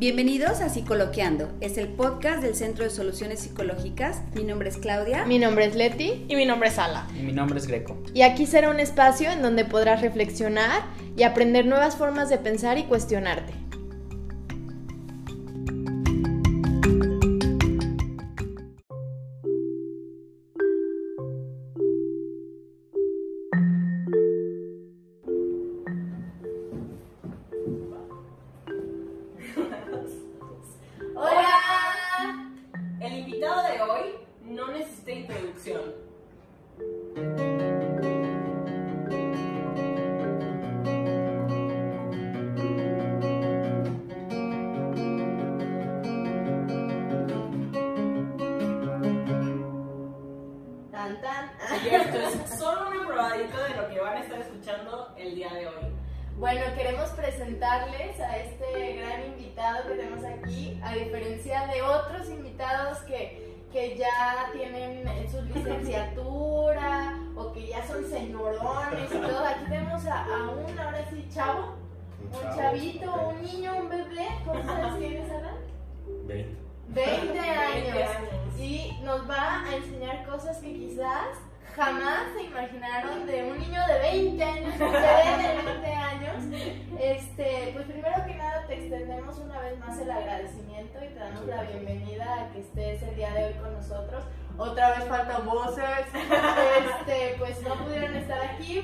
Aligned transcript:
Bienvenidos 0.00 0.62
a 0.62 0.70
Psicoloqueando, 0.70 1.52
es 1.60 1.76
el 1.76 1.86
podcast 1.86 2.42
del 2.42 2.54
Centro 2.54 2.84
de 2.84 2.90
Soluciones 2.90 3.40
Psicológicas. 3.40 4.22
Mi 4.34 4.44
nombre 4.44 4.70
es 4.70 4.78
Claudia. 4.78 5.26
Mi 5.26 5.38
nombre 5.38 5.66
es 5.66 5.74
Leti. 5.74 6.24
Y 6.26 6.36
mi 6.36 6.46
nombre 6.46 6.70
es 6.70 6.78
Ala. 6.78 7.06
Y 7.14 7.20
mi 7.20 7.34
nombre 7.34 7.58
es 7.58 7.66
Greco. 7.66 8.02
Y 8.14 8.22
aquí 8.22 8.46
será 8.46 8.70
un 8.70 8.80
espacio 8.80 9.30
en 9.30 9.42
donde 9.42 9.66
podrás 9.66 10.00
reflexionar 10.00 10.84
y 11.18 11.24
aprender 11.24 11.66
nuevas 11.66 11.96
formas 11.96 12.30
de 12.30 12.38
pensar 12.38 12.78
y 12.78 12.84
cuestionarte. 12.84 13.52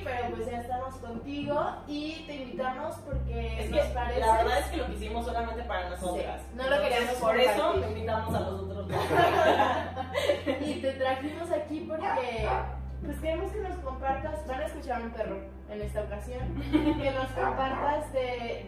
Pero 0.05 0.35
pues 0.35 0.47
ya 0.47 0.61
estamos 0.61 0.95
contigo 0.97 1.67
y 1.87 2.25
te 2.27 2.35
invitamos 2.35 2.97
porque 3.07 3.65
es 3.65 3.71
nos 3.71 3.81
que 3.81 3.95
parece... 3.95 4.21
La 4.21 4.33
verdad 4.39 4.59
es 4.61 4.67
que 4.67 4.77
lo 4.77 4.93
hicimos 4.93 5.25
solamente 5.25 5.63
para 5.63 5.91
nosotras. 5.91 6.43
no 6.55 6.71
lo 6.71 6.83
queríamos 6.83 7.15
Por 7.15 7.37
eso 7.39 7.73
te 7.73 7.89
invitamos 7.89 8.35
a 8.35 8.41
los 8.41 8.61
otros. 8.63 8.87
y 10.67 10.75
te 10.81 10.93
trajimos 10.93 11.51
aquí 11.51 11.87
porque 11.89 12.49
pues 13.05 13.21
queremos 13.21 13.53
que 13.53 13.61
nos 13.61 13.79
compartas, 13.79 14.47
van 14.47 14.61
a 14.61 14.67
escuchar 14.67 15.01
a 15.01 15.05
un 15.05 15.11
perro 15.11 15.37
en 15.69 15.83
esta 15.83 16.03
ocasión, 16.03 16.63
que 16.71 17.11
nos 17.11 17.29
compartas 17.29 18.13
de, 18.13 18.67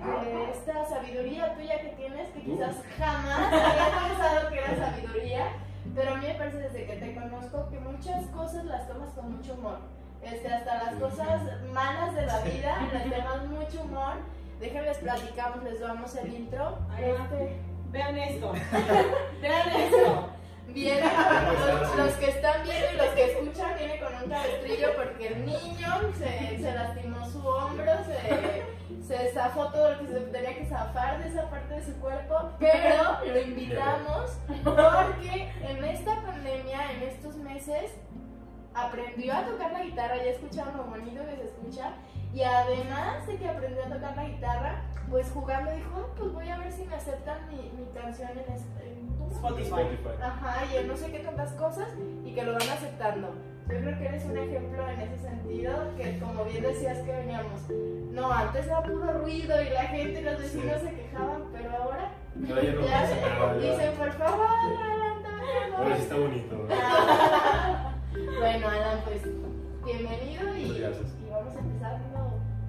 esta 0.52 0.84
sabiduría 0.84 1.54
tuya 1.54 1.80
que 1.80 1.88
tienes, 1.96 2.28
que 2.30 2.42
quizás 2.42 2.76
jamás 2.98 3.52
había 3.52 4.08
pensado 4.08 4.50
que 4.50 4.58
era 4.58 4.77
sabiduría, 4.77 5.44
pero 5.94 6.14
a 6.14 6.17
mí 6.17 6.27
me 6.27 6.34
parece 6.34 6.58
desde 6.58 6.86
que 6.86 6.96
te 6.96 7.14
conozco 7.14 7.68
que 7.70 7.80
muchas 7.80 8.27
cosas 8.27 8.64
las 8.67 8.86
tomas 8.88 9.11
con 9.11 9.36
mucho 9.36 9.55
humor. 9.55 9.78
Este, 10.23 10.48
hasta 10.48 10.84
las 10.84 10.95
cosas 10.95 11.42
malas 11.73 12.14
de 12.14 12.27
la 12.27 12.40
vida 12.40 12.89
las 12.92 13.05
tomas 13.05 13.46
mucho 13.46 13.83
humor. 13.83 14.14
Déjenles 14.61 14.98
platicamos, 14.98 15.62
les 15.64 15.80
damos 15.80 16.17
el 16.17 16.34
intro. 16.34 16.79
Este, 16.98 17.61
vean 17.90 18.18
esto. 18.18 18.52
vean 19.40 19.68
esto. 19.68 20.29
Viene, 20.68 21.01
los, 21.96 22.12
que 22.14 22.29
están 22.29 22.62
viendo 22.62 22.86
y 22.92 22.96
los 22.96 23.06
que 23.14 23.33
escuchan, 23.33 23.79
viene 23.79 23.98
con 24.01 24.14
un 24.14 24.29
cabestrillo 24.29 24.89
porque 24.96 25.29
el 25.29 25.46
niño 25.46 26.12
se, 26.18 26.58
se 26.58 26.73
lastimó 26.74 27.27
su 27.27 27.46
hombro, 27.46 27.90
se, 28.05 28.64
se 29.02 29.33
zafó 29.33 29.68
todo 29.68 29.92
lo 29.92 29.98
que 30.00 30.06
se 30.08 30.20
tenía 30.20 30.55
que 30.55 30.67
zafar 30.67 31.23
de 31.23 31.30
esa 31.30 31.48
parte 31.48 31.74
de 31.74 31.85
su 31.85 31.95
cuerpo, 31.95 32.50
pero 32.58 33.24
lo 33.27 33.40
invitamos 33.40 34.39
porque 34.62 35.50
en 35.62 35.85
esta 35.85 36.20
pandemia, 36.23 36.92
en 36.92 37.02
estos 37.05 37.36
meses, 37.36 37.92
aprendió 38.86 39.34
a 39.34 39.44
tocar 39.44 39.72
la 39.72 39.83
guitarra, 39.83 40.16
ya 40.16 40.30
escucharon 40.30 40.77
lo 40.77 40.84
bonito 40.84 41.24
que 41.27 41.36
se 41.36 41.44
escucha, 41.44 41.94
y 42.33 42.42
además 42.42 43.27
de 43.27 43.36
que 43.36 43.48
aprendió 43.48 43.84
a 43.84 43.89
tocar 43.89 44.16
la 44.16 44.24
guitarra, 44.24 44.83
pues 45.11 45.30
jugando 45.30 45.72
dijo, 45.72 45.90
ah, 45.96 46.14
pues 46.16 46.33
voy 46.33 46.48
a 46.48 46.58
ver 46.58 46.72
si 46.72 46.84
me 46.84 46.94
aceptan 46.94 47.48
mi, 47.48 47.70
mi 47.78 47.86
canción 47.92 48.30
en, 48.30 48.38
en 48.48 49.33
Spotify. 49.33 49.98
Ajá, 50.22 50.64
y 50.67 50.86
no 50.86 50.96
sé 50.96 51.11
qué 51.11 51.20
tantas 51.20 51.52
cosas 51.52 51.88
y 52.24 52.33
que 52.33 52.42
lo 52.42 52.52
van 52.52 52.68
aceptando. 52.68 53.34
Yo 53.68 53.78
creo 53.80 53.98
que 53.98 54.06
eres 54.06 54.24
un 54.24 54.38
ejemplo 54.38 54.88
en 54.88 55.00
ese 55.00 55.18
sentido, 55.18 55.94
que 55.96 56.18
como 56.18 56.44
bien 56.44 56.62
decías 56.62 56.98
que 56.98 57.12
veníamos, 57.12 57.68
no, 58.12 58.33
antes 58.33 58.67
era 58.67 58.83
puro 58.83 59.12
ruido 59.18 59.62
y 59.62 59.68
la 59.70 59.83
gente 59.83 60.20
y 60.20 60.24
los 60.24 60.38
vecinos 60.38 60.80
se 60.80 60.94
quejaban, 60.94 61.44
pero 61.52 61.70
ahora 61.77 62.12
ya, 62.36 63.56
dicen, 63.58 63.94
por 63.96 64.12
favor, 64.12 64.46
adelante, 64.46 65.28
Ahora 65.77 65.96
sí 65.96 66.02
está 66.02 66.17
bonito. 66.17 66.67
bueno, 68.39 68.68
Alan, 68.68 69.01
pues 69.05 69.23
bienvenido 69.84 70.56
y, 70.56 70.62
y 70.62 71.30
vamos 71.30 71.56
a 71.56 71.58
empezar 71.61 72.01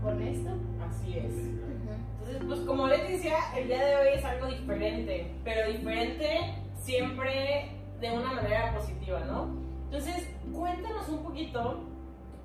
con 0.04 0.22
esto. 0.22 0.50
Así 0.88 1.18
es. 1.18 1.34
Entonces, 1.34 2.44
pues 2.48 2.60
como 2.62 2.88
les 2.88 3.10
decía, 3.10 3.38
el 3.58 3.68
día 3.68 3.86
de 3.86 3.96
hoy 3.96 4.08
es 4.16 4.26
algo 4.26 4.48
diferente, 4.48 5.34
pero 5.44 5.72
diferente 5.72 6.56
siempre 6.82 7.72
de 8.00 8.12
una 8.12 8.34
manera 8.34 8.74
positiva, 8.76 9.20
¿no? 9.22 9.50
Entonces, 9.86 10.30
cuéntanos 10.54 11.10
un 11.10 11.24
poquito 11.24 11.80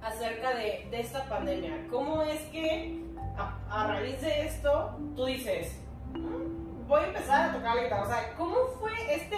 acerca 0.03 0.55
de, 0.55 0.89
de 0.91 1.01
esta 1.01 1.29
pandemia. 1.29 1.87
¿Cómo 1.91 2.23
es 2.23 2.41
que 2.51 3.05
a, 3.37 3.87
raíz 3.87 4.21
de 4.21 4.47
esto 4.47 4.99
tú 5.15 5.27
dices, 5.27 5.81
mm, 6.13 6.87
voy 6.87 7.03
a 7.03 7.07
empezar 7.07 7.51
a 7.51 7.53
tocar 7.53 7.77
la 7.77 7.83
guitarra? 7.83 8.03
O 8.03 8.09
sea, 8.09 8.35
¿cómo 8.37 8.57
fue 8.81 8.93
este 9.15 9.37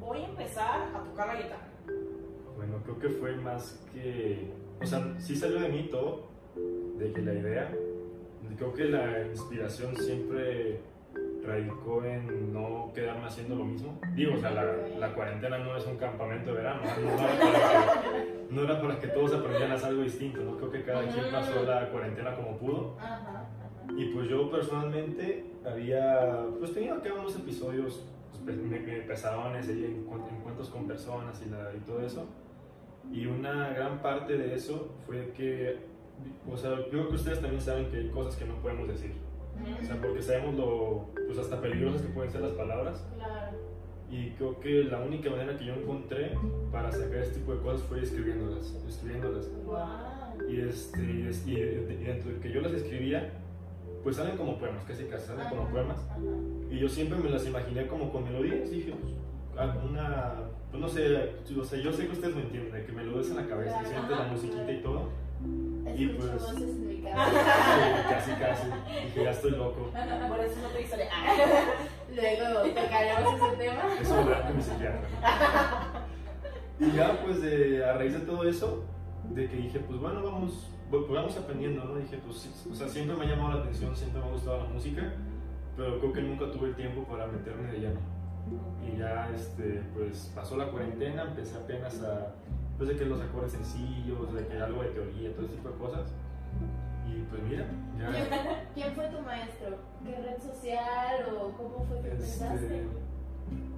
voy 0.00 0.22
a 0.22 0.26
empezar 0.26 0.82
a 0.94 0.98
tocar 1.04 1.28
la 1.28 1.34
guitarra? 1.36 1.73
Creo 2.98 3.12
que 3.12 3.18
fue 3.18 3.36
más 3.36 3.80
que, 3.92 4.50
o 4.80 4.86
sea, 4.86 5.14
sí 5.18 5.34
salió 5.34 5.60
de 5.60 5.68
mí 5.68 5.88
todo, 5.90 6.26
de 6.98 7.12
que 7.12 7.22
la 7.22 7.34
idea, 7.34 7.70
creo 8.56 8.72
que 8.72 8.84
la 8.84 9.26
inspiración 9.26 9.96
siempre 9.96 10.80
radicó 11.44 12.04
en 12.04 12.52
no 12.52 12.92
quedarme 12.94 13.26
haciendo 13.26 13.56
lo 13.56 13.64
mismo. 13.64 13.98
Digo, 14.14 14.34
o 14.34 14.38
sea, 14.38 14.50
la, 14.50 14.64
la 14.98 15.14
cuarentena 15.14 15.58
no 15.58 15.76
es 15.76 15.86
un 15.86 15.96
campamento 15.96 16.50
de 16.50 16.56
verano, 16.56 16.82
no, 18.50 18.62
era 18.62 18.80
para 18.80 18.98
que, 18.98 19.08
todos 19.08 19.32
aprendieran 19.32 19.72
a 19.72 19.74
hacer 19.74 19.88
algo 19.88 20.02
distinto, 20.02 20.42
¿no? 20.42 20.56
Creo 20.56 20.70
que 20.70 20.82
cada 20.82 21.02
quien 21.02 21.24
pasó 21.32 21.64
la 21.64 21.88
cuarentena 21.90 22.36
como 22.36 22.56
pudo. 22.56 22.96
Y 23.96 24.06
pues 24.06 24.28
yo 24.28 24.50
personalmente 24.50 25.44
había, 25.64 26.46
pues 26.58 26.72
tenía 26.72 27.00
que 27.00 27.12
unos 27.12 27.36
episodios 27.36 28.04
pues, 28.44 28.56
me, 28.56 28.78
me 28.78 29.00
pesadones, 29.02 29.68
en 29.68 30.06
encuentros 30.06 30.70
con 30.70 30.86
personas 30.86 31.42
y, 31.44 31.50
la, 31.50 31.72
y 31.74 31.80
todo 31.80 32.00
eso. 32.00 32.26
Y 33.12 33.26
una 33.26 33.70
gran 33.70 34.02
parte 34.02 34.36
de 34.36 34.54
eso 34.54 34.94
fue 35.06 35.32
que 35.36 35.94
o 36.50 36.56
sea, 36.56 36.76
yo 36.76 36.88
creo 36.88 37.08
que 37.08 37.14
ustedes 37.16 37.40
también 37.40 37.60
saben 37.60 37.90
que 37.90 37.96
hay 37.96 38.08
cosas 38.08 38.36
que 38.36 38.44
no 38.44 38.54
podemos 38.56 38.88
decir. 38.88 39.12
O 39.80 39.84
sea, 39.84 40.00
porque 40.00 40.22
sabemos 40.22 40.54
lo, 40.54 41.10
pues 41.26 41.38
hasta 41.38 41.60
peligrosas 41.60 42.02
que 42.02 42.08
pueden 42.08 42.30
ser 42.30 42.42
las 42.42 42.52
palabras. 42.52 43.06
Claro. 43.16 43.56
Y 44.10 44.30
creo 44.32 44.60
que 44.60 44.84
la 44.84 45.00
única 45.00 45.30
manera 45.30 45.56
que 45.56 45.64
yo 45.64 45.74
encontré 45.74 46.36
para 46.70 46.90
sacar 46.92 47.18
este 47.18 47.36
tipo 47.36 47.54
de 47.54 47.62
cosas 47.62 47.82
fue 47.82 48.02
escribiéndolas, 48.02 48.74
escribiéndolas. 48.86 49.50
Wow. 49.64 50.48
Y, 50.48 50.60
este, 50.60 51.00
y, 51.46 51.54
dentro 52.04 52.32
de 52.32 52.40
que 52.40 52.52
yo 52.52 52.60
las 52.60 52.72
escribía, 52.72 53.32
pues 54.02 54.16
salen 54.16 54.36
como 54.36 54.58
poemas, 54.58 54.84
casi 54.84 55.04
casi 55.04 55.28
salen 55.28 55.48
como 55.48 55.68
poemas. 55.68 56.06
Y 56.70 56.78
yo 56.78 56.88
siempre 56.88 57.18
me 57.18 57.30
las 57.30 57.46
imaginé 57.46 57.86
como 57.86 58.12
con 58.12 58.24
melodías. 58.24 58.70
Y 58.70 58.76
dije, 58.76 58.94
pues, 59.00 59.14
alguna, 59.56 60.34
pues 60.74 60.82
no 60.82 60.88
sé, 60.88 61.60
o 61.60 61.64
sea, 61.64 61.78
yo 61.78 61.92
sé 61.92 62.06
que 62.06 62.12
ustedes 62.12 62.34
me 62.34 62.42
entienden, 62.42 62.84
que 62.84 62.92
melodías 62.92 63.30
en 63.30 63.36
la 63.36 63.46
cabeza, 63.46 63.80
y 63.80 63.86
sientes 63.86 64.10
la 64.10 64.24
musiquita 64.24 64.72
y 64.72 64.82
todo 64.82 65.08
y 65.96 66.06
pues. 66.08 66.32
Voces 66.32 66.62
en 66.62 66.86
mi 66.88 67.02
casi, 67.02 68.32
casi. 68.32 68.66
Dije, 69.04 69.24
ya 69.24 69.30
estoy 69.30 69.52
loco. 69.52 69.90
Por 70.28 70.40
eso 70.40 70.60
no 70.62 70.68
te 70.68 70.82
hice 70.82 70.96
Luego 72.14 72.60
tocaremos 72.68 73.34
ese 73.34 73.56
tema. 73.56 73.82
Eso 74.00 74.16
lo 74.16 74.48
de 74.48 74.54
mi 74.54 74.62
psiquiatra. 74.62 75.08
Y 76.80 76.90
ya, 76.90 77.22
pues, 77.24 77.40
de, 77.40 77.84
a 77.84 77.92
raíz 77.92 78.14
de 78.14 78.20
todo 78.20 78.48
eso, 78.48 78.84
de 79.30 79.48
que 79.48 79.56
dije, 79.56 79.78
pues 79.78 80.00
bueno, 80.00 80.24
vamos, 80.24 80.68
pues, 80.90 81.08
vamos 81.08 81.36
aprendiendo, 81.36 81.84
¿no? 81.84 81.96
Dije, 81.96 82.18
pues, 82.26 82.66
o 82.68 82.74
sea, 82.74 82.88
siempre 82.88 83.16
me 83.16 83.24
ha 83.24 83.28
llamado 83.28 83.58
la 83.58 83.60
atención, 83.60 83.94
siempre 83.94 84.20
me 84.20 84.26
ha 84.26 84.32
gustado 84.32 84.64
la 84.64 84.70
música. 84.70 85.14
pero 85.76 86.00
creo 86.00 86.12
que 86.12 86.22
nunca 86.22 86.50
tuve 86.50 86.68
el 86.68 86.74
tiempo 86.74 87.04
para 87.04 87.28
meterme 87.28 87.70
de 87.70 87.78
lleno. 87.78 88.13
Y 88.82 88.98
ya, 88.98 89.30
este, 89.34 89.82
pues 89.94 90.30
pasó 90.34 90.56
la 90.56 90.70
cuarentena, 90.70 91.22
empecé 91.22 91.56
apenas 91.56 92.02
a, 92.02 92.34
pues 92.76 92.90
de 92.90 92.96
que 92.96 93.04
los 93.06 93.20
acordes 93.20 93.52
sencillos, 93.52 94.34
de 94.34 94.46
que 94.46 94.60
algo 94.60 94.82
de 94.82 94.88
teoría, 94.88 95.32
todo 95.34 95.46
ese 95.46 95.54
tipo 95.56 95.68
de 95.70 95.76
cosas. 95.76 96.12
Y 97.08 97.22
pues 97.22 97.42
mira, 97.42 97.66
ya... 97.98 98.68
¿Quién, 98.74 98.94
fue 98.94 99.08
tu 99.08 99.20
maestro? 99.20 99.76
¿Qué 100.04 100.16
red 100.16 100.38
social 100.38 101.34
o 101.34 101.52
cómo 101.52 101.84
fue 101.88 102.00
que 102.00 102.10
empezaste? 102.10 102.54
Este, 102.54 102.86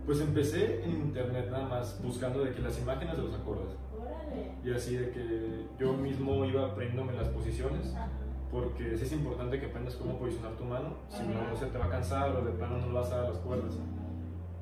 pues 0.07 0.21
empecé 0.21 0.85
en 0.85 0.91
internet 0.91 1.49
nada 1.51 1.67
más, 1.67 2.01
buscando 2.03 2.45
de 2.45 2.53
que 2.53 2.63
las 2.63 2.79
imágenes 2.79 3.17
de 3.17 3.23
los 3.25 3.35
acordes. 3.35 3.77
Órale. 4.01 4.53
Y 4.65 4.73
así 4.73 4.97
de 4.97 5.11
que 5.11 5.67
yo 5.79 5.95
mismo 5.95 6.45
iba 6.45 6.67
aprendiéndome 6.67 7.13
las 7.15 7.29
posiciones, 7.29 7.93
Ajá. 7.93 8.09
porque 8.53 8.97
sí 8.97 9.05
es 9.05 9.13
importante 9.13 9.59
que 9.59 9.67
aprendas 9.67 9.97
cómo 9.97 10.17
posicionar 10.19 10.53
tu 10.53 10.65
mano, 10.65 10.95
si 11.09 11.23
Ajá. 11.23 11.51
no 11.51 11.57
se 11.57 11.67
te 11.67 11.79
va 11.79 11.87
a 11.87 11.91
cansar 11.91 12.31
o 12.31 12.45
de 12.45 12.53
plano 12.53 12.79
no 12.79 12.87
lo 12.87 12.95
vas 13.01 13.11
a 13.11 13.17
dar 13.17 13.29
las 13.31 13.39
cuerdas. 13.39 13.75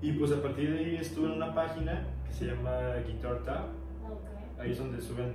Y 0.05 0.12
pues 0.12 0.33
a 0.33 0.43
partir 0.43 0.71
de 0.71 0.79
ahí 0.81 0.97
estuve 0.97 1.29
en 1.29 1.33
una 1.33 1.55
página 1.55 2.05
que 2.27 2.33
se 2.35 2.45
llama 2.45 2.71
Guitar 3.06 3.39
Tab, 3.39 3.69
Ok. 4.05 4.61
ahí 4.61 4.73
es 4.73 4.79
donde 4.79 5.01
suben 5.01 5.35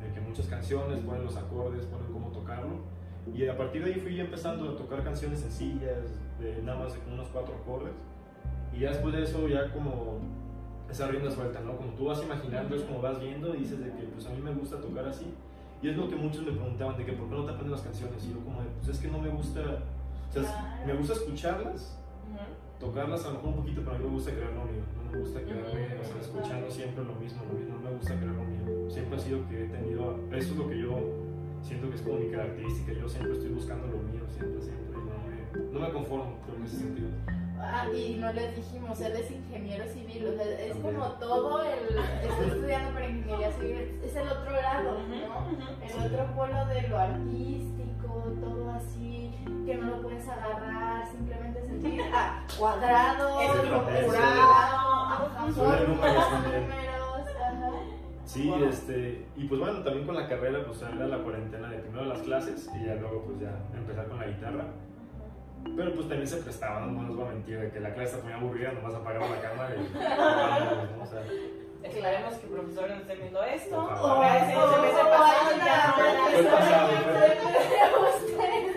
de 0.00 0.14
que 0.14 0.20
muchas 0.22 0.46
canciones, 0.46 1.00
ponen 1.00 1.24
los 1.24 1.36
acordes, 1.36 1.84
ponen 1.84 2.10
cómo 2.10 2.28
tocarlo. 2.28 2.80
Y 3.34 3.46
a 3.46 3.54
partir 3.58 3.84
de 3.84 3.92
ahí 3.92 4.00
fui 4.00 4.18
empezando 4.18 4.70
a 4.70 4.76
tocar 4.76 5.04
canciones 5.04 5.40
sencillas, 5.40 5.98
de 6.40 6.62
nada 6.62 6.78
más 6.84 6.94
de 6.94 7.12
unos 7.12 7.28
cuatro 7.28 7.54
acordes. 7.62 7.92
Y 8.74 8.80
ya 8.80 8.88
después 8.88 9.14
de 9.14 9.22
eso 9.22 9.46
ya 9.48 9.70
como 9.70 10.18
esa 10.90 11.08
rienda 11.08 11.30
suelta, 11.30 11.60
¿no? 11.60 11.76
Como 11.76 11.90
tú 11.92 12.06
vas 12.06 12.22
imaginando, 12.22 12.74
es 12.76 12.82
como 12.84 13.02
vas 13.02 13.20
viendo 13.20 13.54
y 13.54 13.58
dices 13.58 13.80
de 13.80 13.90
que 13.92 14.04
pues 14.14 14.26
a 14.26 14.30
mí 14.30 14.40
me 14.40 14.54
gusta 14.54 14.80
tocar 14.80 15.06
así. 15.08 15.26
Y 15.82 15.90
es 15.90 15.96
lo 15.98 16.08
que 16.08 16.16
muchos 16.16 16.42
me 16.46 16.52
preguntaban, 16.52 16.96
de 16.96 17.04
que 17.04 17.12
por 17.12 17.28
qué 17.28 17.34
no 17.34 17.44
te 17.44 17.50
aprendes 17.50 17.72
las 17.72 17.82
canciones. 17.82 18.24
Y 18.24 18.30
yo 18.32 18.40
como 18.40 18.62
de, 18.62 18.68
pues 18.78 18.96
es 18.96 18.98
que 18.98 19.08
no 19.08 19.18
me 19.18 19.28
gusta, 19.28 19.60
o 19.60 20.32
sea, 20.32 20.82
me 20.86 20.94
gusta 20.94 21.12
escucharlas, 21.12 21.99
tocarlas 22.80 23.24
a 23.26 23.28
lo 23.28 23.34
mejor 23.34 23.48
un 23.50 23.56
poquito, 23.56 23.82
pero 23.84 23.94
a 23.94 23.98
mí 23.98 24.04
me 24.06 24.10
gusta 24.10 24.32
crear 24.32 24.52
lo 24.52 24.64
mío. 24.64 24.82
No 24.96 25.12
me 25.12 25.18
gusta 25.18 25.40
quedarme 25.44 26.00
o 26.00 26.04
sea, 26.04 26.20
escuchando 26.20 26.70
siempre 26.70 27.04
lo 27.04 27.14
mismo, 27.14 27.44
lo 27.44 27.58
mismo. 27.58 27.74
No 27.76 27.90
me 27.90 27.96
gusta 27.96 28.16
crear 28.16 28.34
lo 28.34 28.44
mío. 28.44 28.90
Siempre 28.90 29.16
ha 29.16 29.20
sido 29.20 29.46
que 29.48 29.64
he 29.64 29.68
tenido, 29.68 30.18
eso 30.32 30.52
es 30.52 30.56
lo 30.56 30.68
que 30.68 30.78
yo 30.80 30.98
siento 31.62 31.90
que 31.90 31.96
es 31.96 32.02
como 32.02 32.18
mi 32.18 32.30
característica. 32.30 32.92
Yo 32.92 33.08
siempre 33.08 33.34
estoy 33.34 33.50
buscando 33.50 33.86
lo 33.86 33.98
mío, 33.98 34.24
siempre, 34.34 34.62
siempre. 34.62 34.96
y 34.96 34.96
No 34.96 35.68
me, 35.68 35.72
no 35.72 35.80
me 35.86 35.92
conformo 35.92 36.38
creo, 36.46 36.56
en 36.56 36.64
ese 36.64 36.76
sentido. 36.78 37.08
Ah, 37.62 37.86
y 37.94 38.16
no 38.18 38.32
les 38.32 38.56
dijimos, 38.56 38.98
él 39.02 39.12
es 39.12 39.30
ingeniero 39.30 39.84
civil, 39.86 40.28
o 40.28 40.32
sea, 40.32 40.60
es 40.60 40.76
como 40.76 41.04
todo 41.20 41.62
el. 41.62 41.98
Estoy 41.98 42.48
estudiando 42.48 42.94
para 42.94 43.06
ingeniería 43.06 43.52
civil, 43.52 44.00
es 44.02 44.16
el 44.16 44.28
otro 44.28 44.50
lado, 44.52 44.96
¿no? 45.06 45.46
El 45.86 46.12
otro 46.12 46.34
polo 46.34 46.66
de 46.66 46.88
lo 46.88 46.98
artístico, 46.98 47.79
todo 48.40 48.70
así, 48.70 49.34
que 49.66 49.74
no 49.76 49.86
lo 49.96 50.02
puedes 50.02 50.26
agarrar, 50.28 51.06
simplemente 51.10 51.60
sentir 51.66 52.00
ah, 52.14 52.42
cuadrado, 52.58 53.40
Soy 53.40 53.68
fórmulas, 55.52 56.30
números 56.42 57.26
ajá. 57.36 57.70
Sí, 58.24 58.48
Wow. 58.48 58.64
este, 58.64 59.26
y 59.36 59.44
pues 59.46 59.60
bueno, 59.60 59.82
también 59.82 60.06
con 60.06 60.14
la 60.14 60.28
carrera, 60.28 60.60
pues 60.64 60.80
era 60.82 61.06
la 61.06 61.18
cuarentena 61.18 61.68
de 61.68 61.78
primero 61.78 62.04
las 62.04 62.20
clases 62.20 62.70
y 62.76 62.84
ya 62.86 62.94
luego 62.94 63.24
pues 63.24 63.40
ya 63.40 63.50
empezar 63.76 64.06
con 64.08 64.18
la 64.20 64.26
guitarra. 64.26 64.64
Pero 65.76 65.94
pues 65.94 66.08
también 66.08 66.26
se 66.28 66.38
prestaban, 66.38 66.96
no 66.96 67.02
nos 67.02 67.16
voy 67.16 67.26
a 67.26 67.30
mentir, 67.32 67.60
de 67.60 67.70
que 67.70 67.80
la 67.80 67.92
clase 67.92 68.12
está 68.16 68.24
muy 68.24 68.32
aburrida, 68.32 68.72
nomás 68.72 68.94
apagaba 68.94 69.28
la 69.28 69.40
cámara 69.42 69.74
y 69.74 69.78
vámonos, 69.98 70.90
¿no? 70.96 71.02
O 71.02 71.06
sea, 71.06 71.22
Esperemos 71.82 72.34
que 72.34 72.46
profesores 72.46 72.94
no 72.94 73.00
estén 73.02 73.18
viendo 73.20 73.42
esto 73.42 73.82
no 73.82 73.88
se 73.88 73.94
me 74.20 74.26
hace 74.28 74.54
pasado 74.54 75.50
ya. 75.64 75.94
Fue 75.96 76.04
pasado, 76.44 76.56
pasado. 76.56 76.88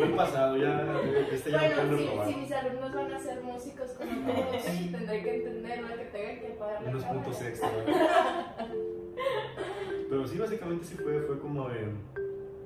Fue 0.03 0.11
el 0.11 0.17
pasado, 0.17 0.57
ya 0.57 1.01
este 1.31 1.51
ya 1.51 1.57
no 1.57 1.97
Bueno, 1.97 2.15
pueden 2.15 2.33
si, 2.33 2.39
mis 2.41 2.51
alumnos 2.51 2.93
van 2.93 3.13
a 3.13 3.19
ser 3.19 3.41
músicos 3.41 3.91
como 3.91 4.31
todos, 4.33 4.63
tendré 4.91 5.23
que 5.23 5.35
entender 5.35 5.81
¿no? 5.81 5.87
que 5.87 6.05
tengan 6.05 6.39
que 6.39 6.47
pagar 6.59 6.83
Unos 6.87 7.03
puntos 7.03 7.41
extra. 7.41 7.69
Pero 10.09 10.27
sí, 10.27 10.37
básicamente 10.37 10.85
sí 10.85 10.95
fue, 10.95 11.21
fue 11.21 11.39
como 11.39 11.69
de, 11.69 11.87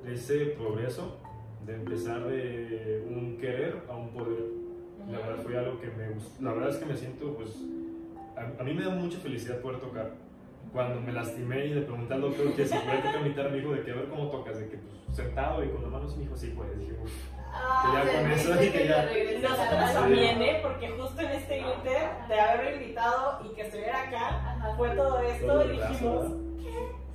de 0.04 0.14
ese 0.14 0.48
progreso, 0.48 1.18
de 1.66 1.76
empezar 1.76 2.24
de 2.28 3.06
un 3.10 3.38
querer 3.38 3.84
a 3.90 3.96
un 3.96 4.10
poder. 4.10 4.44
La 5.10 5.20
verdad 5.20 5.44
fue 5.44 5.58
algo 5.58 5.80
que 5.80 5.88
me 5.88 6.10
gustó. 6.10 6.44
La 6.44 6.54
verdad 6.54 6.70
es 6.72 6.78
que 6.78 6.86
me 6.86 6.98
siento, 6.98 7.34
pues, 7.36 7.52
a, 8.36 8.62
a 8.62 8.64
mí 8.64 8.74
me 8.74 8.84
da 8.84 8.90
mucha 8.90 9.18
felicidad 9.20 9.62
poder 9.62 9.80
tocar. 9.80 10.12
Cuando 10.74 11.02
me 11.02 11.12
lastimé 11.12 11.66
y 11.66 11.74
le 11.74 11.82
pregunté 11.82 12.14
al 12.14 12.22
doctor 12.22 12.54
que 12.54 12.66
si 12.68 12.76
mi 12.76 13.30
guitarra, 13.30 13.50
me 13.50 13.58
dijo 13.58 13.72
de 13.72 13.84
que 13.84 13.92
a 13.92 13.96
ver 13.96 14.10
cómo 14.10 14.30
tocas, 14.30 14.60
de 14.60 14.70
que 14.70 14.78
pues 14.78 15.16
sentado 15.16 15.64
y 15.64 15.70
con 15.70 15.82
las 15.82 15.92
manos, 15.92 16.16
me 16.18 16.24
dijo 16.24 16.36
sí 16.36 16.48
puedes. 16.56 16.78
Dije. 16.80 16.94
Ah, 17.54 17.84
Que 18.04 18.12
ya 18.12 18.22
con 18.22 18.32
eso 18.32 18.54
dije 18.58 18.72
que 18.72 18.88
ya. 18.88 19.08
te 19.08 19.14
regresas 19.14 19.52
a 19.52 19.64
Nosotros 19.66 19.94
también, 19.94 20.42
¿eh? 20.42 20.60
Porque 20.62 20.90
justo 20.90 21.22
en 21.22 21.32
este 21.32 21.58
inter 21.60 22.10
de 22.28 22.40
haberlo 22.40 22.76
invitado 22.82 23.40
y 23.46 23.56
que 23.56 23.62
estuviera 23.62 24.04
acá, 24.08 24.28
Ajá. 24.28 24.76
fue 24.76 24.90
todo 24.92 25.20
esto 25.22 25.48
Todo 25.48 25.66
y 25.66 25.70
dijimos, 25.78 26.22
¿verdad? 26.24 26.38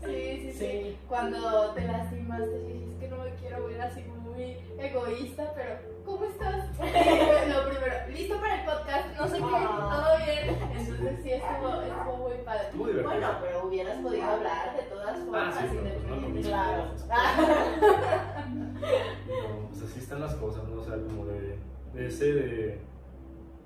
Sí, 0.04 0.40
sí, 0.40 0.52
sí, 0.52 0.58
Sí. 0.58 0.96
Cuando 1.08 1.70
te 1.74 1.86
lastimaste, 1.86 2.44
es 2.92 2.98
que 3.00 3.08
no 3.08 3.18
me 3.18 3.30
quiero 3.34 3.66
ver 3.66 3.80
así 3.82 4.02
muy 4.32 4.56
egoísta, 4.78 5.52
pero 5.54 5.78
¿cómo 6.04 6.24
estás? 6.24 6.68
Lo 6.78 7.68
primero, 7.70 7.94
listo 8.12 8.40
para 8.40 8.60
el 8.60 8.64
podcast, 8.66 9.06
no 9.18 9.28
sé 9.28 9.36
qué, 9.36 9.44
Ah. 9.44 9.88
todo 9.92 10.26
bien. 10.26 10.58
Entonces 10.78 11.22
sí, 11.22 11.30
estuvo, 11.32 11.80
estuvo 11.82 12.16
muy 12.28 12.36
padre. 12.44 12.68
Bueno, 12.74 13.38
pero 13.42 13.66
hubieras 13.66 13.96
podido 13.98 14.24
hablar 14.24 14.76
de 14.76 14.82
todas 14.84 15.16
Ah, 15.18 15.22
formas, 15.24 15.54
sí, 15.56 15.64
pero 15.82 16.00
pues 16.00 16.20
no 16.20 16.28
mismo. 16.28 16.50
Claro. 16.50 16.84
No, 18.82 19.68
pues 19.70 19.82
así 19.82 19.98
están 20.00 20.20
las 20.20 20.34
cosas, 20.34 20.64
¿no? 20.68 20.80
O 20.80 20.84
sea, 20.84 20.94
como 20.94 21.24
de, 21.26 21.56
de 21.94 22.06
ese 22.08 22.32
de, 22.32 22.80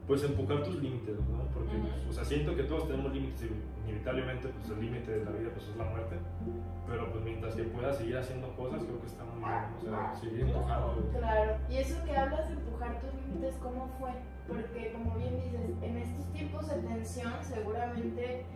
pues 0.06 0.23
empujar 0.23 0.62
tus 0.62 0.81
límites, 0.81 1.17
¿no? 1.17 1.44
Porque, 1.53 1.76
pues, 1.79 1.93
o 2.08 2.12
sea, 2.12 2.25
siento 2.25 2.55
que 2.55 2.62
todos 2.62 2.87
tenemos 2.87 3.12
límites 3.12 3.43
y 3.43 3.88
inevitablemente, 3.88 4.49
pues 4.49 4.70
el 4.70 4.81
límite 4.81 5.11
de 5.19 5.25
la 5.25 5.31
vida, 5.32 5.50
pues 5.53 5.69
es 5.69 5.76
la 5.76 5.85
muerte. 5.85 6.17
Pero, 6.87 7.11
pues 7.11 7.25
mientras 7.25 7.55
que 7.55 7.64
puedas 7.64 7.97
seguir 7.97 8.17
haciendo 8.17 8.55
cosas, 8.55 8.82
creo 8.85 9.00
que 9.00 9.06
está 9.06 9.25
muy 9.25 9.43
bien, 9.43 9.64
o 9.76 9.81
sea, 9.81 10.14
seguir 10.14 10.41
empujando. 10.43 11.11
Claro, 11.19 11.56
y 11.69 11.76
eso 11.76 12.05
que 12.05 12.17
hablas 12.17 12.49
de 12.49 12.55
empujar 12.55 13.00
tus 13.00 13.14
límites, 13.14 13.56
¿cómo 13.61 13.88
fue? 13.99 14.11
Porque 14.47 14.93
como 14.93 15.17
bien 15.17 15.41
dices, 15.41 15.70
en 15.82 15.97
estos 15.97 16.32
tiempos 16.32 16.69
de 16.69 16.76
tensión 16.76 17.32
seguramente 17.43 18.47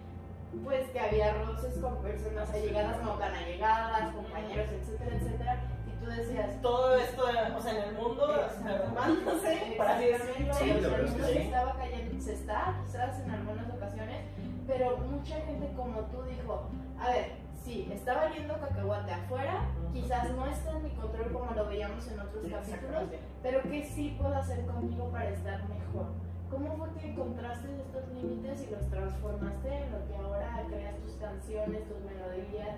pues 0.64 0.88
que 0.90 0.98
había 0.98 1.32
roces 1.44 1.78
con 1.78 2.02
personas 2.02 2.50
allegadas, 2.50 3.02
no 3.02 3.14
tan 3.14 3.34
allegadas, 3.34 4.14
compañeros, 4.14 4.70
etcétera, 4.72 5.16
etcétera, 5.16 5.62
tú 6.00 6.10
decías, 6.10 6.60
todo 6.62 6.96
esto, 6.96 7.22
o 7.56 7.60
sea, 7.60 7.72
en 7.72 7.88
el 7.90 7.94
mundo, 7.94 8.26
derrumbándose, 8.64 9.74
por 9.76 9.86
así 9.86 10.04
decirlo. 10.06 10.54
Sí, 10.54 10.70
o 10.70 10.80
sea, 10.80 10.96
el 10.96 11.06
mundo 11.06 11.26
se 11.26 11.42
estaba 11.42 11.74
cayendo, 11.76 12.22
se 12.22 12.32
está 12.32 12.74
quizás 12.84 13.20
en 13.20 13.30
algunas 13.30 13.70
ocasiones, 13.70 14.24
pero 14.66 14.96
mucha 14.98 15.36
gente 15.40 15.72
como 15.76 16.00
tú 16.06 16.22
dijo, 16.22 16.68
a 16.98 17.10
ver, 17.10 17.32
sí, 17.62 17.88
está 17.92 18.14
valiendo 18.14 18.58
cacahuate 18.58 19.12
afuera, 19.12 19.68
quizás 19.92 20.30
no 20.30 20.46
está 20.46 20.70
en 20.70 20.84
mi 20.84 20.90
control 20.90 21.32
como 21.32 21.50
lo 21.52 21.66
veíamos 21.66 22.06
en 22.08 22.20
otros 22.20 22.44
capítulos, 22.50 23.04
pero 23.42 23.62
¿qué 23.62 23.84
sí 23.84 24.16
puedo 24.20 24.34
hacer 24.34 24.64
conmigo 24.66 25.10
para 25.10 25.28
estar 25.30 25.60
mejor? 25.68 26.06
¿Cómo 26.50 26.76
fue 26.76 26.88
que 27.00 27.10
encontraste 27.10 27.68
estos 27.76 28.08
límites 28.12 28.62
y 28.62 28.70
los 28.70 28.90
transformaste 28.90 29.68
en 29.68 29.92
lo 29.92 30.04
que 30.08 30.16
ahora 30.16 30.64
creas 30.66 30.98
tus 30.98 31.14
canciones, 31.14 31.88
tus 31.88 32.00
melodías? 32.00 32.76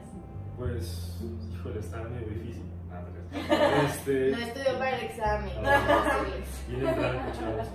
Pues, 0.57 1.19
híjole, 1.55 1.81
está 1.81 1.99
medio 2.05 2.29
difícil. 2.29 2.63
Ah, 2.91 3.83
este, 3.87 4.31
No 4.31 4.39
estudió 4.39 4.79
para 4.79 4.97
el 4.99 5.05
examen. 5.07 5.51
Ah. 5.65 6.25
viene 6.69 6.89
en 6.91 6.99
blanco, 6.99 7.33
chavos. 7.39 7.69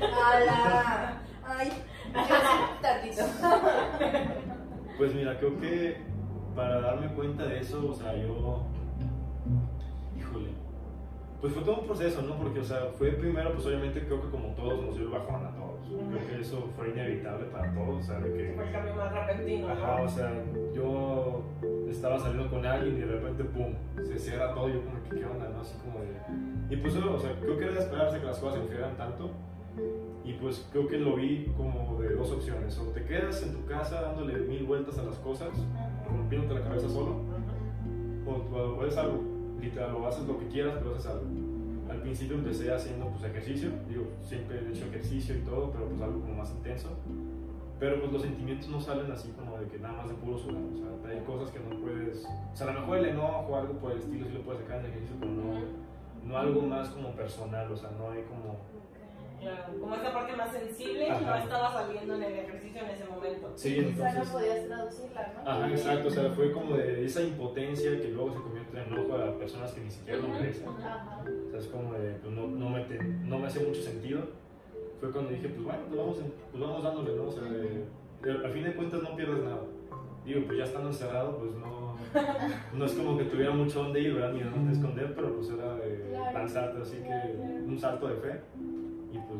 ¡Hala! 0.00 1.20
Ay, 1.44 1.68
yo 2.14 2.22
sí, 2.22 2.82
tantito. 2.82 3.22
Pues 4.98 5.14
mira, 5.14 5.38
creo 5.38 5.58
que 5.58 5.96
para 6.54 6.80
darme 6.80 7.08
cuenta 7.14 7.44
de 7.44 7.60
eso, 7.60 7.90
o 7.90 7.94
sea, 7.94 8.14
yo. 8.16 8.64
Híjole. 10.16 10.50
Pues 11.42 11.52
fue 11.54 11.64
todo 11.64 11.80
un 11.80 11.86
proceso, 11.86 12.22
¿no? 12.22 12.36
Porque, 12.36 12.60
o 12.60 12.64
sea, 12.64 12.86
fue 12.96 13.10
primero, 13.10 13.52
pues 13.52 13.66
obviamente 13.66 14.04
creo 14.06 14.22
que 14.22 14.30
como 14.30 14.54
todos 14.54 14.80
nos 14.80 14.94
dio 14.94 15.06
el 15.06 15.10
bajón 15.10 15.44
a 15.44 15.50
todos. 15.50 15.80
Creo 15.88 16.28
que 16.28 16.40
eso 16.40 16.68
fue 16.76 16.90
inevitable 16.90 17.46
para 17.46 17.74
todos, 17.74 18.00
o 18.00 18.02
sea, 18.02 18.20
de 18.20 18.32
que. 18.32 18.52
Fue 18.54 18.64
el 18.64 18.72
cambio 18.72 18.94
más 18.94 19.12
repentino, 19.12 19.68
Ajá, 19.68 20.02
o 20.02 20.08
sea, 20.08 20.32
yo 20.72 21.42
estaba 21.88 22.20
saliendo 22.20 22.48
con 22.48 22.64
alguien 22.64 22.96
y 22.96 23.00
de 23.00 23.06
repente, 23.06 23.42
pum, 23.42 23.74
se 24.04 24.20
cierra 24.20 24.54
todo 24.54 24.68
yo 24.68 24.84
como 24.84 25.02
que, 25.02 25.18
¿qué 25.18 25.24
onda, 25.24 25.48
no? 25.48 25.62
Así 25.62 25.76
como 25.78 25.98
de... 25.98 26.74
Y 26.74 26.76
pues, 26.76 26.94
o 26.94 27.18
sea, 27.18 27.36
creo 27.40 27.58
que 27.58 27.64
era 27.64 27.72
de 27.72 27.80
esperarse 27.80 28.20
que 28.20 28.26
las 28.26 28.38
cosas 28.38 28.58
se 28.58 28.62
enfriaran 28.62 28.96
tanto 28.96 29.30
y 30.24 30.34
pues 30.34 30.68
creo 30.70 30.86
que 30.86 30.98
lo 30.98 31.16
vi 31.16 31.52
como 31.56 32.00
de 32.00 32.14
dos 32.14 32.30
opciones, 32.30 32.78
o 32.78 32.84
te 32.92 33.04
quedas 33.04 33.42
en 33.42 33.52
tu 33.54 33.66
casa 33.66 34.00
dándole 34.00 34.34
mil 34.46 34.64
vueltas 34.64 34.96
a 34.98 35.02
las 35.02 35.16
cosas, 35.16 35.48
rompiéndote 36.08 36.60
la 36.60 36.68
cabeza 36.68 36.88
solo, 36.88 37.16
o 38.26 38.30
o 38.30 38.82
haces 38.82 38.98
algo, 38.98 39.31
literal, 39.62 39.94
o 39.94 40.06
haces 40.06 40.26
lo 40.26 40.38
que 40.38 40.48
quieras, 40.48 40.74
pero 40.78 40.94
haces 40.94 41.06
algo. 41.06 41.26
Al 41.90 42.00
principio 42.00 42.36
empecé 42.36 42.72
haciendo 42.72 43.06
pues 43.08 43.24
ejercicio, 43.24 43.70
digo, 43.88 44.06
siempre 44.22 44.58
he 44.58 44.70
hecho 44.70 44.86
ejercicio 44.86 45.36
y 45.36 45.40
todo, 45.40 45.70
pero 45.70 45.86
pues 45.88 46.00
algo 46.00 46.20
como 46.20 46.34
más 46.34 46.50
intenso. 46.50 46.88
Pero 47.78 48.00
pues 48.00 48.12
los 48.12 48.22
sentimientos 48.22 48.68
no 48.68 48.80
salen 48.80 49.10
así 49.10 49.30
como 49.32 49.58
de 49.58 49.66
que 49.66 49.78
nada 49.78 49.94
más 49.94 50.08
de 50.08 50.14
puro 50.14 50.38
sudar, 50.38 50.62
o 50.72 50.76
sea, 50.76 51.10
hay 51.10 51.20
cosas 51.24 51.50
que 51.50 51.58
no 51.58 51.80
puedes, 51.80 52.24
o 52.24 52.56
sea, 52.56 52.68
a 52.68 52.72
lo 52.74 52.80
mejor 52.80 52.98
el 52.98 53.06
enojo 53.06 53.46
o 53.48 53.56
algo 53.56 53.74
por 53.74 53.92
el 53.92 53.98
estilo 53.98 54.26
sí 54.26 54.34
lo 54.34 54.42
puedes 54.42 54.62
sacar 54.62 54.78
en 54.78 54.84
el 54.84 54.90
ejercicio, 54.92 55.16
pero 55.18 55.32
no, 55.32 55.52
no 56.24 56.38
algo 56.38 56.62
más 56.62 56.90
como 56.90 57.10
personal, 57.10 57.70
o 57.70 57.76
sea, 57.76 57.90
no 57.98 58.10
hay 58.10 58.22
como... 58.22 58.56
Claro, 59.42 59.64
como 59.80 59.94
esta 59.96 60.12
parte 60.12 60.36
más 60.36 60.52
sensible 60.52 61.10
Ajá. 61.10 61.20
no 61.20 61.34
estaba 61.42 61.72
saliendo 61.72 62.14
en 62.14 62.22
el 62.22 62.32
ejercicio 62.32 62.80
en 62.82 62.88
ese 62.90 63.04
momento. 63.06 63.52
Sí, 63.56 63.74
Quizá 63.74 63.82
no 63.82 63.88
entonces... 64.08 64.28
podías 64.32 64.66
traducirla, 64.68 65.32
¿no? 65.44 65.50
Ajá, 65.50 65.68
exacto, 65.70 66.08
o 66.08 66.10
sea, 66.10 66.30
fue 66.30 66.52
como 66.52 66.76
de 66.76 67.04
esa 67.04 67.22
impotencia 67.22 68.00
que 68.00 68.08
luego 68.08 68.32
se 68.32 68.40
convierte 68.40 68.78
en 68.80 68.92
enojo 68.92 69.14
a 69.16 69.38
personas 69.38 69.72
que 69.72 69.80
ni 69.80 69.90
siquiera 69.90 70.20
lo 70.20 70.28
merecen. 70.28 70.68
Ajá. 70.68 71.24
O 71.46 71.50
sea, 71.50 71.58
es 71.58 71.66
como 71.66 71.92
de, 71.94 72.12
pues 72.14 72.32
no, 72.32 72.46
no, 72.46 72.70
me, 72.70 72.80
te- 72.84 73.02
no 73.02 73.38
me 73.38 73.46
hace 73.48 73.60
mucho 73.66 73.82
sentido. 73.82 74.20
Fue 75.00 75.10
cuando 75.10 75.30
dije, 75.32 75.48
pues 75.48 75.64
bueno, 75.64 75.80
pues 75.88 75.98
vamos, 76.00 76.18
en- 76.18 76.32
pues 76.52 76.62
vamos 76.62 76.82
dándole, 76.84 77.16
¿no? 77.16 77.24
O 77.24 77.32
sea, 77.32 77.42
de- 77.42 77.84
al 78.46 78.52
fin 78.52 78.64
de 78.64 78.74
cuentas 78.74 79.02
no 79.02 79.16
pierdes 79.16 79.42
nada. 79.42 79.62
Digo, 80.24 80.42
pues 80.46 80.56
ya 80.58 80.64
estando 80.64 80.88
encerrado, 80.90 81.36
pues 81.38 81.50
no, 81.56 81.96
no 82.74 82.84
es 82.84 82.92
como 82.92 83.18
que 83.18 83.24
tuviera 83.24 83.50
mucho 83.50 83.82
dónde 83.82 84.00
ir, 84.00 84.14
¿verdad? 84.14 84.32
Ni 84.32 84.42
dónde 84.44 84.72
esconder, 84.72 85.12
pero 85.16 85.34
pues 85.34 85.50
era 85.50 85.74
de 85.74 86.16
lanzarte, 86.32 86.80
así 86.80 86.98
que 86.98 87.36
un 87.66 87.76
salto 87.76 88.06
de 88.06 88.14
fe. 88.16 88.40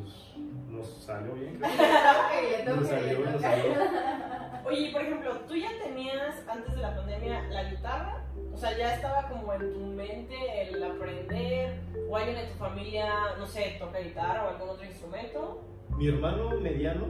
Pues 0.03 0.47
nos 0.71 0.87
salió 0.89 1.35
bien, 1.35 1.59
creo. 1.59 2.77
Nos 2.77 2.89
salió, 2.89 3.21
nos 3.21 3.41
salió. 3.41 3.75
Oye, 4.65 4.91
por 4.93 5.03
ejemplo, 5.03 5.37
¿tú 5.49 5.57
ya 5.57 5.69
tenías 5.83 6.43
antes 6.49 6.75
de 6.75 6.81
la 6.81 6.97
pandemia 6.97 7.43
la 7.51 7.65
guitarra? 7.71 8.25
O 8.53 8.57
sea, 8.57 8.77
¿ya 8.77 8.95
estaba 8.95 9.29
como 9.29 9.53
en 9.53 9.73
tu 9.73 9.81
mente 9.81 10.35
el 10.63 10.83
aprender? 10.83 11.81
¿O 12.09 12.17
alguien 12.17 12.37
de 12.37 12.47
tu 12.47 12.59
familia, 12.59 13.37
no 13.39 13.47
sé, 13.47 13.77
toca 13.79 13.99
guitarra 13.99 14.45
o 14.45 14.49
algún 14.51 14.69
otro 14.71 14.85
instrumento? 14.85 15.63
Mi 15.97 16.09
hermano 16.09 16.51
mediano, 16.61 17.07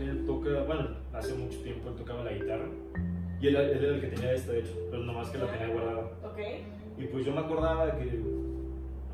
él 0.00 0.24
toca, 0.26 0.62
bueno, 0.66 0.96
hace 1.12 1.34
mucho 1.34 1.58
tiempo 1.62 1.88
él 1.88 1.96
tocaba 1.96 2.24
la 2.24 2.32
guitarra. 2.32 2.66
Y 3.40 3.48
él, 3.48 3.56
él 3.56 3.84
era 3.84 3.94
el 3.94 4.00
que 4.00 4.08
tenía 4.08 4.32
esta, 4.32 4.52
de 4.52 4.60
hecho, 4.60 4.72
pero 4.90 5.02
nomás 5.02 5.30
que 5.30 5.38
la 5.38 5.46
tenía 5.46 5.68
guardada. 5.68 6.10
Ok. 6.24 6.38
Y 6.98 7.04
pues 7.06 7.24
yo 7.24 7.32
me 7.32 7.40
acordaba 7.40 7.96
que 7.96 8.20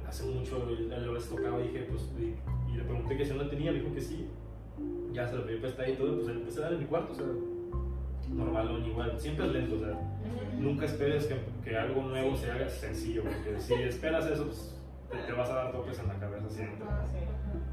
hace 0.06 0.24
mucho 0.24 0.68
él, 0.68 0.92
él 0.92 1.18
tocaba 1.28 1.60
y 1.60 1.68
dije, 1.68 1.86
pues, 1.90 2.02
y, 2.72 2.74
y 2.74 2.76
le 2.78 2.84
pregunté 2.84 3.16
que 3.16 3.24
si 3.24 3.34
no 3.34 3.46
tenía, 3.48 3.72
me 3.72 3.78
dijo 3.80 3.94
que 3.94 4.00
sí. 4.00 4.28
Ya 5.12 5.28
se 5.28 5.36
lo 5.36 5.44
pedí 5.46 5.58
prestar 5.58 5.88
y 5.88 5.94
todo, 5.94 6.14
pues 6.14 6.26
le 6.26 6.32
empecé 6.32 6.60
a 6.60 6.62
dar 6.64 6.72
en 6.72 6.78
mi 6.80 6.86
cuarto, 6.86 7.12
o 7.12 7.14
sea, 7.14 7.26
normalón 8.30 8.84
igual. 8.86 9.18
Siempre 9.20 9.46
es 9.46 9.52
lento, 9.52 9.74
o 9.76 9.78
sea, 9.78 9.98
nunca 10.58 10.86
esperes 10.86 11.26
que, 11.26 11.36
que 11.62 11.76
algo 11.76 12.02
nuevo 12.02 12.34
se 12.36 12.50
haga 12.50 12.68
sencillo, 12.68 13.22
porque 13.22 13.60
si 13.60 13.74
esperas 13.74 14.26
eso, 14.26 14.46
pues 14.46 14.74
te, 15.10 15.18
te 15.18 15.32
vas 15.32 15.50
a 15.50 15.54
dar 15.54 15.72
toques 15.72 15.98
en 15.98 16.08
la 16.08 16.14
cabeza 16.14 16.48
siempre. 16.48 16.84
Ah, 16.88 17.04
sí. 17.10 17.18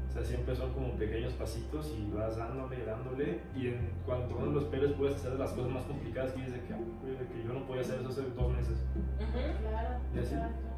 O 0.08 0.12
sea, 0.12 0.24
siempre 0.24 0.54
son 0.56 0.72
como 0.74 0.92
pequeños 0.96 1.32
pasitos 1.34 1.94
y 1.96 2.10
vas 2.10 2.36
dándole, 2.36 2.84
dándole. 2.84 3.40
Y 3.56 3.68
en 3.68 3.90
cuanto 4.04 4.34
no 4.38 4.46
lo 4.46 4.60
esperes, 4.60 4.92
puedes 4.92 5.14
hacer 5.16 5.32
las 5.38 5.52
cosas 5.52 5.70
más 5.72 5.84
complicadas 5.84 6.32
que 6.32 6.42
dices 6.42 6.60
que, 6.66 6.74
"Ah, 6.74 6.78
güey, 7.00 7.12
de 7.16 7.26
que 7.26 7.42
yo 7.46 7.52
no 7.54 7.64
podía 7.64 7.82
hacer 7.82 8.00
eso 8.00 8.08
hace 8.08 8.22
dos 8.36 8.52
meses. 8.52 8.76
Ujú. 9.20 9.68
Claro. 9.68 9.98
Y 10.14 10.18
así. 10.18 10.34
exacto. 10.34 10.69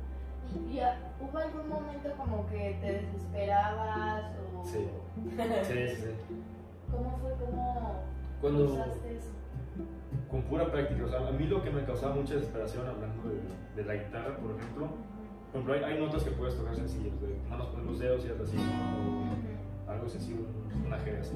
¿Y, 0.54 0.74
y 0.76 0.80
a- 0.80 0.98
hubo 1.20 1.38
algún 1.38 1.68
momento 1.68 2.10
como 2.16 2.46
que 2.48 2.78
te 2.80 2.92
desesperabas 2.92 4.24
o 4.54 4.64
Sí. 4.64 4.88
Sí, 5.64 5.88
sí, 5.96 6.10
cómo 6.90 7.18
fue 7.20 7.32
cómo 7.46 8.02
Cuando, 8.40 8.64
usaste 8.64 9.16
eso? 9.16 9.28
con 10.30 10.42
pura 10.42 10.70
práctica, 10.70 11.04
o 11.04 11.08
sea, 11.08 11.28
a 11.28 11.32
mí 11.32 11.46
lo 11.46 11.62
que 11.62 11.70
me 11.70 11.84
causaba 11.84 12.14
mucha 12.14 12.34
desesperación 12.34 12.86
hablando 12.86 13.22
de, 13.28 13.82
de 13.82 13.86
la 13.88 13.94
guitarra, 14.02 14.36
por 14.38 14.50
ejemplo, 14.56 14.86
por 15.52 15.60
ejemplo, 15.60 15.74
hay, 15.74 15.84
hay 15.94 16.00
notas 16.02 16.22
que 16.24 16.30
puedes 16.32 16.56
tocar 16.56 16.74
sencillas, 16.74 17.20
de 17.20 17.36
más 17.50 17.66
poner 17.66 17.86
los 17.86 17.98
dedos 17.98 18.24
y 18.24 18.28
algo 18.28 18.44
así, 18.44 18.56
o 18.56 19.90
algo 19.90 20.08
sencillo, 20.08 20.40
un- 20.40 20.86
una 20.86 20.96
G 20.98 21.20
así. 21.20 21.34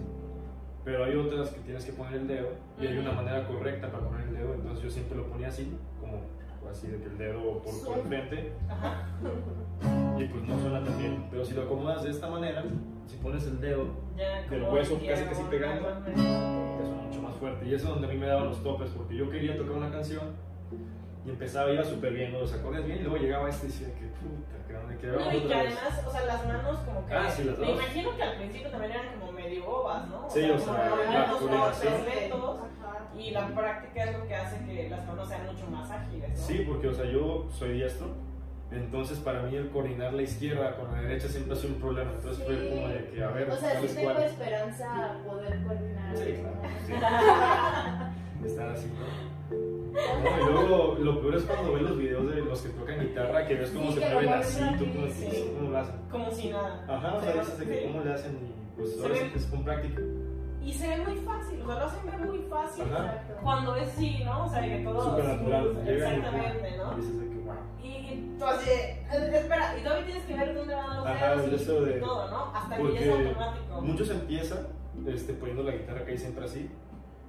Pero 0.85 1.05
hay 1.05 1.17
otras 1.17 1.51
que 1.51 1.61
tienes 1.61 1.85
que 1.85 1.93
poner 1.93 2.15
el 2.15 2.27
dedo 2.29 2.49
y 2.81 2.87
hay 2.87 2.99
una 2.99 3.13
manera 3.13 3.47
correcta 3.47 3.91
para 3.91 4.05
poner 4.09 4.29
el 4.29 4.35
dedo, 4.35 4.55
entonces 4.55 4.83
yo 4.85 4.91
siempre 4.91 5.17
lo 5.19 5.27
ponía 5.27 5.49
así, 5.49 5.77
como 6.01 6.21
así 6.71 6.87
de 6.89 6.99
que 6.99 7.07
el 7.07 7.19
dedo 7.19 7.63
por, 7.63 7.85
por 7.85 7.99
enfrente 7.99 8.53
Ajá. 8.69 9.07
y 10.19 10.25
pues 10.25 10.43
no 10.45 10.59
suena 10.61 10.83
tan 10.85 10.99
bien. 10.99 11.27
Pero 11.31 11.45
si 11.45 11.55
lo 11.55 11.63
acomodas 11.63 12.03
de 12.05 12.11
esta 12.11 12.29
manera, 12.29 12.63
si 13.07 13.17
pones 13.19 13.45
el 13.47 13.61
dedo, 13.61 13.87
Ya, 14.17 14.43
Del 14.49 14.63
hueso 14.65 14.99
casi, 15.07 15.25
casi 15.25 15.43
pegando. 15.45 15.89
ajá. 15.89 16.03
es 16.11 16.17
mucho 16.19 17.23
más 17.23 17.35
fuerte. 17.37 17.67
Y 17.67 17.75
eso 17.75 17.85
es 17.89 17.91
donde 17.95 18.07
a 18.07 18.11
mí 18.11 18.17
me 18.17 18.27
daban 18.27 18.49
los 18.49 18.63
topes, 18.63 18.91
porque 18.91 19.17
yo 19.17 19.31
quería 19.31 19.57
tocar 19.57 19.73
una 19.77 19.91
canción 19.91 20.47
y 21.25 21.31
empezaba, 21.31 21.71
iba 21.73 21.83
súper 21.85 22.13
bien, 22.13 22.33
¿no? 22.33 22.39
los 22.41 22.53
acordes 22.53 22.87
bien, 22.87 22.99
y 23.01 23.03
luego 23.03 23.17
llegaba 23.17 23.49
este 23.51 23.67
y 23.67 23.71
decía 23.71 23.89
que 23.89 24.07
puta, 24.07 24.65
que 24.69 24.73
dónde 24.75 24.97
quedaba 24.97 25.25
No, 25.25 25.37
y 25.37 25.41
que 25.41 25.55
además, 25.55 26.05
o 26.07 26.11
sea, 26.13 26.25
las 26.25 26.47
manos 26.47 26.79
como 26.87 27.05
que... 27.07 27.15
Ah, 27.15 27.29
sí, 27.29 27.43
las 27.45 27.59
me 27.59 27.71
imagino 27.73 28.17
que 28.17 28.23
al 28.23 28.37
principio 28.37 28.71
también 28.71 28.93
eran 28.93 29.19
como 29.19 29.33
medio 29.33 29.65
bobas, 29.67 30.09
¿no? 30.09 30.31
Sí, 30.31 30.49
o 30.49 30.57
sea, 30.59 30.73
la 30.75 31.27
coordinación. 31.33 31.93
Y 33.19 33.31
la 33.31 33.49
práctica 33.55 34.05
es 34.05 34.19
lo 34.19 34.27
que 34.27 34.35
hace 34.35 34.65
que 34.65 34.89
las 34.89 35.07
manos 35.07 35.29
sean 35.29 35.47
mucho 35.47 35.67
más 35.71 35.91
ágiles, 35.91 36.31
¿no? 36.31 36.37
Sí, 36.47 36.65
porque, 36.67 36.89
o 36.89 36.95
sea, 36.95 37.05
yo 37.07 37.47
soy 37.51 37.73
diestro, 37.75 38.09
entonces 38.71 39.19
para 39.19 39.43
mí 39.43 39.55
el 39.57 39.69
coordinar 39.71 40.13
la 40.15 40.23
izquierda 40.23 40.77
con 40.77 40.93
la 40.93 41.01
derecha 41.03 41.29
siempre 41.29 41.53
ha 41.55 41.57
sido 41.57 41.75
un 41.75 41.81
problema. 41.81 42.11
Entonces 42.17 42.45
fue 42.45 42.57
Sí. 42.59 42.69
como 42.75 42.89
de 42.89 43.11
que, 43.11 43.23
a 43.23 43.29
ver, 43.29 43.51
O 43.51 43.57
sea, 43.57 43.71
¿cuál 43.75 43.89
sí 43.89 43.95
tengo 43.97 44.13
cuál? 44.13 44.23
esperanza 44.25 45.05
a 45.13 45.19
poder 45.25 45.63
coordinar. 45.65 46.17
Sí, 46.17 46.35
claro. 46.35 46.57
Sí. 46.87 46.93
Estar 48.47 48.69
así, 48.71 48.87
¿no? 48.89 49.37
No, 49.97 50.41
y 50.41 50.53
luego 50.53 50.97
lo 51.01 51.21
peor 51.23 51.37
es 51.37 51.45
cuando 51.45 51.73
ves 51.73 51.83
los 51.83 51.97
videos 51.99 52.35
de 52.35 52.43
los 52.43 52.61
que 52.61 52.69
tocan 52.71 53.01
guitarra, 53.01 53.47
que 53.47 53.55
ves 53.55 53.71
cómo 53.71 53.93
Sí, 53.93 53.99
se 54.01 54.09
lo 54.11 54.15
mueven 54.15 54.33
así, 54.35 54.61
tú 54.79 54.85
como 54.93 55.07
Sí. 55.09 55.53
¿cómo 55.59 55.71
lo 55.71 55.79
hacen? 55.79 55.95
Como 56.11 56.31
si 56.31 56.51
nada. 56.51 56.85
Ajá, 56.89 57.15
o 57.15 57.21
sea, 57.23 57.33
dices 57.33 57.59
de 57.59 57.67
que 57.67 57.79
Sí. 57.81 57.87
cómo 57.87 58.05
le 58.05 58.13
hacen 58.13 58.33
y 58.37 58.77
pues 58.77 59.01
ahora 59.01 59.15
sí 59.15 59.31
que 59.33 59.39
es 59.39 59.47
con 59.47 59.65
práctica. 59.65 60.03
Y 60.67 60.73
se 60.73 60.89
ve 60.89 60.97
muy 61.05 61.17
fácil, 61.19 61.63
o 61.63 61.67
sea, 61.67 61.79
lo 61.79 61.85
hacen 61.85 62.11
ver 62.11 62.21
muy 62.27 62.39
fácil 62.51 62.85
cuando 63.41 63.77
es 63.77 63.89
sí, 63.91 64.23
¿no? 64.25 64.47
O 64.47 64.49
sea, 64.49 64.63
que 64.63 64.79
todo... 64.83 65.17
Exactamente, 65.87 66.77
¿no? 66.77 66.93
y 66.93 66.97
dices 67.01 67.21
de 67.21 67.29
que, 67.29 67.37
wow. 67.37 67.55
Y, 67.81 67.89
y 67.89 68.37
tú 68.37 68.45
así, 68.45 68.71
eh, 68.71 69.07
espera, 69.33 69.79
y 69.79 69.83
todavía 69.85 70.07
tienes 70.07 70.25
que 70.25 70.35
ver 70.35 70.55
dónde 70.57 70.75
van 70.75 70.97
los 70.97 71.07
Ajá, 71.07 71.37
dedos 71.37 71.63
y, 71.63 72.01
todo, 72.01 72.31
¿no? 72.31 72.53
Hasta 72.53 72.77
que 72.77 72.93
ya 72.95 73.01
es 73.01 73.09
automático. 73.09 73.81
muchos 73.81 74.11
empiezan 74.11 74.67
este, 75.07 75.35
poniendo 75.35 75.63
la 75.63 75.71
guitarra 75.71 76.05
que 76.05 76.11
hay 76.11 76.19
siempre 76.19 76.45
así 76.45 76.69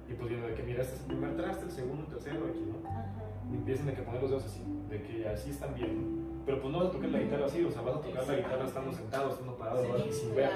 y 0.08 0.14
pues 0.14 0.28
viendo 0.28 0.48
de 0.48 0.54
que 0.54 0.62
mira, 0.64 0.82
este 0.82 0.96
es 0.96 1.00
el 1.02 1.06
primer 1.06 1.36
traste, 1.36 1.64
el 1.66 1.70
segundo, 1.70 2.02
el 2.02 2.08
tercero, 2.08 2.44
aquí, 2.48 2.64
¿no? 2.66 2.90
Ajá. 2.90 3.04
Y 3.52 3.54
empiezan 3.54 3.86
de 3.86 3.94
que 3.94 4.02
poner 4.02 4.20
los 4.20 4.30
dedos 4.30 4.46
así, 4.46 4.64
de 4.90 5.02
que 5.02 5.28
así 5.28 5.50
están 5.50 5.74
bien, 5.76 5.94
¿no? 5.94 6.28
Pero 6.44 6.60
pues 6.60 6.72
no 6.72 6.78
vas 6.80 6.88
a 6.88 6.92
tocar 6.92 7.10
la 7.10 7.18
guitarra 7.20 7.46
así, 7.46 7.62
o 7.62 7.70
sea, 7.70 7.82
vas 7.82 7.96
a 7.96 8.00
tocar 8.00 8.26
la 8.26 8.34
guitarra 8.34 8.64
estando 8.64 8.92
sentado, 8.92 9.30
estando 9.30 9.56
parado, 9.56 9.86
¿no? 9.86 9.98
y 9.98 10.12
sin 10.12 10.34
ver. 10.34 10.50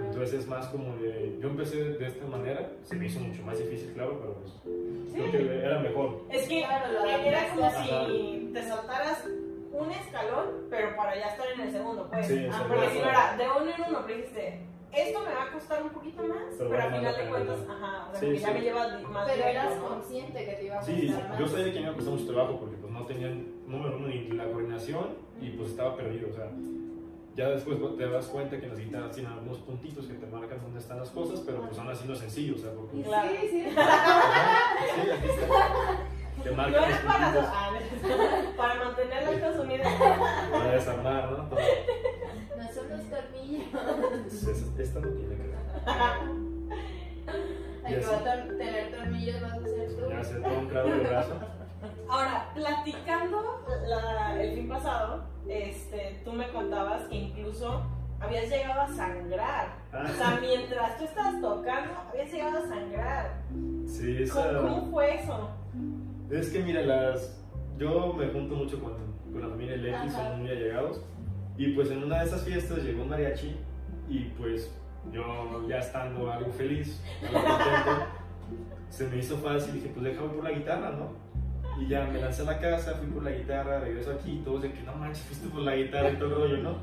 Sí. 0.00 0.06
Entonces 0.06 0.40
es 0.40 0.46
más 0.48 0.66
como 0.68 0.96
de. 0.96 1.36
Yo 1.40 1.48
empecé 1.48 1.76
de 1.84 2.06
esta 2.06 2.24
manera, 2.26 2.70
se 2.84 2.96
me 2.96 3.06
hizo 3.06 3.20
mucho 3.20 3.42
más 3.42 3.58
difícil, 3.58 3.92
claro, 3.92 4.18
pero 4.20 4.34
pues 4.34 4.52
creo 5.12 5.30
que 5.30 5.58
era 5.64 5.78
mejor. 5.80 6.22
Es 6.30 6.48
que 6.48 6.60
era 6.62 7.48
como 7.54 7.70
si 7.70 8.50
te 8.52 8.62
saltaras 8.62 9.24
un 9.72 9.90
escalón, 9.90 10.46
pero 10.68 10.96
para 10.96 11.14
ya 11.16 11.26
estar 11.28 11.46
en 11.54 11.60
el 11.60 11.70
segundo, 11.72 12.08
pues. 12.10 12.26
Sí, 12.26 12.46
Ah, 12.50 12.64
porque 12.68 12.84
ya 12.84 12.90
si 12.90 12.98
no 12.98 13.04
era 13.08 13.36
de 13.36 13.44
uno 13.62 13.70
en 13.74 13.82
uno, 13.88 13.98
pero 14.06 14.16
dijiste, 14.18 14.60
esto 14.92 15.20
me 15.20 15.32
va 15.32 15.44
a 15.44 15.52
costar 15.52 15.82
un 15.84 15.90
poquito 15.90 16.22
más, 16.24 16.38
Pero 16.58 16.70
pero, 16.70 16.82
al 16.82 16.90
final 16.94 17.16
de 17.16 17.28
cuentas, 17.28 17.58
ajá, 17.68 18.08
o 18.08 18.10
sea, 18.10 18.20
Sí, 18.20 18.26
porque 18.26 18.38
ya 18.40 18.46
sí. 18.48 18.54
me 18.54 18.60
llevas 18.60 18.98
di- 18.98 19.04
más 19.04 19.24
Pero 19.26 19.36
directo, 19.36 19.60
eras 19.60 19.76
¿no? 19.76 19.88
consciente 19.88 20.44
que 20.44 20.52
te 20.52 20.64
iba 20.64 20.78
a 20.78 20.82
Sí, 20.82 21.06
costar 21.06 21.28
más. 21.30 21.38
yo 21.38 21.46
sabía 21.48 21.64
que 21.66 21.72
me 21.78 21.80
iba 21.82 21.90
a 21.90 21.94
costar 21.94 22.12
mucho 22.14 22.26
trabajo 22.26 22.58
porque 22.60 22.76
pues 22.76 22.92
no 22.92 23.06
tenían, 23.06 23.46
número 23.68 23.96
uno, 23.96 24.08
ni 24.08 24.28
la 24.30 24.44
coordinación 24.46 25.06
y 25.40 25.50
pues 25.50 25.70
estaba 25.70 25.96
perdido, 25.96 26.28
o 26.30 26.32
sea. 26.34 26.50
Ya 27.40 27.48
después 27.48 27.78
te 27.96 28.06
das 28.06 28.26
cuenta 28.26 28.60
que 28.60 28.66
las 28.66 28.78
guitarras 28.78 29.12
tienen 29.12 29.32
algunos 29.32 29.60
puntitos 29.60 30.04
que 30.04 30.12
te 30.12 30.26
marcan 30.26 30.60
dónde 30.60 30.78
están 30.78 30.98
las 30.98 31.08
cosas, 31.08 31.40
pero 31.40 31.62
pues 31.62 31.78
aún 31.78 31.88
así 31.88 32.06
no 32.06 32.12
es 32.12 32.18
sencillo, 32.18 32.54
o 32.54 32.58
sea, 32.58 32.70
porque... 32.70 33.00
Claro. 33.00 33.30
Sí, 33.30 33.36
sí. 33.50 33.64
Sí, 33.64 35.10
aquí 35.10 35.26
está. 35.26 35.46
Te 36.44 36.50
No 36.50 36.56
marcan 36.56 36.82
los 36.82 36.90
es 36.90 36.98
para, 36.98 37.32
puntitos 37.32 37.50
ah, 37.50 38.52
para 38.58 38.74
mantener 38.84 39.22
las 39.22 39.40
cosas 39.40 39.64
unidas. 39.64 39.88
para 40.52 40.72
desarmar, 40.72 41.30
¿no? 41.30 41.48
Todo. 41.48 41.60
No 42.58 42.72
son 42.74 42.90
los 42.90 43.08
tornillos. 43.08 43.68
Entonces, 43.72 44.66
esta 44.78 45.00
no 45.00 45.08
tiene 45.08 45.36
que 45.36 45.42
ver. 45.42 45.56
Hay 47.84 47.94
que 47.94 48.52
tener 48.52 48.90
tornillos, 48.90 49.40
vas 49.40 49.52
a 49.52 49.56
hacer 49.56 49.96
tú. 49.96 50.10
Ya 50.10 50.22
se 50.22 50.40
todo 50.40 50.58
un 50.58 50.68
clavo 50.68 50.90
de 50.90 50.98
brazo. 50.98 51.59
Ahora, 52.10 52.50
platicando 52.54 53.64
la- 53.86 54.42
el 54.42 54.54
fin 54.56 54.68
pasado, 54.68 55.24
este, 55.48 56.20
tú 56.24 56.32
me 56.32 56.48
contabas 56.48 57.02
que 57.08 57.14
incluso 57.16 57.82
habías 58.20 58.48
llegado 58.50 58.80
a 58.82 58.88
sangrar. 58.88 59.68
Ah. 59.92 60.06
O 60.10 60.12
sea, 60.16 60.38
mientras 60.40 60.98
tú 60.98 61.04
estabas 61.04 61.40
tocando, 61.40 61.92
habías 62.10 62.32
llegado 62.32 62.58
a 62.58 62.68
sangrar. 62.68 63.42
Sí, 63.86 64.26
¿Cómo, 64.32 64.44
esa... 64.44 64.60
cómo 64.60 64.90
fue 64.90 65.14
eso? 65.22 65.50
Es 66.30 66.50
que 66.50 66.60
mira, 66.60 66.82
las... 66.82 67.40
yo 67.78 68.12
me 68.12 68.26
junto 68.28 68.54
mucho 68.56 68.80
con, 68.80 68.94
con 69.32 69.40
la 69.42 69.48
familia 69.48 70.02
Ajá. 70.02 70.10
son 70.10 70.40
muy 70.40 70.50
allegados. 70.50 71.00
Y 71.56 71.72
pues 71.74 71.90
en 71.90 72.04
una 72.04 72.20
de 72.20 72.26
esas 72.26 72.42
fiestas 72.42 72.78
llegó 72.82 73.02
un 73.02 73.08
mariachi 73.10 73.56
y 74.08 74.24
pues 74.38 74.74
yo 75.12 75.66
ya 75.68 75.78
estando 75.78 76.30
algo 76.30 76.50
feliz, 76.52 77.02
algo 77.22 77.40
contento, 77.40 78.06
se 78.88 79.06
me 79.08 79.16
hizo 79.18 79.36
fácil 79.38 79.76
y 79.76 79.78
dije, 79.80 79.90
pues 79.94 80.04
déjame 80.04 80.28
por 80.30 80.44
la 80.44 80.50
guitarra, 80.52 80.90
¿no? 80.90 81.12
Y 81.80 81.88
ya 81.88 82.04
me 82.04 82.20
lancé 82.20 82.42
a 82.42 82.44
la 82.44 82.58
casa, 82.58 82.94
fui 82.94 83.08
por 83.08 83.22
la 83.24 83.30
guitarra, 83.30 83.80
regreso 83.80 84.12
aquí 84.12 84.32
y 84.32 84.44
todos 84.44 84.62
de 84.62 84.72
que 84.72 84.82
no 84.82 84.94
manches, 84.94 85.22
fuiste 85.24 85.48
por 85.48 85.62
la 85.62 85.74
guitarra 85.74 86.10
y 86.10 86.16
todo 86.16 86.28
el 86.28 86.34
rollo, 86.34 86.56
¿no? 86.58 86.76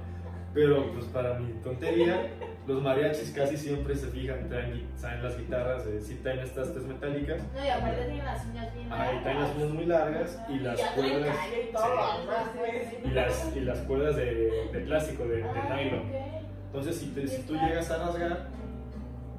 Pero 0.54 0.92
pues 0.92 1.06
para 1.06 1.38
mi 1.38 1.52
tontería, 1.62 2.32
los 2.66 2.82
mariachis 2.82 3.30
casi 3.32 3.56
siempre 3.58 3.96
se 3.96 4.08
fijan, 4.08 4.50
traen, 4.50 4.88
traen 5.00 5.22
las 5.24 5.38
guitarras, 5.38 5.86
eh, 5.86 6.02
sí 6.02 6.20
traen 6.24 6.40
estas 6.40 6.72
tres 6.74 6.84
metálicas, 6.86 7.42
No, 7.54 7.64
y 7.64 7.70
aparte 7.70 8.06
tienen 8.06 8.26
las 8.26 8.44
uñas 8.46 8.74
bien 8.74 8.92
ahí 8.92 9.20
traen 9.22 9.40
las 9.42 9.56
uñas 9.56 9.70
muy 9.70 9.86
largas 9.86 10.40
y 10.50 10.60
las 10.60 10.82
cuerdas, 10.82 11.38
callo 11.38 11.56
y 11.62 11.72
todo. 11.72 11.84
sí, 11.84 12.26
¿no? 12.26 12.60
Pues, 12.60 13.06
y 13.06 13.10
las, 13.14 13.56
y 13.56 13.60
las 13.60 13.80
cuerdas 13.82 14.16
de, 14.16 14.70
de 14.74 14.80
plástico, 14.80 15.24
de, 15.26 15.36
de 15.38 15.44
Ah, 15.44 15.76
nylon. 15.78 16.00
ok. 16.00 16.16
Entonces, 16.68 16.96
si, 16.98 17.08
te- 17.12 17.28
si 17.28 17.44
tú 17.44 17.54
llegas 17.54 17.92
a 17.92 17.98
rasgar, 18.08 18.48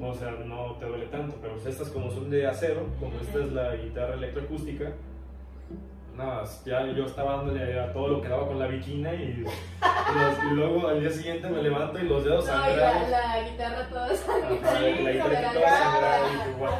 o 0.01 0.15
sea, 0.15 0.31
no 0.31 0.77
te 0.77 0.87
duele 0.87 1.07
tanto, 1.07 1.37
pero 1.43 1.55
pues 1.55 1.67
estas 1.67 1.89
como 1.89 2.13
son 2.13 2.31
de 2.31 2.47
acero, 2.47 2.87
como 3.01 3.19
esta 3.21 3.41
es 3.41 3.53
la 3.53 3.75
guitarra 3.75 4.15
electroacústica, 4.15 4.93
nada, 6.19 6.45
ya 6.67 6.85
yo 6.87 7.05
estaba 7.07 7.37
dándole 7.37 7.81
a 7.81 7.93
todo 7.93 8.09
lo 8.09 8.21
que 8.21 8.29
daba 8.29 8.47
con 8.47 8.59
la 8.59 8.67
viquina 8.67 9.15
y, 9.15 9.23
y 9.23 9.37
los- 9.43 10.45
y 10.53 10.55
luego 10.55 10.89
al 10.89 11.01
día 11.01 11.11
siguiente 11.11 11.49
me 11.49 11.63
levanto 11.63 11.99
y 11.99 12.03
los 12.03 12.25
dedos 12.25 12.47
No, 12.47 12.53
y 12.53 12.57
la, 12.57 12.65
sangrados. 12.67 13.09
la 13.11 13.49
guitarra 13.49 13.89
toda 13.89 14.15
sangrada. 14.15 14.81
la 14.81 15.13
guitarra 15.13 15.53
toda 15.53 15.79
sangrada 15.79 16.19
y 16.29 16.33
dije, 16.35 16.51
"Guau". 16.59 16.75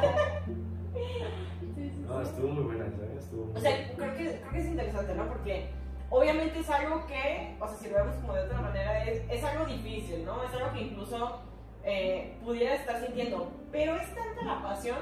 Sí, 1.75 1.91
sí, 1.91 2.05
No, 2.07 2.21
estuvo 2.21 2.47
muy 2.49 2.63
buena 2.63 2.85
esa, 2.87 3.05
estuvo 3.17 3.45
muy 3.45 3.55
O 3.55 3.59
sea, 3.59 3.71
creo 3.95 4.13
que, 4.17 4.39
creo 4.39 4.51
que 4.51 4.59
es 4.59 4.65
interesante, 4.65 5.15
¿no? 5.15 5.27
Porque 5.27 5.69
obviamente 6.09 6.59
es 6.59 6.69
algo 6.69 7.05
que, 7.07 7.55
o 7.59 7.67
sea, 7.67 7.77
si 7.77 7.89
lo 7.89 7.95
vemos 7.95 8.15
como 8.15 8.33
de 8.33 8.41
otra 8.43 8.61
manera, 8.61 9.03
es, 9.05 9.21
es 9.29 9.43
algo 9.43 9.65
difícil, 9.65 10.25
¿no? 10.25 10.43
Es 10.43 10.53
algo 10.53 10.73
que 10.73 10.81
incluso 10.81 11.39
eh, 11.83 12.37
pudiera 12.43 12.75
estar 12.75 12.99
sintiendo. 12.99 13.51
Pero 13.71 13.95
es 13.95 14.07
tanta 14.15 14.43
la 14.43 14.61
pasión 14.61 14.97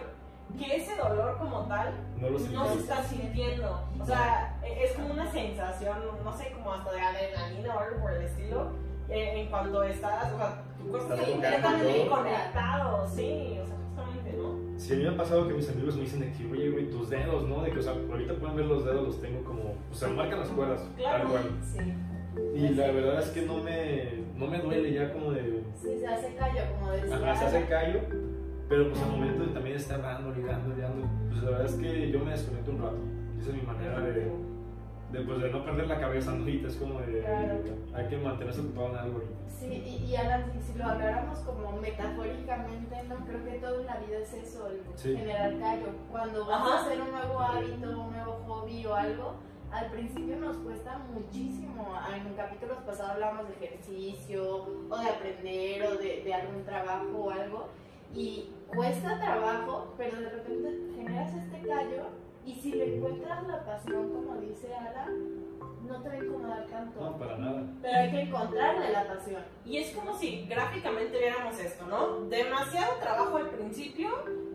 que 0.58 0.76
ese 0.76 0.96
dolor 0.96 1.38
como 1.38 1.62
tal 1.68 1.94
No 2.20 2.30
lo 2.30 2.40
no 2.40 2.68
se 2.74 2.80
está 2.80 3.04
sintiendo. 3.04 3.80
O 4.00 4.06
sea, 4.06 4.58
e- 4.64 4.84
es 4.86 4.94
como 4.94 5.12
una 5.14 5.30
sensación, 5.32 5.98
no 6.24 6.38
sé, 6.38 6.52
como 6.52 6.74
hasta 6.74 6.92
de 6.92 7.00
adrenalina 7.02 7.76
o 7.76 7.80
algo 7.80 8.02
por 8.02 8.14
el 8.14 8.24
estilo. 8.24 8.72
eh, 9.10 9.40
en 9.42 9.50
cuanto 9.50 9.84
estás, 9.84 10.34
o 10.34 10.38
sea, 10.38 10.62
tu 10.78 10.90
cuerpo 10.90 11.14
está 11.14 11.26
completamente 11.32 12.08
conectado, 12.08 13.08
sí, 13.08 13.58
o 13.64 13.66
sea, 13.66 13.76
justamente, 13.88 14.34
¿no? 14.38 14.78
Sí, 14.80 14.94
a 14.94 14.96
mí 14.98 15.04
me 15.04 15.10
ha 15.10 15.18
pasado 15.18 15.48
que 15.48 15.54
mis 15.54 15.70
amigos 15.70 15.96
me 15.96 16.02
dicen 16.02 16.20
de 16.20 16.32
que, 16.34 16.52
oye, 16.52 16.70
güey, 16.72 16.90
tus 16.92 17.10
dedos, 17.10 17.44
¿no? 17.48 17.62
De 17.64 17.72
que, 17.72 17.80
o 17.80 17.82
sea, 17.82 17.94
ahorita 17.94 18.34
pueden 18.34 18.58
ver 18.58 18.66
los 18.66 18.84
dedos, 18.84 19.08
los 19.08 19.22
tengo 19.22 19.42
como, 19.46 19.76
o 19.90 19.96
sea, 19.96 20.10
marcan 20.10 20.40
las 20.42 20.50
cuerdas, 20.50 20.82
Claro. 20.98 21.20
tal 21.24 21.28
cual. 21.32 21.44
Sí. 21.64 21.94
Y 22.54 22.70
la 22.76 22.88
verdad 22.92 23.22
es 23.22 23.30
que 23.30 23.42
no 23.44 23.58
me, 23.64 24.24
no 24.36 24.48
me 24.48 24.60
duele 24.60 24.92
ya 24.94 25.14
como 25.14 25.32
de, 25.32 25.64
Sí, 25.82 26.00
se 26.02 26.06
hace 26.08 26.36
callo, 26.36 26.62
como 26.78 26.92
decía. 26.92 27.16
ajá, 27.16 27.36
se 27.38 27.46
hace 27.46 27.66
callo, 27.66 28.00
pero 28.70 28.90
pues 28.90 29.02
al 29.02 29.12
momento 29.12 29.44
de 29.44 29.54
también 29.54 29.76
estar 29.78 30.02
dando, 30.02 30.38
y 30.38 30.44
dando, 30.44 30.76
y 30.78 30.82
dando, 30.82 31.08
pues 31.30 31.44
la 31.44 31.50
verdad 31.52 31.66
es 31.68 31.76
que 31.76 32.12
yo 32.12 32.20
me 32.20 32.32
desconecto 32.32 32.72
un 32.72 32.82
rato. 32.82 32.98
Y 33.38 33.40
esa 33.42 33.50
es 33.52 33.56
mi 33.56 33.62
manera 33.62 34.00
de, 34.02 34.32
de, 35.12 35.22
pues, 35.22 35.42
de 35.42 35.50
no 35.52 35.64
perder 35.64 35.88
la 35.88 36.00
cabeza, 36.00 36.32
¿no? 36.34 36.40
Ahorita 36.40 36.68
es 36.68 36.76
como 36.76 37.00
de, 37.00 37.22
Claro. 37.22 37.60
hay 37.94 38.08
que 38.08 38.18
mantenerse 38.18 38.62
ocupado 38.62 38.90
en 38.90 38.96
algo 38.98 39.14
ahorita. 39.16 39.34
Sí, 39.48 39.66
y, 39.68 40.06
y 40.12 40.16
Alan, 40.16 40.52
si, 40.52 40.72
si 40.74 40.78
lo 40.78 40.86
habláramos 40.86 41.40
como 41.40 41.72
metafóricamente, 41.82 42.96
no 43.08 43.16
creo 43.26 43.44
que 43.46 43.60
todo 43.60 43.80
en 43.80 43.86
la 43.86 43.98
vida 43.98 44.18
es 44.20 44.34
eso, 44.34 44.68
el 44.68 44.82
Sí. 44.96 45.16
generar 45.16 45.58
callo. 45.60 45.88
Cuando 46.12 46.46
vas 46.46 46.62
Ajá. 46.62 46.74
a 46.78 46.82
hacer 46.82 47.02
un 47.02 47.12
nuevo 47.12 47.40
hábito, 47.40 48.02
un 48.02 48.12
nuevo 48.12 48.34
hobby 48.48 48.86
o 48.86 48.94
algo, 48.96 49.34
al 49.72 49.92
principio 49.92 50.36
nos 50.38 50.58
cuesta 50.58 50.98
muchísimo. 51.14 51.94
En 52.14 52.34
capítulos 52.36 52.78
pasados 52.86 53.12
hablamos 53.14 53.48
de 53.50 53.66
ejercicio, 53.66 54.66
o 54.90 54.98
de 54.98 55.10
aprender, 55.10 55.84
o 55.88 55.98
de, 55.98 56.22
de 56.24 56.34
algún 56.34 56.64
trabajo 56.64 57.18
o 57.18 57.30
algo, 57.32 57.68
y 58.14 58.50
cuesta 58.68 59.20
trabajo, 59.20 59.94
pero 59.98 60.20
de 60.20 60.30
repente 60.30 60.94
generas 60.96 61.34
este 61.34 61.68
callo, 61.68 62.04
y 62.46 62.56
si 62.56 62.72
le 62.72 62.96
encuentras 62.96 63.48
la 63.48 63.66
pasión, 63.66 64.10
como 64.10 64.38
dice 64.40 64.74
Alan, 64.74 65.47
no 65.88 66.02
te 66.02 66.10
va 66.10 66.16
a 66.16 66.18
incomodar 66.18 66.66
tanto. 66.68 67.00
No, 67.00 67.18
para 67.18 67.38
nada. 67.38 67.64
Pero 67.82 67.98
hay 67.98 68.12
que 68.12 68.22
encontrarle 68.22 68.92
la 68.92 69.08
pasión. 69.08 69.42
Y 69.66 69.78
es 69.78 69.96
como 69.96 70.18
si 70.18 70.46
gráficamente 70.48 71.18
viéramos 71.18 71.60
esto, 71.60 71.86
¿no? 71.88 72.22
Demasiado 72.30 72.96
trabajo 73.00 73.38
al 73.38 73.50
principio 73.50 74.10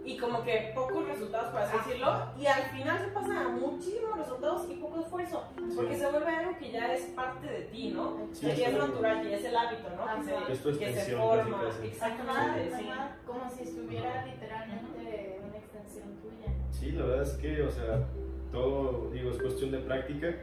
y 0.05 0.17
como 0.17 0.43
que 0.43 0.73
pocos 0.75 1.07
resultados, 1.07 1.51
por 1.51 1.61
así 1.61 1.77
decirlo, 1.79 2.27
y 2.39 2.47
al 2.47 2.63
final 2.65 2.99
se 2.99 3.09
pasan 3.09 3.37
a 3.37 3.49
muchísimos 3.51 4.19
resultados 4.19 4.67
y 4.71 4.75
poco 4.75 5.01
esfuerzo, 5.01 5.45
porque 5.77 5.97
se 5.97 6.11
vuelve 6.11 6.29
algo 6.29 6.59
que 6.59 6.73
ya 6.73 6.93
es 6.93 7.03
parte 7.15 7.47
de 7.47 7.61
ti, 7.63 7.91
¿no? 7.91 8.19
Sí, 8.33 8.47
que 8.47 8.57
ya 8.57 8.69
es 8.69 8.75
natural, 8.79 9.23
que 9.23 9.31
ya 9.31 9.37
es 9.37 9.45
el 9.45 9.57
hábito, 9.57 9.89
¿no? 9.91 10.23
Que 10.47 10.57
se, 10.57 10.71
Es 10.71 10.79
que 10.79 10.93
se 10.93 11.17
forma. 11.17 11.63
casi. 11.63 11.87
Exactamente, 11.87 12.77
sí. 12.77 12.87
Como 13.27 13.51
si 13.51 13.63
estuviera 13.63 14.27
literalmente 14.27 15.41
una 15.47 15.57
extensión 15.57 16.09
tuya. 16.17 16.53
Sí, 16.71 16.93
la 16.93 17.05
verdad 17.05 17.23
es 17.23 17.33
que, 17.35 17.63
o 17.63 17.71
sea, 17.71 18.09
todo, 18.51 19.11
digo, 19.13 19.31
es 19.31 19.41
cuestión 19.41 19.71
de 19.71 19.79
práctica 19.79 20.35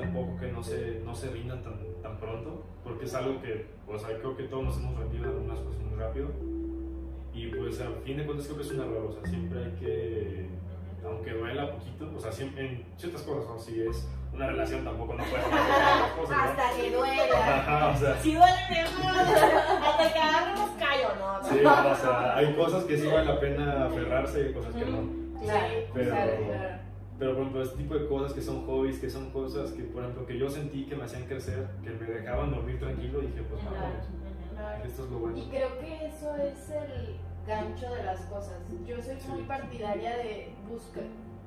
tampoco 0.00 0.36
que 0.38 0.52
no 0.52 0.62
se, 0.62 1.00
no 1.04 1.14
se 1.14 1.30
rindan 1.30 1.62
tan, 1.62 1.74
tan 2.02 2.16
pronto, 2.18 2.64
porque 2.84 3.06
es 3.06 3.14
algo 3.14 3.40
que, 3.40 3.66
o 3.88 3.98
sea, 3.98 4.16
creo 4.18 4.36
que 4.36 4.44
todos 4.44 4.64
nos 4.64 4.76
hemos 4.76 4.98
rendido 4.98 5.24
en 5.24 5.30
algunas 5.30 5.58
cosas 5.60 5.82
muy 5.82 5.98
rápido. 5.98 6.28
Y 7.32 7.48
pues, 7.48 7.80
a 7.80 7.86
fin 8.04 8.16
de 8.16 8.24
cuentas, 8.24 8.46
creo 8.46 8.58
que 8.58 8.62
es 8.64 8.70
un 8.72 8.80
error, 8.80 9.06
o 9.10 9.12
sea, 9.12 9.24
siempre 9.30 9.64
hay 9.64 9.70
que, 9.72 10.46
aunque 11.04 11.30
duela 11.32 11.70
poquito, 11.72 12.10
o 12.16 12.20
sea, 12.20 12.32
siempre, 12.32 12.66
en 12.66 12.84
ciertas 12.96 13.22
cosas, 13.22 13.46
¿no? 13.48 13.58
Si 13.58 13.82
es 13.82 14.08
una 14.32 14.46
relación, 14.48 14.84
tampoco 14.84 15.14
no 15.14 15.22
las 15.22 16.12
cosas, 16.16 16.36
¿no? 16.36 16.42
Hasta 16.44 16.76
que 16.76 16.90
duela. 16.90 17.58
Ajá, 17.58 17.88
o 17.88 17.96
sea, 17.98 18.20
Si 18.20 18.34
duele, 18.34 18.56
mi 18.70 18.78
amor, 18.78 19.18
hasta 19.86 20.12
que 20.12 20.18
agarremos 20.18 20.70
callo, 20.78 21.08
¿no? 21.18 21.48
sí, 21.48 21.58
o 21.64 21.94
sea, 21.96 22.36
hay 22.36 22.54
cosas 22.54 22.84
que 22.84 22.98
sí 22.98 23.06
vale 23.06 23.24
la 23.24 23.40
pena 23.40 23.86
aferrarse 23.86 24.50
y 24.50 24.52
cosas 24.54 24.74
que 24.74 24.84
no. 24.86 25.26
Claro, 25.42 25.74
pero- 25.92 26.10
claro. 26.10 26.85
Pero 27.18 27.32
por 27.32 27.40
ejemplo, 27.40 27.62
este 27.62 27.76
tipo 27.78 27.94
de 27.94 28.06
cosas 28.08 28.32
que 28.34 28.42
son 28.42 28.66
hobbies, 28.66 28.98
que 28.98 29.08
son 29.08 29.30
cosas 29.30 29.72
que, 29.72 29.84
por 29.84 30.02
ejemplo, 30.02 30.26
que 30.26 30.38
yo 30.38 30.50
sentí 30.50 30.84
que 30.84 30.96
me 30.96 31.04
hacían 31.04 31.24
crecer, 31.24 31.66
que 31.82 31.90
me 31.90 32.06
dejaban 32.06 32.50
dormir 32.50 32.78
tranquilo, 32.78 33.20
dije, 33.20 33.42
pues 33.48 33.64
vamos, 33.64 33.80
claro. 34.54 34.84
esto 34.84 35.04
es 35.04 35.10
lo 35.10 35.18
bueno. 35.18 35.38
Y 35.38 35.46
creo 35.48 35.78
que 35.78 36.06
eso 36.06 36.36
es 36.36 36.70
el 36.70 37.16
gancho 37.46 37.90
de 37.94 38.02
las 38.04 38.20
cosas. 38.26 38.58
Yo 38.86 38.96
soy 39.00 39.16
muy 39.30 39.42
partidaria 39.44 40.16
de 40.18 40.54
buscar. 40.68 41.04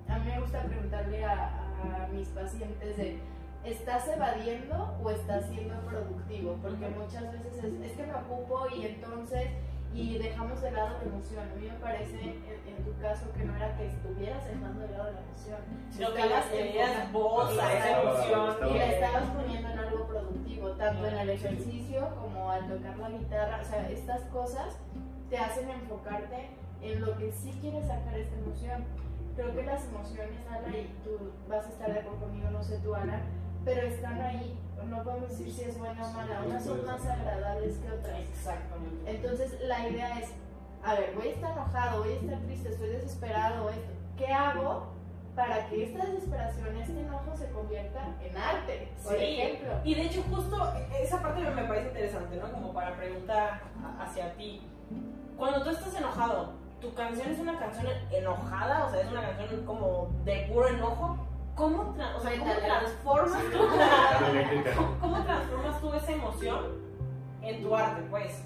A 0.08 0.17
mí 0.17 0.25
me 0.25 0.41
gusta 0.41 0.63
preguntarle 0.63 1.23
a, 1.23 2.05
a 2.05 2.08
mis 2.12 2.29
pacientes 2.29 2.97
de, 2.97 3.19
¿estás 3.63 4.08
evadiendo 4.08 4.97
o 5.03 5.10
estás 5.12 5.45
siendo 5.49 5.75
productivo? 5.82 6.58
Porque 6.62 6.88
muchas 6.89 7.32
veces 7.32 7.63
es, 7.63 7.91
es 7.91 7.91
que 7.97 8.08
me 8.08 8.13
ocupo 8.15 8.65
y 8.75 8.88
entonces, 8.88 9.49
y 9.93 10.17
dejamos 10.19 10.62
de 10.62 10.71
lado 10.71 10.97
la 10.97 11.04
emoción. 11.04 11.45
A 11.49 11.56
mí 11.56 11.67
me 11.67 11.78
parece, 11.80 12.21
en, 12.21 12.43
en 12.78 12.84
tu 12.86 12.95
caso, 13.02 13.32
que 13.34 13.43
no 13.43 13.56
era 13.56 13.75
que 13.78 13.88
estuvieras 13.88 14.45
dejando 14.45 14.82
de 14.82 14.89
lado 14.89 15.12
la 15.12 15.19
emoción. 15.21 15.58
Sino 15.89 16.13
que 16.13 16.21
querías 16.21 16.45
enfocando- 16.91 17.12
voz 17.12 17.60
a 17.60 17.73
esa 17.73 18.02
emoción. 18.02 18.69
y 18.69 18.78
la 18.78 18.86
estabas 18.86 19.23
poniendo 19.32 19.69
en 19.69 19.80
algo 19.80 20.08
productivo, 20.08 20.69
tanto 20.71 21.06
en 21.08 21.17
el 21.19 21.30
ejercicio 21.32 22.10
como 22.21 22.52
al 22.52 22.67
tocar 22.67 22.97
la 22.97 23.10
guitarra. 23.10 23.60
O 23.62 23.65
sea, 23.65 23.89
estas 23.89 24.21
cosas 24.25 24.78
te 25.30 25.38
hacen 25.38 25.69
enfocarte 25.69 26.49
en 26.82 27.02
lo 27.02 27.17
que 27.17 27.32
sí 27.32 27.58
quieres 27.62 27.86
sacar 27.88 28.17
esta 28.17 28.36
emoción. 28.38 28.86
Creo 29.36 29.56
que 29.56 29.63
las 29.63 29.86
emociones, 29.86 30.39
Ana, 30.49 30.78
y 30.78 30.93
tú 31.04 31.32
vas 31.47 31.65
a 31.65 31.69
estar 31.69 31.93
de 31.93 31.99
acuerdo 31.99 32.19
conmigo, 32.19 32.49
no 32.52 32.62
sé 32.63 32.78
tú, 32.80 32.93
Ana, 32.95 33.21
pero 33.65 33.88
están 33.88 34.21
ahí. 34.21 34.58
No 34.88 35.04
podemos 35.04 35.30
decir 35.30 35.52
si 35.52 35.62
es 35.63 35.78
buena 35.78 36.08
o 36.08 36.12
mala. 36.13 36.42
Unas 36.46 36.63
son 36.65 36.86
más 36.86 37.06
agradables 37.06 37.78
que 37.78 37.92
otras. 37.92 38.20
Exactamente. 38.20 39.12
Entonces 39.12 39.60
la 39.62 39.88
idea 39.88 40.20
es, 40.20 40.30
a 40.84 40.94
ver, 40.96 41.13
voy 41.15 41.28
a 41.28 41.32
estar 41.32 41.52
enojado, 41.52 42.04
voy 42.04 42.13
a 42.13 42.15
estar 42.15 42.39
triste, 42.39 42.70
estoy 42.70 42.89
desesperado, 42.89 43.70
esto. 43.70 43.92
¿qué 44.18 44.28
hago 44.34 44.88
para 45.36 45.68
que 45.70 45.84
esta 45.86 46.06
desesperación, 46.06 46.76
este 46.76 47.00
enojo 47.00 47.34
se 47.38 47.50
convierta 47.52 48.00
en 48.22 48.36
arte? 48.36 48.92
Por 49.04 49.18
Sí. 49.18 49.24
ejemplo. 49.39 49.70
Y 49.86 49.96
de 49.96 50.02
hecho 50.04 50.22
justo 50.30 50.74
esa 51.02 51.22
parte 51.22 51.39
me 51.42 51.63
parece 51.63 51.88
interesante, 51.89 52.36
¿no? 52.36 52.52
Como 52.52 52.74
para 52.74 52.96
preguntar 52.98 53.62
hacia 54.00 54.34
ti. 54.36 54.62
Cuando 55.38 55.63
tú 55.63 55.70
estás 55.70 55.96
enojado, 55.96 56.52
¿tu 56.82 56.94
canción 56.94 57.32
es 57.32 57.39
una 57.39 57.58
canción 57.58 57.88
enojada? 58.12 58.86
O 58.88 58.89
sea, 58.92 59.02
es 59.02 59.08
una 59.12 59.22
canción 59.22 59.65
como 59.65 60.10
de 60.26 60.50
puro 60.52 60.68
enojo. 60.68 61.18
¿Cómo, 61.60 61.93
tra- 61.93 62.15
o 62.15 62.19
sea, 62.22 62.39
¿cómo 62.39 62.54
transformas 62.54 63.43
tú? 63.52 63.58
¿Cómo, 64.78 64.98
cómo 65.02 65.24
transformas 65.26 65.82
tú 65.82 65.93
esa 65.93 66.12
emoción 66.13 66.60
en 67.41 67.62
tu 67.62 67.76
arte, 67.76 68.02
pues? 68.10 68.43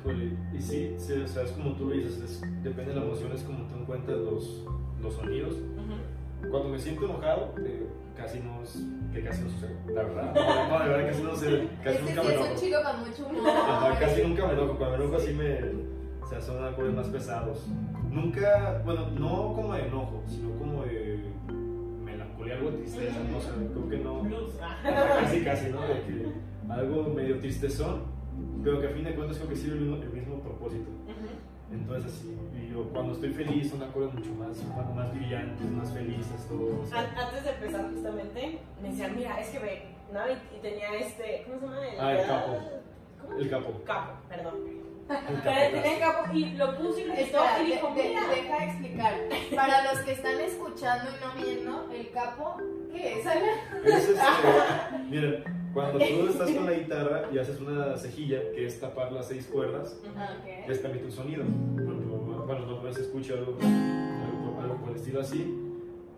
Híjole, 0.00 0.36
y 0.52 0.60
sí, 0.60 0.94
sí, 0.98 1.12
o 1.22 1.28
sea, 1.28 1.44
es 1.44 1.52
como 1.52 1.74
tú 1.76 1.90
dices, 1.92 2.18
es- 2.18 2.40
depende 2.64 2.92
de 2.92 2.96
la 3.00 3.06
emoción, 3.06 3.30
es 3.32 3.42
como 3.44 3.64
tú 3.68 3.76
encuentras 3.76 4.18
los, 4.18 4.64
los 5.00 5.14
sonidos. 5.14 5.54
Cuando 6.50 6.68
me 6.70 6.78
siento 6.78 7.04
enojado, 7.06 7.54
eh, 7.64 7.86
casi 8.16 8.40
no, 8.40 8.62
es- 8.62 8.82
que 9.12 9.22
casi 9.24 9.42
no 9.44 9.50
sucede, 9.50 9.76
la 9.94 10.02
verdad. 10.02 10.34
No, 10.34 10.78
de 10.82 10.88
verdad 10.88 11.06
casi 11.10 11.22
no 11.22 11.30
sucede, 11.30 11.68
casi 11.84 11.96
Este 11.98 12.14
nunca 12.14 12.22
sí 12.22 12.26
me 12.28 12.34
es 12.34 12.40
un 12.40 12.46
enojo. 12.46 12.60
chico 12.60 12.78
con 12.82 13.08
mucho 13.08 13.26
humor. 13.40 13.56
Ajá, 13.56 13.98
casi 14.00 14.22
nunca 14.22 14.46
me 14.48 14.52
enojo, 14.54 14.76
cuando 14.76 14.98
me 14.98 15.04
enojo 15.04 15.16
así 15.22 15.32
me, 15.32 15.58
o 16.20 16.26
sea, 16.28 16.40
son 16.40 16.64
acordes 16.64 16.94
más 16.94 17.06
pesados. 17.08 17.64
Nunca, 18.10 18.82
bueno, 18.84 19.06
no 19.10 19.54
como 19.54 19.72
de 19.74 19.86
enojo, 19.86 20.22
sino 20.28 20.50
como 20.58 20.73
algo 22.54 22.70
tristeza, 22.70 23.18
no 23.30 23.40
sé, 23.40 23.50
creo 23.72 23.88
que 23.88 23.98
no. 23.98 24.22
Casi, 25.20 25.44
casi, 25.44 25.70
¿no? 25.70 25.80
De 25.82 26.00
que 26.02 26.26
algo 26.70 27.04
medio 27.14 27.38
tristezón, 27.38 28.02
pero 28.62 28.80
que 28.80 28.86
a 28.88 28.90
fin 28.90 29.04
de 29.04 29.14
cuentas 29.14 29.36
creo 29.38 29.48
que 29.50 29.56
sirve 29.56 29.74
el 29.78 29.80
mismo, 29.82 29.96
el 30.02 30.10
mismo 30.12 30.40
propósito. 30.40 30.90
Entonces, 31.72 32.12
así, 32.12 32.36
y 32.56 32.72
yo 32.72 32.84
cuando 32.90 33.14
estoy 33.14 33.30
feliz 33.32 33.70
son 33.70 33.82
acordes 33.82 34.12
mucho 34.14 34.30
más, 34.34 34.56
más, 34.94 35.12
brillantes, 35.14 35.70
más 35.70 35.90
felices, 35.92 36.46
todo. 36.48 36.82
o 36.82 36.86
sea, 36.86 37.00
An- 37.00 37.18
Antes 37.18 37.44
de 37.44 37.50
empezar 37.50 37.90
justamente, 37.90 38.58
me 38.82 38.88
decían, 38.90 39.16
mira, 39.16 39.40
es 39.40 39.48
que 39.48 39.58
ve, 39.58 39.82
¿no? 40.12 40.20
Y, 40.28 40.56
y 40.56 40.60
tenía 40.60 40.94
este, 40.98 41.44
¿cómo 41.46 41.58
se 41.60 41.66
llama? 41.66 41.80
Ah, 41.98 42.12
el 42.14 42.26
capo. 42.26 42.52
¿Cómo? 43.20 43.38
el 43.38 43.50
capo. 43.50 43.80
Capo, 43.84 44.12
perdón. 44.28 44.54
Tenía 45.06 45.98
capo 46.00 46.32
y 46.32 46.50
lo 46.56 46.76
puso 46.76 46.98
y 47.00 47.04
lo 47.04 47.14
quitó 47.14 47.38
Espera, 47.44 47.62
y 47.62 47.66
dijo, 47.72 47.88
de- 47.94 48.02
de- 48.02 48.08
mira. 48.08 48.28
deja 48.28 48.64
explicar. 48.64 49.14
Para 49.54 49.92
los 49.92 50.02
que 50.02 50.12
están 50.12 50.40
escuchando 50.40 51.10
y 51.10 51.24
no 51.24 51.44
viendo, 51.44 51.90
el 51.92 52.10
capo, 52.10 52.56
¿qué 52.92 53.20
es? 53.20 53.26
Es 53.26 54.08
este, 54.08 54.20
mira, 55.10 55.44
cuando 55.74 55.98
tú 55.98 56.28
estás 56.28 56.50
con 56.50 56.66
la 56.66 56.72
guitarra 56.72 57.28
y 57.32 57.38
haces 57.38 57.60
una 57.60 57.96
cejilla, 57.96 58.38
que 58.54 58.66
es 58.66 58.80
tapar 58.80 59.12
las 59.12 59.28
seis 59.28 59.46
cuerdas, 59.52 60.00
Ah, 60.16 60.30
ok. 60.40 60.68
les 60.68 60.78
permite 60.78 61.04
un 61.04 61.12
sonido. 61.12 61.44
Cuando, 61.44 62.44
bueno, 62.46 62.66
no 62.66 62.80
puedes 62.80 62.96
escuchar 62.98 63.38
algo, 63.38 63.58
algo, 63.60 64.60
algo 64.62 64.76
por 64.80 64.90
el 64.90 64.96
estilo 64.96 65.20
así. 65.20 65.60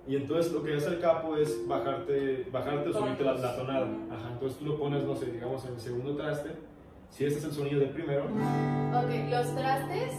Y 0.09 0.15
entonces 0.15 0.53
lo 0.53 0.63
que 0.63 0.77
hace 0.77 0.89
el 0.91 1.01
capo 1.01 1.37
es 1.37 1.67
bajarte, 1.67 2.47
bajarte 2.53 2.91
o 2.91 2.93
subirte 2.93 3.25
la, 3.25 3.35
la 3.35 3.57
tonada. 3.57 3.89
Ajá, 4.13 4.29
entonces 4.35 4.57
tú 4.61 4.67
lo 4.67 4.79
pones, 4.79 5.03
no 5.03 5.17
sé, 5.17 5.27
digamos 5.27 5.65
en 5.65 5.75
el 5.75 5.81
segundo 5.81 6.15
traste. 6.17 6.51
Si 7.11 7.25
este 7.25 7.39
es 7.39 7.45
el 7.47 7.53
sonido 7.53 7.81
del 7.81 7.91
primero, 7.91 8.25
Ok, 8.25 9.11
los 9.31 9.55
trastes. 9.57 10.13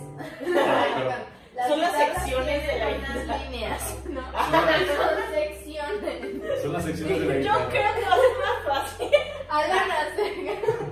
Son 1.67 1.80
las 1.82 1.91
secciones 1.97 2.67
de 2.67 2.80
la 2.80 2.91
guitarra. 2.91 3.38
líneas. 3.45 3.97
No, 4.10 4.21
Son 4.21 5.34
secciones. 5.34 6.62
son 6.62 6.73
las 6.73 6.84
secciones 6.84 7.19
de 7.19 7.26
la 7.28 7.34
Yo 7.36 7.39
guitarra. 7.41 7.69
creo 7.69 7.93
que 7.95 8.02
va 8.02 8.13
a 8.13 8.17
ser 8.17 8.34
más 8.39 8.60
fácil. 8.67 9.10
Hace. 9.50 10.87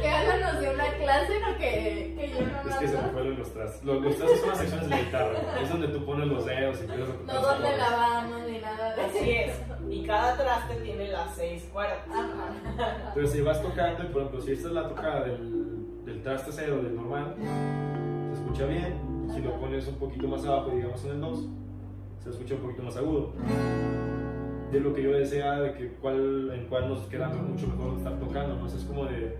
Que 0.00 0.08
Alan 0.08 0.40
nos 0.40 0.60
dio 0.60 0.72
una 0.72 0.88
clase, 0.92 1.40
no 1.40 1.58
que, 1.58 2.14
que 2.18 2.30
yo 2.30 2.46
no 2.46 2.70
Es 2.70 2.76
que 2.76 2.88
se 2.88 2.96
me 2.96 3.08
fue 3.08 3.24
lo 3.24 3.30
de 3.30 3.36
los 3.36 3.52
trastes. 3.52 3.84
Los, 3.84 4.02
los 4.02 4.16
trastes 4.16 4.40
son 4.40 4.48
las 4.48 4.58
secciones 4.58 4.90
de 4.90 4.96
guitarra. 4.96 5.60
Es 5.62 5.68
donde 5.68 5.88
tú 5.88 6.04
pones 6.04 6.26
los 6.26 6.44
dedos 6.46 6.78
y 6.78 6.84
empiezas 6.84 7.08
a 7.08 7.32
No 7.32 7.40
donde 7.40 7.76
lavamos 7.76 8.42
ni 8.48 8.58
nada 8.58 8.94
de 8.94 9.02
Así 9.02 9.30
es. 9.30 9.60
Y 9.88 10.06
cada 10.06 10.36
traste 10.36 10.74
tiene 10.76 11.08
las 11.08 11.34
seis 11.34 11.68
cuerdas. 11.72 11.98
Ajá. 12.08 13.04
Entonces, 13.08 13.32
si 13.32 13.42
vas 13.42 13.62
tocando, 13.62 14.04
y 14.04 14.06
por 14.06 14.22
ejemplo, 14.22 14.40
si 14.40 14.52
esta 14.52 14.68
es 14.68 14.74
la 14.74 14.88
tocada 14.88 15.22
del, 15.24 16.04
del 16.04 16.22
traste 16.22 16.50
cero, 16.52 16.80
del 16.82 16.96
normal, 16.96 17.34
se 18.32 18.40
escucha 18.40 18.66
bien. 18.66 19.14
Si 19.32 19.40
lo 19.40 19.58
pones 19.58 19.86
un 19.88 19.96
poquito 19.96 20.28
más 20.28 20.44
abajo, 20.44 20.70
digamos 20.70 21.04
en 21.04 21.10
el 21.12 21.20
2, 21.20 21.48
se 22.22 22.30
escucha 22.30 22.54
un 22.54 22.60
poquito 22.60 22.82
más 22.82 22.96
agudo. 22.96 23.32
De 24.70 24.80
lo 24.80 24.92
que 24.92 25.02
yo 25.02 25.12
decía, 25.12 25.52
de 25.60 25.72
que 25.74 25.88
cuál, 25.94 26.50
en 26.52 26.66
cuál 26.66 26.88
nos 26.88 27.00
queda 27.06 27.28
mucho 27.28 27.66
mejor 27.68 27.96
estar 27.98 28.18
tocando, 28.18 28.56
¿no? 28.56 28.64
O 28.64 28.68
sea, 28.68 28.78
es 28.78 28.84
como 28.84 29.04
de. 29.06 29.38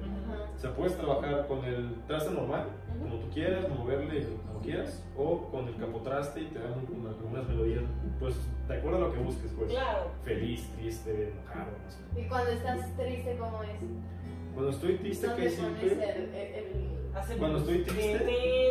O 0.65 0.67
sea, 0.67 0.77
puedes 0.77 0.97
trabajar 0.97 1.47
con 1.47 1.63
el 1.67 1.95
traste 2.07 2.31
normal, 2.31 2.69
como 2.99 3.17
tú 3.17 3.29
quieras, 3.35 3.69
moverle 3.69 4.27
como 4.47 4.61
quieras, 4.63 5.05
o 5.15 5.51
con 5.51 5.69
el 5.69 5.77
capotraste 5.77 6.41
y 6.41 6.47
te 6.47 6.59
dan 6.59 6.73
algunas 6.73 7.47
melodías, 7.47 7.83
pues, 8.19 8.35
de 8.67 8.79
acuerdo 8.79 8.97
a 8.97 9.01
lo 9.03 9.13
que 9.13 9.19
busques, 9.19 9.53
pues. 9.59 9.71
Claro. 9.71 10.11
Feliz, 10.25 10.67
triste, 10.75 11.35
enojado, 11.35 11.71
no 11.85 11.91
sé. 11.91 12.19
Y 12.19 12.29
cuando 12.31 12.51
estás 12.53 12.97
triste, 12.97 13.37
¿cómo 13.39 13.63
es? 13.63 13.69
Cuando 14.55 14.71
estoy 14.71 14.95
triste, 14.97 15.27
¿Dónde 15.27 15.43
que 15.43 15.49
pones 15.51 15.61
siempre. 15.77 15.93
el, 15.93 16.35
el, 16.35 16.55
el- 16.55 16.95
Hace 17.15 17.37
Cuando 17.37 17.59
estoy 17.59 17.83
triste, 17.83 18.19
tin, 18.19 18.27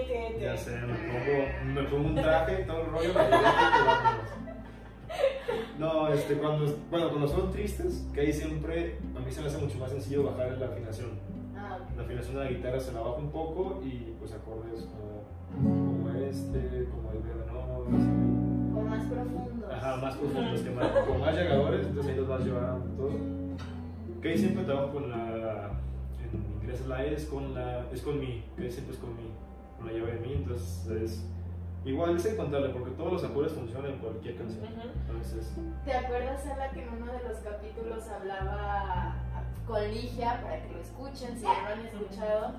tin, 0.08 0.32
tin. 0.34 0.41
Ya 0.41 0.58
sé, 0.58 0.71
me 0.71 0.95
pongo, 0.95 1.73
me 1.75 1.84
pongo 1.84 2.08
un 2.10 2.15
traje 2.15 2.62
y 2.63 2.65
todo 2.65 2.82
el 2.82 2.86
rollo. 2.88 3.13
No, 5.77 6.08
este, 6.12 6.34
cuando, 6.39 6.75
bueno, 6.89 7.10
cuando 7.10 7.27
son 7.27 7.51
tristes, 7.51 8.03
que 8.15 8.21
ahí 8.21 8.34
siempre 8.34 8.97
a 9.15 9.19
mí 9.19 9.32
se 9.32 9.41
me 9.41 9.47
hace 9.47 9.60
mucho 9.60 9.77
más 9.77 9.91
sencillo 9.91 10.23
bajar 10.23 10.58
la 10.58 10.65
afinación. 10.65 11.12
La 11.95 12.03
afinación 12.03 12.36
de 12.38 12.43
la 12.43 12.49
guitarra 12.51 12.79
se 12.79 12.91
la 12.93 13.01
bajo 13.01 13.17
un 13.17 13.29
poco 13.31 13.81
y 13.83 14.15
pues 14.19 14.33
acordes 14.33 14.88
como, 14.88 15.23
como 15.53 16.09
este, 16.12 16.88
como 16.89 17.12
el 17.12 17.19
verde, 17.19 17.43
O 18.75 18.81
más 18.81 19.05
profundos. 19.05 19.71
Ajá, 19.71 19.95
más 19.97 20.15
profundos, 20.15 20.62
que 20.62 20.69
más, 20.71 20.88
con 20.88 21.19
más 21.19 21.36
llegadores, 21.36 21.88
entonces 21.88 22.12
ahí 22.12 22.17
los 22.17 22.27
vas 22.27 22.41
llevando 22.45 22.86
todo. 22.95 23.12
Que 24.21 24.29
ahí 24.29 24.38
siempre 24.38 24.63
trabajo 24.63 24.93
con 24.93 25.09
la, 25.09 25.71
en 26.21 26.62
inglés 26.62 26.86
la 26.88 27.03
E, 27.05 27.13
es 27.13 27.25
con 27.25 27.53
la, 27.53 27.86
es 27.91 28.01
con 28.01 28.19
mi, 28.19 28.43
que 28.55 28.63
ahí 28.63 28.71
siempre 28.71 28.93
es 28.95 28.99
con 28.99 29.15
mi, 29.15 29.33
con 29.77 29.88
la 29.88 29.93
llave 29.93 30.13
de 30.13 30.19
mi, 30.19 30.33
entonces 30.33 30.88
es, 31.01 31.25
igual 31.83 32.15
es 32.15 32.25
encontrarle, 32.25 32.69
porque 32.69 32.91
todos 32.91 33.12
los 33.13 33.23
acordes 33.25 33.51
funcionan 33.51 33.91
en 33.91 33.97
cualquier 33.99 34.38
canción. 34.38 34.63
Ujú. 34.63 34.89
Entonces, 35.07 35.53
¿Te 35.83 35.93
acuerdas, 35.93 36.45
Ala, 36.45 36.71
que 36.71 36.83
en 36.83 36.89
uno 36.93 37.12
de 37.12 37.23
los 37.27 37.38
capítulos 37.39 38.07
hablaba 38.07 39.15
con 39.67 39.81
Ligia, 39.91 40.41
para 40.41 40.61
que 40.61 40.73
lo 40.73 40.79
escuchen, 40.79 41.37
si 41.37 41.43
no 41.45 41.53
lo 41.53 41.67
han 41.67 41.85
escuchado, 41.85 42.53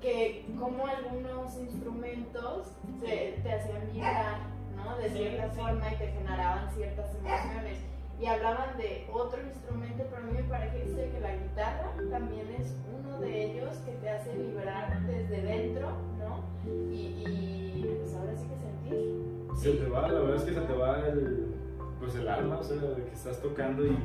que 0.00 0.44
como 0.58 0.86
algunos 0.86 1.56
instrumentos 1.58 2.66
se- 3.00 3.40
te 3.42 3.52
hacían 3.52 3.82
vibrar, 3.92 4.38
¿no? 4.76 4.96
De 4.98 5.08
Sí, 5.10 5.16
cierta 5.18 5.50
sí. 5.52 5.60
forma 5.60 5.92
y 5.92 5.96
te 5.96 6.06
generaban 6.08 6.70
ciertas 6.74 7.14
emociones. 7.14 7.78
Y 8.20 8.26
hablaban 8.26 8.76
de 8.76 9.08
otro 9.12 9.40
instrumento, 9.42 10.04
pero 10.10 10.22
a 10.22 10.26
mí 10.26 10.32
me 10.32 10.42
parece 10.44 11.10
que 11.10 11.20
la 11.20 11.34
guitarra 11.36 11.92
también 12.10 12.46
es 12.60 12.72
uno 12.96 13.18
de 13.18 13.44
ellos 13.44 13.76
que 13.84 13.92
te 13.92 14.10
hace 14.10 14.32
vibrar 14.36 15.00
desde 15.06 15.42
dentro, 15.42 15.90
¿no? 16.18 16.44
Y, 16.92 16.96
y 17.24 17.96
pues 18.00 18.14
ahora 18.14 18.32
sí 18.36 18.46
que 18.46 18.56
sentir. 18.58 19.48
se 19.56 19.72
te 19.84 19.88
va, 19.90 20.08
la 20.08 20.20
verdad 20.20 20.36
es 20.36 20.42
que 20.44 20.54
se 20.54 20.60
te 20.60 20.72
va 20.72 20.98
el, 21.00 21.54
pues 21.98 22.14
el 22.14 22.28
alma, 22.28 22.58
o 22.58 22.62
sea, 22.62 22.76
de 22.76 23.04
que 23.04 23.12
estás 23.12 23.40
tocando 23.40 23.84
y, 23.86 23.96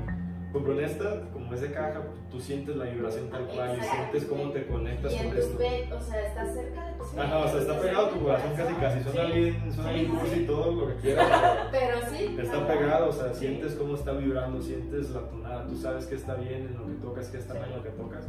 ejemplo, 0.58 0.80
en 0.80 0.86
esta, 0.86 1.22
como 1.32 1.54
es 1.54 1.62
de 1.62 1.72
caja, 1.72 2.02
tú 2.32 2.40
sientes 2.40 2.76
la 2.76 2.86
vibración 2.86 3.30
tal 3.30 3.46
cual 3.48 3.78
y 3.80 3.84
sientes 3.84 4.26
cómo 4.26 4.52
te 4.52 4.66
conectas 4.68 5.14
Y 5.14 5.18
con 5.18 5.38
esto. 5.38 5.58
ve- 5.58 5.90
o 5.94 6.02
sea, 6.02 6.22
está 6.28 6.46
cerca 6.54 6.86
de 6.88 6.94
tus 6.98 7.18
Ajá, 7.18 7.38
o 7.40 7.48
sea, 7.48 7.60
está 7.62 7.80
pegado 7.82 8.08
tu 8.10 8.20
corazón 8.24 8.52
casi 8.56 8.74
casi, 8.76 9.04
suena 9.04 9.26
Sí. 9.28 9.40
bien, 9.40 9.74
suena 9.74 9.92
bien 9.92 10.06
Sí, 10.06 10.12
cursi 10.12 10.36
sí. 10.36 10.42
y 10.42 10.46
todo 10.46 10.72
lo 10.72 10.88
que 10.88 10.94
quieras, 11.02 11.68
pero- 11.72 11.98
sí. 12.10 12.38
Está 12.40 12.58
ajá. 12.58 12.68
pegado, 12.68 13.10
o 13.10 13.14
sea, 13.14 13.34
sientes 13.34 13.74
cómo 13.76 13.96
está 13.96 14.12
vibrando, 14.14 14.62
sientes 14.62 15.10
la 15.12 15.22
tonada, 15.22 15.68
tú 15.68 15.76
sabes 15.78 16.06
que 16.06 16.16
está 16.16 16.36
bien 16.36 16.68
en 16.68 16.74
lo 16.78 16.86
que 16.88 16.94
tocas, 17.02 17.28
que 17.30 17.38
está 17.38 17.54
mal 17.56 17.70
en 17.70 17.78
lo 17.78 17.84
que 17.84 17.90
tocas. 17.92 18.26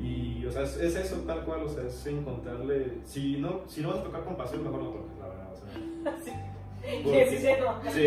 Y, 0.00 0.44
o 0.46 0.50
sea, 0.52 0.62
es, 0.62 0.76
es 0.76 0.94
eso 0.94 1.16
tal 1.26 1.44
cual, 1.44 1.62
o 1.64 1.68
sea, 1.68 1.82
es 1.84 2.06
encontrarle. 2.06 2.98
Si 3.04 3.36
no, 3.38 3.62
si 3.66 3.80
no 3.80 3.88
vas 3.88 3.98
a 3.98 4.02
tocar 4.04 4.22
con 4.24 4.36
pasión, 4.36 4.62
mejor 4.62 4.80
no 4.82 4.90
toques, 4.90 5.18
la 5.18 5.26
verdad, 5.28 5.48
o 5.52 5.56
sea. 5.56 5.68
Sí. 6.24 6.32
porque- 7.02 7.26
Sí, 7.30 7.36
sí, 7.38 7.52
no. 7.60 7.90
sí, 7.90 8.06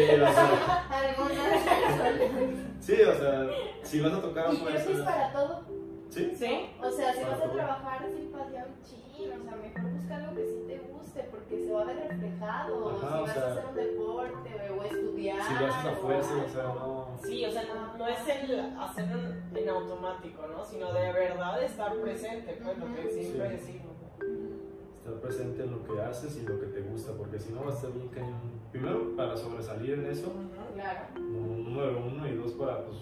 sí, 2.82 3.02
o 3.02 3.14
sea, 3.16 3.48
si 3.84 4.00
vas 4.02 4.14
a 4.14 4.22
tocar 4.22 4.48
a 4.48 4.54
Y 4.54 4.58
creo 4.58 4.68
que 4.68 4.78
es 4.78 4.84
fuerza. 4.84 5.06
para 5.06 5.32
todo. 5.32 5.62
Sí, 6.10 6.34
Sí. 6.36 6.70
O 6.84 6.92
sea, 6.92 7.14
si 7.14 7.20
Para 7.22 7.32
vas 7.32 7.40
a 7.40 7.44
todo. 7.46 7.54
trabajar 7.54 8.06
sin 8.14 8.32
pasión, 8.32 8.66
chin, 8.84 9.32
o 9.32 9.44
sea, 9.44 9.56
mejor 9.56 9.92
busca 9.94 10.16
algo 10.18 10.36
que 10.36 10.46
sí 10.46 10.64
te 10.68 10.78
guste, 10.92 11.20
porque 11.32 11.64
se 11.66 11.72
va 11.72 11.82
a 11.82 11.86
ver 11.86 12.08
reflejado. 12.10 12.90
Ajá, 12.90 13.08
si 13.08 13.16
o 13.16 13.22
vas 13.22 13.38
a 13.38 13.52
hacer 13.52 13.66
un 13.70 13.76
deporte 13.76 14.70
o, 14.78 14.84
estudiar. 14.84 15.42
si 15.42 15.54
lo 15.54 15.68
haces 15.68 15.86
a 15.86 15.92
o 15.92 15.96
fuerza, 16.02 16.34
o 16.46 16.50
sea, 16.50 16.64
no. 16.64 17.08
Sí, 17.24 17.46
o 17.46 17.52
sea, 17.52 17.64
no, 17.64 17.98
no 17.98 18.08
es 18.10 18.28
el 18.28 18.60
hacerlo 18.78 19.20
en 19.56 19.70
automático, 19.70 20.48
¿no? 20.48 20.66
Sino 20.66 20.92
de 20.92 21.14
verdad 21.14 21.64
estar 21.64 21.94
presente, 21.96 22.60
pues 22.62 22.78
lo 22.78 22.86
que 22.94 23.10
siempre 23.10 23.50
Sí. 23.50 23.56
decimos. 23.56 23.92
Estar 25.12 25.22
presente 25.22 25.64
en 25.64 25.72
lo 25.72 25.84
que 25.84 26.02
haces 26.02 26.38
y 26.42 26.48
lo 26.48 26.58
que 26.60 26.68
te 26.68 26.82
gusta, 26.82 27.12
porque 27.14 27.38
si 27.38 27.52
no 27.52 27.64
va 27.66 27.72
a 27.72 27.74
estar 27.74 27.92
bien 27.92 28.08
cañón. 28.10 28.40
Primero, 28.72 29.14
para 29.18 29.36
sobresalir 29.36 29.94
en 29.96 30.06
eso. 30.06 30.32
Claro. 30.74 31.00
número 31.20 32.04
uno 32.08 32.28
y 32.28 32.36
dos 32.36 32.54
para 32.54 32.86
pues 32.86 32.98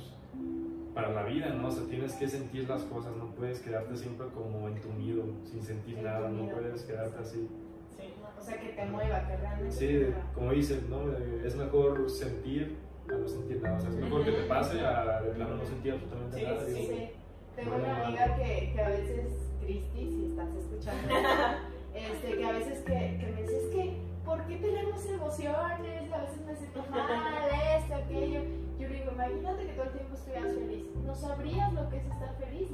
para 0.95 1.11
la 1.13 1.23
vida, 1.23 1.49
¿no? 1.53 1.67
O 1.67 1.71
sea, 1.71 1.85
tienes 1.85 2.13
que 2.15 2.27
sentir 2.27 2.67
las 2.67 2.81
cosas, 2.83 3.15
no 3.15 3.27
puedes 3.35 3.59
quedarte 3.59 3.95
siempre 3.95 4.25
como 4.33 4.67
entumido, 4.67 5.23
sin 5.45 5.61
sentir 5.61 5.99
nada, 6.01 6.29
no 6.29 6.49
puedes 6.49 6.81
quedarte 6.83 7.19
así. 7.19 7.47
Sí. 7.95 8.13
O 8.37 8.41
sea, 8.43 8.59
que 8.59 8.69
te 8.69 8.85
mueva, 8.87 9.27
que 9.27 9.37
realmente 9.37 9.71
Sí, 9.75 9.87
te 9.87 9.99
mueva. 10.07 10.31
como 10.33 10.51
dices, 10.51 10.89
¿no? 10.89 11.11
Eh, 11.13 11.43
Es 11.45 11.55
mejor 11.55 12.09
sentir 12.09 12.75
a 13.07 13.13
no 13.17 13.27
sentir 13.27 13.61
nada, 13.61 13.77
o 13.77 13.81
sea, 13.81 13.89
es 13.91 13.95
mejor 13.97 14.25
que 14.25 14.31
te 14.31 14.43
pase 14.43 14.79
a 14.81 15.21
de 15.21 15.29
plano 15.31 15.55
no 15.57 15.65
sentir 15.65 15.93
absolutamente 15.93 16.37
Sí, 16.37 16.43
nada. 16.43 16.65
sí, 16.65 16.71
digo, 16.73 16.93
Sí. 16.93 17.09
Tengo 17.55 17.75
una 17.75 18.05
amiga 18.07 18.35
que, 18.35 18.71
que 18.73 18.81
a 18.81 18.89
veces, 18.89 19.51
Cristi, 19.61 20.09
si 20.09 20.25
estás 20.25 20.49
escuchando, 20.55 21.13
este, 22.05 22.37
que 22.37 22.45
a 22.45 22.51
veces 22.51 22.79
que, 22.83 23.17
que 23.19 23.31
me 23.33 23.41
dice, 23.41 23.57
es 23.57 23.73
que, 23.73 23.97
¿por 24.25 24.45
qué 24.45 24.57
tenemos 24.57 25.05
emociones? 25.05 26.13
A 26.13 26.21
veces 26.21 26.45
me 26.45 26.55
siento 26.55 26.83
mal, 26.89 27.49
esto, 27.77 27.95
aquello. 27.95 28.41
Yo 28.79 28.87
le 28.87 28.95
digo, 28.95 29.11
imagínate 29.11 29.65
que 29.65 29.73
todo 29.73 29.83
el 29.85 29.91
tiempo 29.91 30.15
estuvieras 30.15 30.53
feliz. 30.55 30.85
No 31.05 31.15
sabrías 31.15 31.73
lo 31.73 31.89
que 31.89 31.97
es 31.97 32.05
estar 32.05 32.35
feliz. 32.37 32.69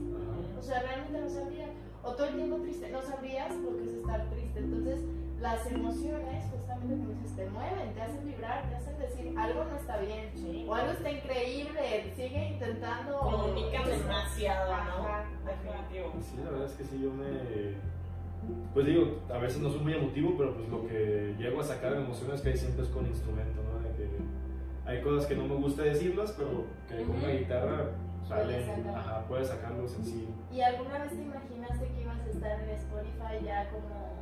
O 0.57 0.61
sea, 0.61 0.79
realmente 0.81 1.19
no 1.19 1.29
sabrías. 1.29 1.69
O 2.03 2.11
todo 2.13 2.27
el 2.27 2.35
tiempo 2.35 2.57
triste, 2.57 2.89
no 2.89 3.01
sabrías 3.01 3.55
lo 3.55 3.77
que 3.77 3.83
es 3.83 3.89
estar 3.89 4.29
triste. 4.29 4.59
Entonces, 4.59 4.99
las 5.39 5.65
emociones, 5.71 6.45
justamente 6.51 6.95
como 6.95 7.13
dices, 7.13 7.35
te 7.35 7.49
mueven, 7.49 7.93
te 7.93 8.01
hacen 8.01 8.25
vibrar, 8.25 8.69
te 8.69 8.75
hacen 8.75 8.99
decir, 8.99 9.33
algo 9.37 9.63
no 9.65 9.75
está 9.75 9.97
bien. 9.97 10.29
Sí. 10.35 10.65
O 10.69 10.75
algo 10.75 10.91
está 10.91 11.09
increíble, 11.11 12.13
sigue 12.15 12.49
intentando. 12.49 13.19
Comunican 13.19 13.85
demasiado, 13.85 14.73
Ajá, 14.73 14.85
¿no? 14.85 15.07
ajá. 15.07 15.25
Definitivo. 15.45 16.13
Sí, 16.21 16.37
la 16.43 16.51
verdad 16.51 16.67
es 16.67 16.73
que 16.73 16.83
sí, 16.83 16.99
yo 17.01 17.11
me... 17.11 17.25
Pues 18.73 18.85
digo, 18.85 19.19
a 19.33 19.37
veces 19.37 19.61
no 19.61 19.69
soy 19.69 19.79
muy 19.79 19.93
emotivo, 19.93 20.35
pero 20.37 20.53
pues 20.53 20.67
lo 20.69 20.85
que 20.87 21.35
llego 21.37 21.61
a 21.61 21.63
sacar 21.63 21.93
de 21.93 22.01
emociones 22.01 22.41
que 22.41 22.49
hay 22.49 22.57
siempre 22.57 22.83
es 22.83 22.89
con 22.89 23.05
instrumento, 23.07 23.61
¿no? 23.63 23.79
De 23.79 23.95
que 23.95 24.09
hay 24.85 25.01
cosas 25.01 25.25
que 25.27 25.35
no 25.35 25.47
me 25.47 25.55
gusta 25.55 25.83
decirlas, 25.83 26.33
pero 26.37 26.65
que 26.87 27.03
con 27.05 27.15
una 27.15 27.27
Ujú. 27.27 27.37
guitarra 27.37 27.85
salen, 28.27 28.87
ajá, 28.95 29.23
puedes 29.27 29.47
sacarlo 29.47 29.87
sencillo. 29.87 30.27
¿Y 30.51 30.61
alguna 30.61 30.99
vez 30.99 31.11
te 31.11 31.21
imaginaste 31.21 31.87
que 31.87 32.01
ibas 32.01 32.19
a 32.19 32.29
estar 32.29 32.59
en 32.59 32.69
Spotify 32.71 33.45
ya 33.45 33.69
como, 33.69 34.15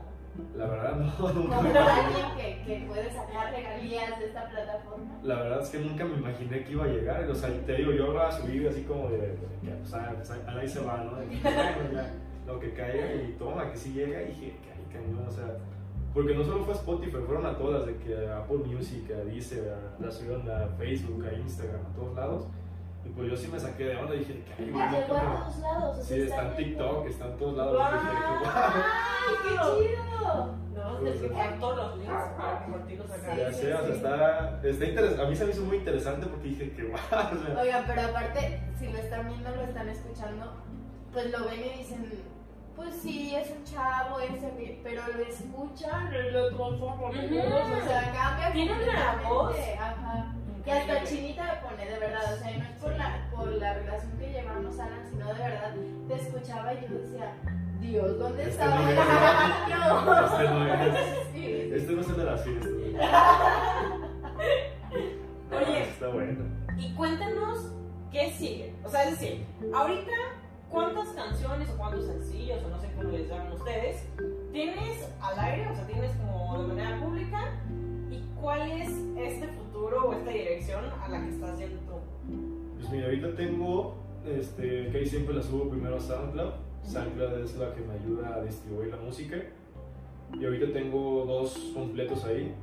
La 0.55 0.67
verdad 0.67 0.95
no, 1.19 1.33
nunca 1.33 1.57
como 1.57 1.79
alguien 1.79 2.25
que, 2.35 2.63
que 2.65 2.85
puede 2.85 3.11
sacar 3.11 3.51
regalías 3.53 4.19
de 4.19 4.25
esta 4.25 4.49
plataforma? 4.49 5.19
La 5.23 5.35
verdad 5.35 5.61
es 5.61 5.69
que 5.69 5.79
nunca 5.79 6.05
me 6.05 6.17
imaginé 6.17 6.63
que 6.63 6.71
iba 6.71 6.83
a 6.83 6.87
llegar, 6.87 7.29
o 7.29 7.35
sea, 7.35 7.49
te 7.65 7.75
digo, 7.75 7.91
yo 7.91 8.13
la 8.13 8.31
subí 8.31 8.65
así 8.67 8.83
como 8.83 9.09
de, 9.09 9.35
que 9.63 9.71
pues, 9.71 9.91
pues, 9.91 10.31
ahí 10.47 10.67
se 10.67 10.81
va, 10.81 10.97
¿no? 10.97 11.17
Lo 12.45 12.59
que 12.59 12.73
caiga 12.73 13.13
y 13.15 13.35
toma, 13.39 13.71
que 13.71 13.77
sí 13.77 13.93
llega 13.93 14.21
y 14.23 14.27
dije, 14.27 14.55
ay, 14.75 14.85
cañón, 14.91 15.25
o 15.27 15.31
sea, 15.31 15.45
porque 16.13 16.35
no 16.35 16.43
solo 16.43 16.63
fue 16.63 16.73
a 16.73 16.77
Spotify, 16.77 17.17
fueron 17.25 17.45
a 17.45 17.57
todas, 17.57 17.85
de 17.85 17.95
que 17.97 18.27
a 18.27 18.39
Apple 18.39 18.57
Music, 18.65 19.09
a 19.11 19.23
Deezer, 19.23 19.73
a, 19.73 20.03
la 20.03 20.11
subieron 20.11 20.49
a 20.49 20.67
Facebook, 20.77 21.25
a 21.25 21.33
Instagram, 21.33 21.81
a 21.91 21.95
todos 21.95 22.15
lados. 22.15 22.47
Y 23.05 23.09
pues 23.09 23.29
yo 23.29 23.35
sí 23.35 23.47
me 23.51 23.59
saqué 23.59 23.85
de 23.85 23.95
onda 23.97 24.15
y 24.15 24.19
dije, 24.19 24.43
ay, 24.57 24.69
güey, 24.71 24.85
no, 24.85 24.91
Llegó 24.91 25.17
a 25.17 25.35
todos 25.45 25.57
lados. 25.59 25.97
o 25.97 26.01
Sí, 26.03 26.15
sea, 26.15 26.23
está 26.25 26.47
en 26.49 26.55
TikTok, 26.55 27.07
está 27.07 27.25
en 27.25 27.37
todos 27.37 27.57
lados. 27.57 27.73
¡Guau! 27.75 27.91
Dije. 27.91 28.07
¡Ay, 28.45 29.35
qué 29.43 29.49
chido! 30.19 30.63
No, 30.73 31.07
es 31.07 31.19
que 31.21 31.27
poner 31.29 31.59
todos 31.59 31.77
los 31.77 31.97
links 31.97 32.23
para 32.37 32.63
compartirlos 32.63 33.11
acá. 33.11 33.33
Sí, 33.35 33.39
Ya 33.39 33.51
sí, 33.53 33.61
sé, 33.61 33.73
o 33.73 33.77
sea, 33.77 33.85
sí. 33.87 33.91
está, 33.93 34.61
está 34.67 34.85
interesante. 34.85 35.21
A 35.23 35.29
mí 35.29 35.35
se 35.35 35.45
me 35.45 35.51
hizo 35.51 35.61
muy 35.63 35.77
interesante 35.77 36.27
porque 36.27 36.47
dije 36.47 36.71
que 36.73 36.83
guau. 36.83 36.99
o 37.11 37.45
sea, 37.45 37.61
Oigan, 37.61 37.83
pero 37.87 38.01
aparte, 38.01 38.61
si 38.79 38.87
lo 38.91 38.97
están 38.99 39.27
viendo, 39.27 39.49
lo 39.55 39.61
están 39.63 39.89
escuchando, 39.89 40.53
pues 41.11 41.31
lo 41.31 41.45
ven 41.45 41.59
y 41.59 41.77
dicen, 41.79 42.05
pues 42.75 42.95
sí, 43.01 43.35
es 43.35 43.51
un 43.51 43.63
chavo, 43.63 44.19
es 44.19 44.43
así", 44.43 44.79
pero 44.83 45.01
lo 45.15 45.23
escuchan, 45.23 46.09
lo 46.33 46.47
transforman, 46.55 47.25
Ujú. 47.25 47.37
o 47.39 47.87
sea, 47.87 48.11
cambia 48.13 48.51
Tiene 48.53 48.73
una 48.83 49.21
voz. 49.29 49.55
Ajá. 49.79 50.33
Y 50.65 50.69
hasta 50.69 51.03
chinita 51.03 51.43
me 51.43 51.69
pone, 51.69 51.85
de 51.91 51.99
verdad, 51.99 52.33
o 52.33 52.37
sea, 52.37 52.57
no 52.57 52.63
es 52.63 52.69
por 52.81 52.95
la, 52.95 53.29
por 53.35 53.47
la 53.49 53.73
relación 53.73 54.11
que 54.17 54.31
llevamos, 54.31 54.79
Alan, 54.79 55.05
sino 55.09 55.27
de 55.27 55.39
verdad, 55.39 55.73
te 56.07 56.13
escuchaba 56.15 56.73
y 56.73 56.81
yo 56.81 56.99
decía, 56.99 57.33
Dios, 57.81 58.17
¿dónde 58.17 58.43
Este 58.43 58.51
estaba 58.53 58.75
no 58.75 58.89
el 58.89 58.95
niño? 58.95 60.25
Este 60.25 60.43
no 60.49 60.65
es. 60.73 60.97
Sí. 61.33 61.69
Este 61.73 61.91
no 61.93 62.01
es 62.01 62.07
el 62.09 62.15
de 62.17 62.23
las 62.23 62.43
fiestas. 62.43 62.69
Oye. 65.51 65.81
Está 65.83 66.07
bueno. 66.07 66.45
Y 66.77 66.93
cuéntanos 66.93 67.71
qué 68.11 68.31
sigue. 68.31 68.73
O 68.85 68.89
sea, 68.89 69.03
es 69.03 69.19
decir, 69.19 69.45
ahorita, 69.73 70.11
¿cuántas 70.73 71.09
canciones 71.09 71.69
o 71.69 71.77
cuántos 71.77 72.05
sencillos, 72.05 72.63
o 72.65 72.69
no 72.69 72.79
sé 72.79 72.91
cómo 72.95 73.09
les 73.11 73.29
llaman 73.29 73.53
ustedes, 73.53 74.07
tienes 74.51 75.07
al 75.21 75.39
aire? 75.39 75.69
O 75.69 75.75
sea, 75.75 75.85
tienes 75.85 76.11
como 76.15 76.61
de 76.63 76.67
manera 76.67 76.99
pública. 76.99 77.51
¿Y 78.09 78.23
cuál 78.41 78.71
es 78.71 78.89
este 79.15 79.47
futuro 79.49 80.09
o 80.09 80.13
esta 80.13 80.31
dirección 80.31 80.85
a 80.85 81.07
la 81.07 81.21
que 81.21 81.29
estás 81.29 81.59
yendo 81.59 81.79
tú? 81.81 81.93
Pues 82.75 82.89
mira, 82.89 83.05
ahorita 83.05 83.35
tengo, 83.35 83.95
este, 84.25 84.89
que 84.89 84.97
ahí 84.97 85.05
siempre 85.05 85.35
la 85.35 85.43
subo 85.43 85.69
primero 85.69 85.97
a 85.97 85.99
SoundCloud. 85.99 86.53
SoundCloud 86.83 87.43
es 87.43 87.55
la 87.55 87.73
que 87.73 87.81
me 87.81 87.93
ayuda 87.93 88.35
a 88.35 88.41
distribuir 88.41 88.89
la 88.89 88.97
música. 88.97 89.37
Y 90.33 90.43
ahorita 90.43 90.73
tengo 90.73 91.23
dos 91.25 91.71
completos 91.75 92.25
ahí. 92.25 92.53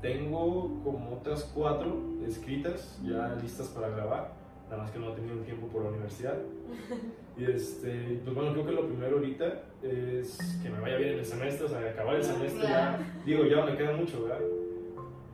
Tengo 0.00 0.80
como 0.84 1.16
otras 1.16 1.50
cuatro 1.54 1.98
escritas, 2.26 2.98
ya 3.02 3.36
listas 3.42 3.68
para 3.68 3.88
grabar. 3.88 4.32
Nada 4.70 4.84
más 4.84 4.92
que 4.92 5.00
no 5.00 5.10
he 5.10 5.14
tenido 5.16 5.34
el 5.34 5.44
tiempo 5.44 5.66
por 5.66 5.82
la 5.82 5.90
universidad. 5.90 6.38
Y 7.40 7.44
este, 7.50 8.20
pues 8.22 8.34
bueno, 8.36 8.52
creo 8.52 8.66
que 8.66 8.72
lo 8.72 8.86
primero 8.86 9.16
ahorita 9.16 9.62
es 9.82 10.38
que 10.62 10.68
me 10.68 10.78
vaya 10.78 10.96
bien 10.98 11.12
en 11.14 11.18
el 11.20 11.24
semestre, 11.24 11.64
o 11.64 11.68
sea, 11.70 11.78
acabar 11.90 12.16
el 12.16 12.22
semestre 12.22 12.62
ya. 12.64 12.98
Digo, 13.24 13.44
ya 13.46 13.64
me 13.64 13.76
queda 13.78 13.92
mucho, 13.96 14.24
¿verdad? 14.24 14.40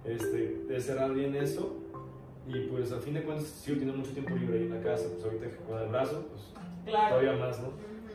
Este, 0.04 0.62
de 0.68 0.80
cerrar 0.80 1.12
bien 1.12 1.34
eso. 1.34 1.74
Y 2.46 2.60
pues 2.68 2.92
a 2.92 3.00
fin 3.00 3.14
de 3.14 3.22
cuentas 3.24 3.46
sigo 3.48 3.78
teniendo 3.78 3.98
mucho 4.00 4.12
tiempo 4.12 4.36
libre 4.36 4.58
ahí 4.58 4.64
en 4.66 4.74
la 4.74 4.80
casa, 4.82 5.08
pues 5.12 5.24
ahorita 5.24 5.46
que 5.50 5.56
con 5.56 5.82
el 5.82 5.88
brazo, 5.88 6.24
pues 6.30 6.42
Claro. 6.84 7.16
todavía 7.16 7.44
más, 7.44 7.60
¿no? 7.60 7.70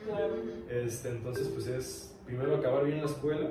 Claro. 0.06 0.36
Este, 0.70 1.10
entonces 1.10 1.50
pues 1.50 1.68
es 1.68 2.18
primero 2.26 2.56
acabar 2.56 2.86
bien 2.86 3.00
la 3.00 3.08
escuela 3.08 3.50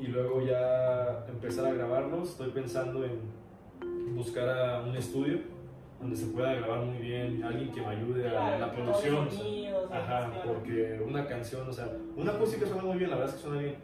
y 0.00 0.06
luego 0.06 0.40
ya 0.46 1.26
empezar 1.28 1.66
a 1.66 1.72
grabarlos. 1.74 2.30
Estoy 2.30 2.50
pensando 2.50 3.04
en 3.04 4.14
buscar 4.14 4.48
a 4.48 4.82
un 4.82 4.94
estudio 4.96 5.40
donde 6.02 6.16
se 6.16 6.26
pueda 6.26 6.52
grabar 6.54 6.80
muy 6.80 6.98
bien, 6.98 7.42
alguien 7.44 7.70
que 7.70 7.80
me 7.80 7.86
ayude 7.86 8.28
a 8.36 8.58
la 8.58 8.72
producción. 8.72 9.28
Ajá, 9.90 10.32
porque 10.44 11.00
una 11.06 11.24
canción, 11.26 11.68
o 11.68 11.72
sea, 11.72 11.88
una 12.16 12.32
acústica 12.32 12.66
suena 12.66 12.82
muy 12.82 12.98
bien, 12.98 13.10
la 13.10 13.16
verdad 13.16 13.32
es 13.32 13.40
que 13.40 13.48
suena 13.48 13.62
bien, 13.62 13.76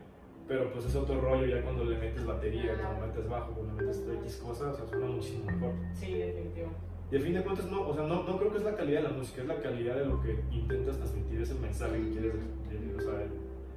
pero 0.48 0.72
pues 0.72 0.86
es 0.86 0.96
otro 0.96 1.20
rollo 1.20 1.46
ya 1.46 1.62
cuando 1.62 1.84
le 1.84 1.96
metes 1.96 2.26
batería, 2.26 2.76
cuando 2.82 3.06
metes 3.06 3.28
bajo, 3.28 3.52
cuando 3.52 3.74
metes 3.74 4.04
X 4.24 4.36
cosas, 4.44 4.74
o 4.74 4.76
sea, 4.76 4.88
suena 4.88 5.06
muchísimo 5.06 5.44
mejor. 5.44 5.72
Sí, 5.94 6.14
definitivo. 6.14 6.68
Y 7.10 7.16
a 7.16 7.20
fin 7.20 7.34
de 7.34 7.42
cuentas, 7.42 7.70
no, 7.70 7.88
o 7.88 7.94
sea, 7.94 8.02
no, 8.02 8.24
no 8.24 8.36
creo 8.36 8.50
que 8.50 8.58
es 8.58 8.64
la 8.64 8.74
calidad 8.74 9.02
de 9.02 9.08
la 9.08 9.14
música, 9.14 9.42
es 9.42 9.48
la 9.48 9.60
calidad 9.60 9.94
de 9.94 10.06
lo 10.06 10.20
que 10.20 10.40
intentas 10.50 10.96
transmitir, 10.96 11.40
es 11.40 11.50
el 11.50 11.60
mensaje 11.60 11.98
que 11.98 12.10
quieres, 12.10 12.34
eh, 12.34 12.96
o 12.96 13.00
sea, 13.00 13.26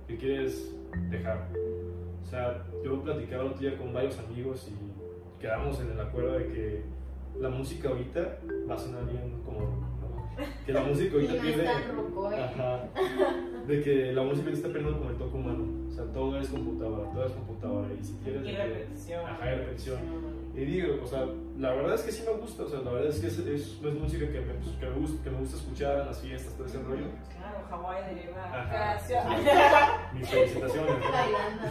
que 0.07 0.17
quieres 0.17 0.75
dejar. 1.11 1.47
O 2.23 2.25
sea, 2.25 2.65
yo 2.83 3.01
platicaba 3.03 3.45
otro 3.45 3.59
día 3.59 3.77
con 3.77 3.93
varios 3.93 4.17
amigos 4.17 4.67
y 4.67 5.39
quedamos 5.39 5.79
en 5.79 5.91
el 5.91 5.99
acuerdo 5.99 6.39
de 6.39 6.47
que 6.47 7.00
la 7.39 7.49
música 7.49 7.89
ahorita 7.89 8.39
va 8.69 8.75
a 8.75 8.77
sonar 8.77 9.05
bien 9.05 9.41
como 9.45 9.59
¿no? 9.61 10.65
que 10.65 10.73
la 10.73 10.81
música 10.87 11.15
ahorita 11.15 11.33
pierde 11.41 11.65
¿eh? 11.65 11.69
ajá, 12.39 12.89
de 13.67 13.81
que 13.81 14.13
la 14.13 14.23
música 14.23 14.47
ahorita 14.49 14.57
está 14.67 14.73
perdiendo 14.73 14.97
como 14.99 15.09
el 15.09 15.17
toque 15.17 15.37
humano 15.37 15.80
o 15.91 15.93
sea 15.93 16.05
todo 16.13 16.39
es 16.39 16.47
computadora 16.47 17.09
todo 17.11 17.25
es 17.25 17.31
computadora 17.33 17.87
y 17.99 18.03
si 18.03 18.13
quieres 18.23 18.45
Y 18.47 18.51
repetición. 18.55 19.25
ajá 19.29 19.51
y 19.51 19.55
repetición 19.55 19.99
y 20.53 20.65
digo, 20.65 21.01
o 21.01 21.07
sea, 21.07 21.25
la 21.59 21.69
verdad 21.73 21.95
es 21.95 22.01
que 22.01 22.11
sí 22.11 22.23
me 22.27 22.33
gusta, 22.33 22.63
o 22.63 22.67
sea, 22.67 22.79
la 22.81 22.91
verdad 22.91 23.09
es 23.09 23.19
que 23.21 23.27
es, 23.27 23.37
es, 23.39 23.79
es 23.81 23.93
música 23.95 24.29
que 24.29 24.41
me, 24.41 24.53
pues, 24.55 24.75
que, 24.75 24.85
me 24.85 24.95
gusta, 24.99 25.23
que 25.23 25.29
me 25.29 25.37
gusta 25.39 25.55
escuchar 25.55 25.99
en 26.01 26.07
las 26.07 26.19
fiestas, 26.19 26.53
todo 26.55 26.67
ese 26.67 26.77
rollo. 26.79 27.05
Claro, 27.37 27.59
Hawái 27.69 28.13
deriva. 28.15 28.99
Mis 30.13 30.27
felicitaciones. 30.29 30.91
¿no? 30.99 31.11
Bailando. 31.11 31.67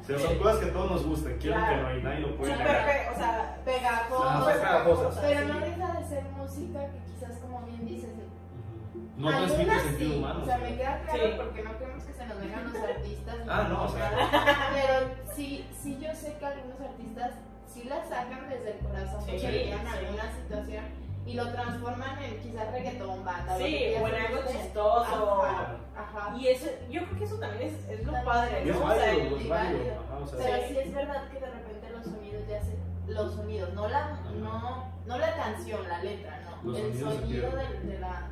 O 0.00 0.04
sea, 0.04 0.18
son 0.18 0.38
cosas 0.38 0.56
que 0.58 0.64
a 0.66 0.72
todos 0.72 0.90
nos 0.90 1.06
gustan, 1.06 1.34
quiero 1.40 1.56
Claro. 1.56 1.76
que 1.76 1.82
no 1.82 1.88
hay 1.88 2.02
nadie 2.02 2.20
lo 2.26 2.36
puede 2.36 2.52
Súper 2.52 2.66
negar. 2.66 2.86
pe- 2.86 3.08
o 3.14 3.16
sea, 3.18 3.60
Pegajosa. 3.64 4.38
Súper 4.40 4.54
pegajosas. 4.56 5.18
Pero 5.22 5.40
no 5.54 5.60
deja 5.60 6.00
de 6.00 6.04
ser 6.08 6.24
música 6.36 6.80
que 6.90 6.98
quizás, 7.12 7.38
como 7.38 7.62
bien 7.66 7.86
dices, 7.86 8.10
Ujú. 8.10 9.08
No 9.16 9.28
transmite 9.28 9.80
sentido 9.80 10.10
sí. 10.10 10.18
humano. 10.18 10.40
O 10.42 10.44
sea, 10.44 10.58
me 10.58 10.76
queda 10.76 11.02
claro 11.04 11.22
Sí. 11.24 11.32
porque 11.36 11.62
no 11.62 11.78
queremos 11.78 12.02
que 12.04 12.12
se 12.24 12.34
nos 12.34 12.40
vengan 12.40 12.72
los 12.72 12.82
artistas. 12.82 13.36
Ah, 13.48 13.66
no, 13.68 13.84
o 13.84 13.88
sea. 13.88 14.10
Pero 14.74 15.10
sí, 15.34 15.66
sí 15.80 15.98
yo 16.00 16.14
sé 16.14 16.36
que 16.38 16.46
algunos 16.46 16.80
artistas 16.80 17.30
sí 17.72 17.84
la 17.84 18.04
sacan 18.04 18.48
desde 18.48 18.72
el 18.72 18.78
corazón 18.78 19.20
Sí, 19.24 19.30
porque 19.32 19.50
vivían 19.50 19.80
sí. 19.80 19.96
alguna 19.98 20.32
situación 20.32 20.84
y 21.26 21.34
lo 21.34 21.48
transforman 21.52 22.22
en 22.22 22.38
quizás 22.40 22.70
reggaetón, 22.70 23.24
banda. 23.24 23.56
sí, 23.56 23.94
o 24.00 24.08
en 24.08 24.14
algo 24.14 24.40
hacer. 24.42 24.60
chistoso. 24.60 25.42
Ajá, 25.44 25.76
ajá. 25.96 26.36
Y 26.36 26.48
eso, 26.48 26.66
yo 26.90 27.02
creo 27.06 27.18
que 27.18 27.24
eso 27.24 27.36
también 27.38 27.62
es, 27.74 27.88
es 27.88 28.06
lo 28.06 28.12
padre. 28.24 28.70
O 28.70 28.74
sea, 28.74 28.84
válido, 28.84 29.04
el- 29.36 29.42
es 29.42 29.48
válido. 29.48 29.48
válido. 29.48 29.94
Ajá, 30.04 30.18
o 30.22 30.26
sea, 30.26 30.38
Pero 30.38 30.56
Sí. 30.68 30.74
sí 30.74 30.78
es 30.80 30.94
verdad 30.94 31.28
que 31.30 31.40
de 31.40 31.46
repente 31.46 31.90
los 31.90 32.04
sonidos 32.04 32.42
ya 32.48 32.60
se... 32.60 32.74
Los 33.06 33.34
sonidos, 33.34 33.72
no 33.74 33.88
la, 33.88 34.20
no, 34.40 34.92
no 35.06 35.18
la 35.18 35.36
canción, 35.36 35.86
la 35.88 36.02
letra, 36.02 36.40
no. 36.62 36.70
Los 36.72 36.78
el 36.80 36.98
sonido 36.98 37.50
de 37.50 37.98
la... 38.00 38.28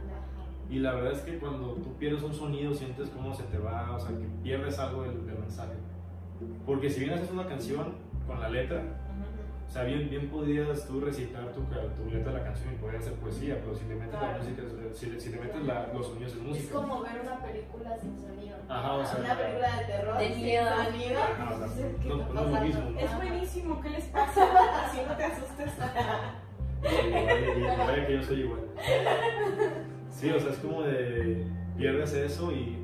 Y 0.70 0.78
la 0.78 0.94
verdad 0.94 1.12
es 1.12 1.20
que 1.20 1.38
cuando 1.38 1.74
tú 1.74 1.94
pierdes 1.98 2.22
un 2.22 2.32
sonido 2.34 2.72
sientes 2.74 3.08
cómo 3.10 3.34
se 3.34 3.42
te 3.44 3.58
va, 3.58 3.92
o 3.94 3.98
sea, 4.00 4.10
que 4.16 4.26
pierdes 4.42 4.78
algo 4.78 5.02
del, 5.02 5.26
del 5.26 5.38
mensaje. 5.38 5.74
Porque 6.66 6.88
si 6.90 7.00
bien 7.00 7.12
haces 7.12 7.30
una 7.30 7.46
canción 7.46 7.94
con 8.26 8.40
la 8.40 8.48
letra, 8.48 8.82
o 9.68 9.70
sea, 9.70 9.84
bien, 9.84 10.08
bien 10.10 10.28
podías 10.28 10.86
tú 10.86 11.00
recitar 11.00 11.52
tu, 11.52 11.60
tu 11.62 12.10
letra 12.10 12.32
de 12.32 12.38
la 12.38 12.44
canción 12.44 12.74
y 12.74 12.76
podría 12.76 13.00
ser 13.00 13.14
poesía, 13.14 13.58
pero 13.60 13.74
si 13.74 13.84
le 13.86 13.94
metes 13.94 14.12
la 14.14 14.18
Claro. 14.20 14.38
música, 14.38 14.62
es- 14.62 14.98
si, 14.98 15.06
le- 15.06 15.20
si 15.20 15.30
le 15.30 15.40
metes 15.40 15.64
la- 15.66 15.86
los 15.94 16.06
sonidos 16.06 16.32
es 16.32 16.38
Es 16.38 16.44
música. 16.44 16.74
como 16.74 17.02
ver 17.02 17.20
una 17.22 17.38
película 17.42 17.98
sin 17.98 18.18
sonido. 18.20 18.56
Ajá, 18.68 18.92
o 18.94 19.04
sea, 19.04 19.18
una 19.20 19.36
película 19.38 19.78
de 19.78 19.84
terror 19.84 20.18
de 20.18 20.28
sin 20.34 20.42
miedo. 20.42 20.66
sonido. 20.84 21.20
Ajá, 21.22 21.54
o 21.54 21.58
sea, 21.58 21.66
Dices, 21.68 21.96
¿qué 22.02 22.08
no- 22.08 22.20
está 22.22 22.34
no 22.34 22.56
es 22.56 22.62
mismo. 22.62 22.98
Es 23.00 23.16
buenísimo, 23.16 23.80
¿qué 23.80 23.90
les 23.90 24.04
pasa? 24.06 24.42
Así 24.86 24.98
no 25.08 25.16
te 25.16 25.24
asustes. 25.24 25.70
Sí, 26.82 26.96
igual, 27.58 27.98
y- 28.02 28.06
que 28.06 28.12
yo 28.16 28.22
soy 28.22 28.40
igual. 28.40 28.60
Sí, 30.12 30.30
o 30.30 30.38
sea, 30.38 30.50
es 30.50 30.58
como 30.58 30.82
de 30.82 31.44
pierdes 31.76 32.12
eso 32.14 32.52
y 32.52 32.78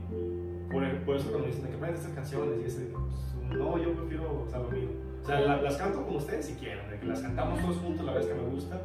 por, 0.71 0.83
por 1.05 1.17
eso 1.17 1.31
cuando 1.31 1.47
dicen 1.47 1.71
que 1.71 1.77
metes 1.77 2.01
estas 2.01 2.12
canciones 2.14 2.61
y 2.62 2.64
ese, 2.67 2.87
pues, 2.87 3.35
no, 3.57 3.79
yo 3.79 3.93
prefiero 3.95 4.45
o 4.47 4.51
sea, 4.51 4.59
lo 4.59 4.71
mío. 4.71 4.88
O 5.23 5.27
sea, 5.27 5.41
la- 5.41 5.62
las 5.62 5.77
canto 5.77 6.05
con 6.05 6.17
ustedes 6.17 6.47
si 6.47 6.55
quieren, 6.55 6.88
de 6.91 6.99
que 6.99 7.07
las 7.07 7.21
cantamos 7.21 7.61
todos 7.61 7.77
juntos 7.79 8.05
la 8.07 8.12
vez 8.14 8.27
que 8.27 8.35
me 8.35 8.43
gusta, 8.49 8.81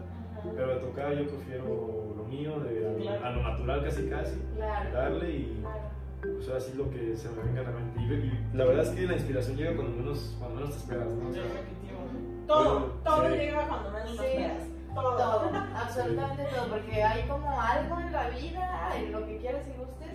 pero 0.56 0.68
de 0.68 0.76
tocar 0.82 1.14
yo 1.14 1.28
prefiero 1.28 2.14
lo 2.18 2.24
mío, 2.26 2.60
de, 2.60 2.86
a, 2.88 2.92
lo- 2.92 2.98
Claro. 2.98 3.26
a 3.26 3.30
lo 3.32 3.44
natural 3.44 3.84
casi 3.84 4.08
casi, 4.10 4.36
Claro. 4.56 4.92
darle 4.94 5.32
y 5.32 5.58
Claro. 5.62 5.80
pues 6.22 6.50
así 6.50 6.78
lo 6.78 6.90
que 6.90 7.16
se 7.16 7.30
me 7.30 7.44
venga 7.44 7.62
a 7.62 7.64
la 7.64 7.72
mente. 7.72 8.00
Y, 8.02 8.04
y 8.54 8.58
la 8.58 8.66
verdad 8.66 8.84
es 8.84 8.90
que 8.92 9.02
la 9.08 9.14
inspiración 9.14 9.58
llega 9.58 9.76
cuando 9.76 9.96
menos, 9.98 10.36
cuando 10.40 10.56
menos 10.58 10.72
te 10.72 10.78
esperas, 10.80 11.08
¿no? 11.14 11.30
O 11.30 11.34
sea. 11.34 11.44
Todo, 12.48 12.64
Bueno, 12.80 12.86
todo 13.06 13.30
sí. 13.30 13.36
llega 13.38 13.68
cuando 13.68 13.92
menos 13.92 14.12
Sí. 14.18 14.26
esperas. 14.26 14.64
Todo. 14.94 15.18
Todo, 15.18 15.50
absolutamente 15.76 16.44
todo, 16.56 16.68
porque 16.70 17.04
hay 17.04 17.28
como 17.28 17.60
algo 17.60 18.00
en 18.00 18.12
la 18.14 18.30
vida, 18.30 18.92
en 18.96 19.12
lo 19.12 19.26
que 19.26 19.38
quieras 19.38 19.68
y 19.68 19.78
gustes, 19.80 20.14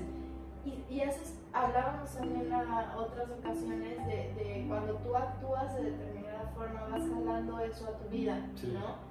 y, 0.65 0.85
y 0.95 1.01
eso 1.01 1.21
es- 1.23 1.35
hablábamos 1.53 2.11
también 2.15 2.53
a 2.53 2.95
otras 2.97 3.29
ocasiones 3.31 4.07
de, 4.07 4.35
de 4.35 4.65
cuando 4.69 4.95
tú 4.97 5.17
actúas 5.17 5.75
de 5.77 5.83
determinada 5.91 6.51
forma, 6.55 6.83
vas 6.91 7.03
jalando 7.03 7.59
eso 7.61 7.87
a 7.89 7.99
tu 7.99 8.09
vida, 8.09 8.41
Sí. 8.55 8.73
¿no? 8.79 9.09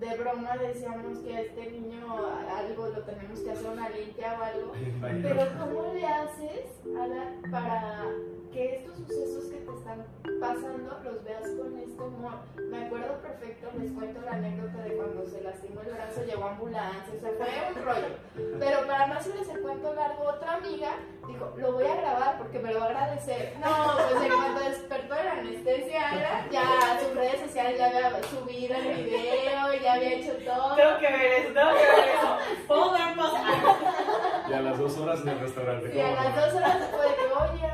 De 0.00 0.14
broma 0.18 0.58
decíamos 0.58 1.20
que 1.20 1.34
a 1.34 1.40
este 1.40 1.70
niño 1.70 2.04
algo 2.54 2.88
lo 2.88 3.02
tenemos 3.04 3.40
que 3.40 3.50
hacer 3.50 3.70
una 3.70 3.88
limpia 3.88 4.36
o 4.38 4.42
algo, 4.44 4.72
pero 5.22 5.42
¿cómo 5.58 5.94
le 5.94 6.06
haces, 6.06 6.82
para 7.50 8.02
que 8.52 8.76
estos 8.76 8.96
sucesos 8.96 9.44
que 9.50 9.56
te 9.58 9.72
están 9.72 10.06
pasando 10.40 10.98
los 11.04 11.24
veas 11.24 11.42
con 11.58 11.78
este 11.78 12.02
humor? 12.02 12.38
Me 12.70 12.86
acuerdo 12.86 13.20
perfecto, 13.22 13.68
les 13.78 13.92
cuento 13.92 14.20
la 14.22 14.32
anécdota 14.32 14.82
de 14.82 14.96
cuando 14.96 15.26
se 15.26 15.40
lastimó 15.42 15.80
el 15.82 15.92
brazo, 15.92 16.24
llegó 16.24 16.46
ambulancia, 16.46 17.14
o 17.16 17.20
sea, 17.20 17.30
fue 17.36 17.48
un 17.74 17.84
rollo. 17.84 18.58
Pero 18.58 18.86
para 18.86 19.06
no 19.06 19.14
hacerles 19.14 19.48
el 19.48 19.60
cuento 19.60 19.94
largo, 19.94 20.24
otra 20.24 20.54
amiga 20.54 20.92
dijo, 21.26 21.52
lo 21.56 21.72
voy 21.72 21.84
a 21.84 21.96
grabar 21.96 22.38
porque 22.38 22.58
me 22.58 22.72
lo 22.72 22.80
va 22.80 22.86
a 22.86 22.88
agradecer. 22.88 23.54
No, 23.60 23.96
pues 24.08 24.22
en 24.22 24.32
cuanto 24.32 24.60
despertó 24.60 25.14
de 25.14 25.24
la 25.24 25.32
anestesia, 25.32 26.48
ya 26.50 27.00
sus 27.00 27.14
redes 27.14 27.40
sociales 27.40 27.78
ya 27.78 27.86
había 27.86 28.22
subido 28.22 28.76
el 28.76 29.04
video, 29.04 29.74
ya 29.82 29.92
había 29.94 30.12
hecho 30.14 30.32
todo. 30.44 30.76
Tengo 30.76 30.98
que 30.98 31.08
ver 31.08 31.32
eso, 31.32 31.52
tengo 31.52 31.70
que 31.70 31.86
ver 31.86 32.08
eso. 32.16 32.38
¿Puedo 32.66 32.92
dar 32.92 33.16
pausa? 33.16 33.42
Y 34.48 34.52
a 34.52 34.60
las 34.60 34.78
dos 34.78 34.96
horas 34.98 35.20
en 35.22 35.28
el 35.28 35.40
restaurante. 35.40 35.96
Y 35.96 36.00
a 36.00 36.04
¿cómo 36.10 36.22
las 36.22 36.36
dos 36.36 36.54
horas 36.54 36.90
fue 36.90 37.08
de 37.08 37.14
que, 37.14 37.32
oye, 37.32 37.72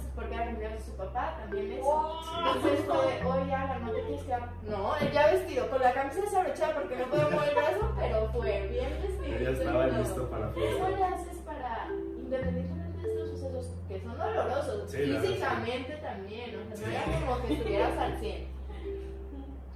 pues, 0.00 0.12
porque 0.14 0.34
era 0.34 0.46
cumpleaños 0.46 0.78
de 0.80 0.84
su 0.92 0.96
papá, 0.96 1.36
también 1.40 1.72
eso. 1.72 2.20
Entonces 2.54 2.80
fue 2.86 2.96
de, 2.96 3.24
oye, 3.24 3.54
Alan, 3.54 3.84
¿no 3.86 3.92
te 3.92 4.02
quieres 4.02 4.22
quedar? 4.24 4.48
No, 4.68 4.96
él 4.96 5.12
ya 5.12 5.26
vestido, 5.32 5.70
con 5.70 5.80
la 5.80 5.92
camisa 5.92 6.20
desabrochada 6.20 6.74
porque 6.74 6.96
no 6.96 7.04
podía 7.06 7.28
mover 7.28 7.48
el 7.48 7.54
brazo, 7.54 7.92
pero 7.98 8.28
fue 8.32 8.66
bien 8.68 8.90
vestido. 9.02 9.38
Ya 9.38 9.50
estaba 9.50 9.86
listo 9.86 10.30
para 10.30 10.46
la 10.46 10.50
Eso 10.52 10.60
fiesta. 10.60 10.88
le 10.90 11.04
haces 11.04 11.36
para, 11.44 11.88
independientemente 12.18 12.98
de 13.06 13.12
estos 13.14 13.30
sucesos 13.30 13.66
que 13.88 14.00
son 14.02 14.18
dolorosos, 14.18 14.90
Sí, 14.90 14.98
físicamente 14.98 15.96
también, 15.96 16.50
o 16.72 16.76
sea, 16.76 16.86
no 16.86 16.92
era 16.92 17.26
como 17.26 17.46
que 17.46 17.54
estuvieras 17.54 17.98
al 17.98 18.18
100. 18.18 18.56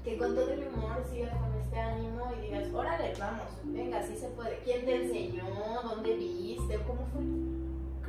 Que 0.04 0.16
con 0.16 0.35
todo 0.35 0.50
el 0.50 0.66
humor 0.66 1.04
sigas 1.11 1.37
con 1.37 1.54
este 1.61 1.78
ánimo 1.78 2.33
y 2.38 2.46
digas, 2.46 2.72
órale, 2.72 3.12
vamos, 3.18 3.44
venga, 3.64 4.02
sí 4.02 4.16
se 4.16 4.28
puede. 4.28 4.59
¿Quién 4.64 4.87
te 4.87 4.94
enseñó? 5.04 5.44
¿Dónde 5.83 6.14
viste? 6.16 6.78
¿Cómo 6.87 7.06
fue? 7.12 7.20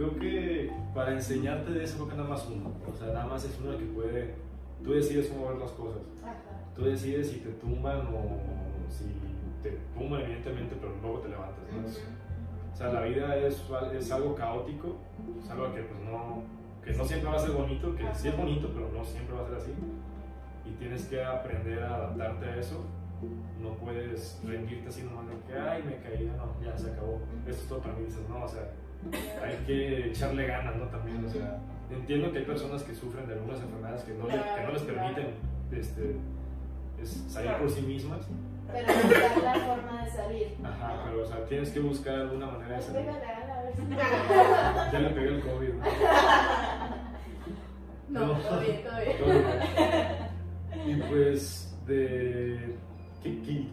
Creo 0.01 0.17
que 0.17 0.71
para 0.95 1.13
enseñarte 1.13 1.71
de 1.73 1.83
eso 1.83 1.95
creo 1.97 2.09
que 2.09 2.15
nada 2.15 2.29
más 2.29 2.47
uno. 2.47 2.71
O 2.91 2.97
sea, 2.97 3.13
nada 3.13 3.27
más 3.27 3.45
es 3.45 3.55
uno 3.61 3.73
el 3.73 3.77
que 3.77 3.85
puede. 3.85 4.33
Tú 4.83 4.93
decides 4.93 5.27
cómo 5.27 5.49
ver 5.49 5.59
las 5.59 5.69
cosas. 5.71 6.01
Tú 6.75 6.85
decides 6.85 7.29
si 7.29 7.37
te 7.37 7.51
tumban 7.51 8.07
o 8.07 8.39
si 8.89 9.13
te 9.61 9.77
tumban, 9.93 10.21
evidentemente, 10.21 10.75
pero 10.81 10.95
luego 11.03 11.19
te 11.19 11.29
levantas. 11.29 11.63
¿no? 11.71 11.87
O 12.73 12.75
sea, 12.75 12.91
la 12.91 13.01
vida 13.01 13.37
es, 13.37 13.61
es 13.93 14.11
algo 14.11 14.33
caótico, 14.33 14.97
es 15.39 15.51
algo 15.51 15.71
que 15.71 15.83
pues 15.83 15.99
no, 15.99 16.41
que 16.83 16.93
no 16.93 17.05
siempre 17.05 17.29
va 17.29 17.35
a 17.35 17.39
ser 17.39 17.51
bonito, 17.51 17.95
que 17.95 18.03
sí 18.15 18.29
es 18.29 18.37
bonito, 18.37 18.71
pero 18.73 18.89
no 18.91 19.05
siempre 19.05 19.35
va 19.35 19.43
a 19.43 19.45
ser 19.49 19.57
así. 19.57 19.71
Y 20.65 20.71
tienes 20.79 21.05
que 21.05 21.23
aprender 21.23 21.83
a 21.83 21.95
adaptarte 21.95 22.45
a 22.47 22.55
eso. 22.55 22.85
No 23.61 23.75
puedes 23.75 24.41
rendirte 24.43 24.87
así 24.87 25.03
nomás 25.03 25.27
de 25.27 25.35
que, 25.45 25.59
ay, 25.59 25.83
me 25.83 25.97
caí, 25.97 26.25
no, 26.25 26.65
ya 26.65 26.75
se 26.75 26.89
acabó. 26.89 27.21
Esto 27.45 27.61
es 27.61 27.69
todo 27.69 27.79
para 27.81 27.93
mí, 27.93 28.05
dices, 28.05 28.27
no, 28.27 28.43
o 28.43 28.47
sea, 28.47 28.71
hay 29.43 29.55
que 29.65 30.07
echarle 30.07 30.45
ganas, 30.47 30.75
¿no? 30.75 30.85
También, 30.87 31.25
o 31.25 31.29
sea, 31.29 31.57
entiendo 31.89 32.31
que 32.31 32.39
hay 32.39 32.45
personas 32.45 32.83
que 32.83 32.93
sufren 32.95 33.27
de 33.27 33.33
algunas 33.33 33.59
enfermedades 33.61 34.03
que 34.03 34.13
no, 34.13 34.27
le- 34.27 34.33
que 34.33 34.63
no 34.65 34.71
les 34.71 34.81
permiten 34.83 35.27
este, 35.71 36.15
es 37.01 37.09
salir 37.29 37.53
por 37.53 37.69
sí 37.69 37.81
mismas. 37.81 38.19
Pero 38.71 38.87
buscar 38.93 39.37
la 39.43 39.53
forma 39.55 40.05
de 40.05 40.11
salir. 40.11 40.47
Ajá, 40.63 41.01
pero 41.05 41.23
o 41.23 41.25
sea, 41.25 41.45
tienes 41.45 41.69
que 41.71 41.79
buscar 41.81 42.15
alguna 42.15 42.47
manera 42.47 42.77
de 42.77 42.81
salir. 42.81 43.05
Ya 44.93 44.99
le 44.99 45.09
pegué 45.09 45.27
el 45.27 45.41
COVID, 45.41 45.73
¿no? 45.73 45.85
No, 48.09 48.25
No. 48.27 48.33
todo 48.39 48.59
bien, 48.59 48.83
todo 48.83 48.99
bien. 49.01 49.17
Todo 49.17 49.29
bien. 50.85 50.97
Y 50.99 51.01
pues, 51.03 51.77
de. 51.85 52.75
¿Qué, 53.23 53.39
qué, 53.41 53.67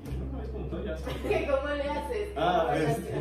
qué 1.29 1.47
¿Cómo 1.51 1.69
le 1.75 1.91
haces? 1.91 2.29
Ah, 2.37 2.65
¿Cómo 2.67 2.75
le 2.79 2.91
este. 2.91 3.13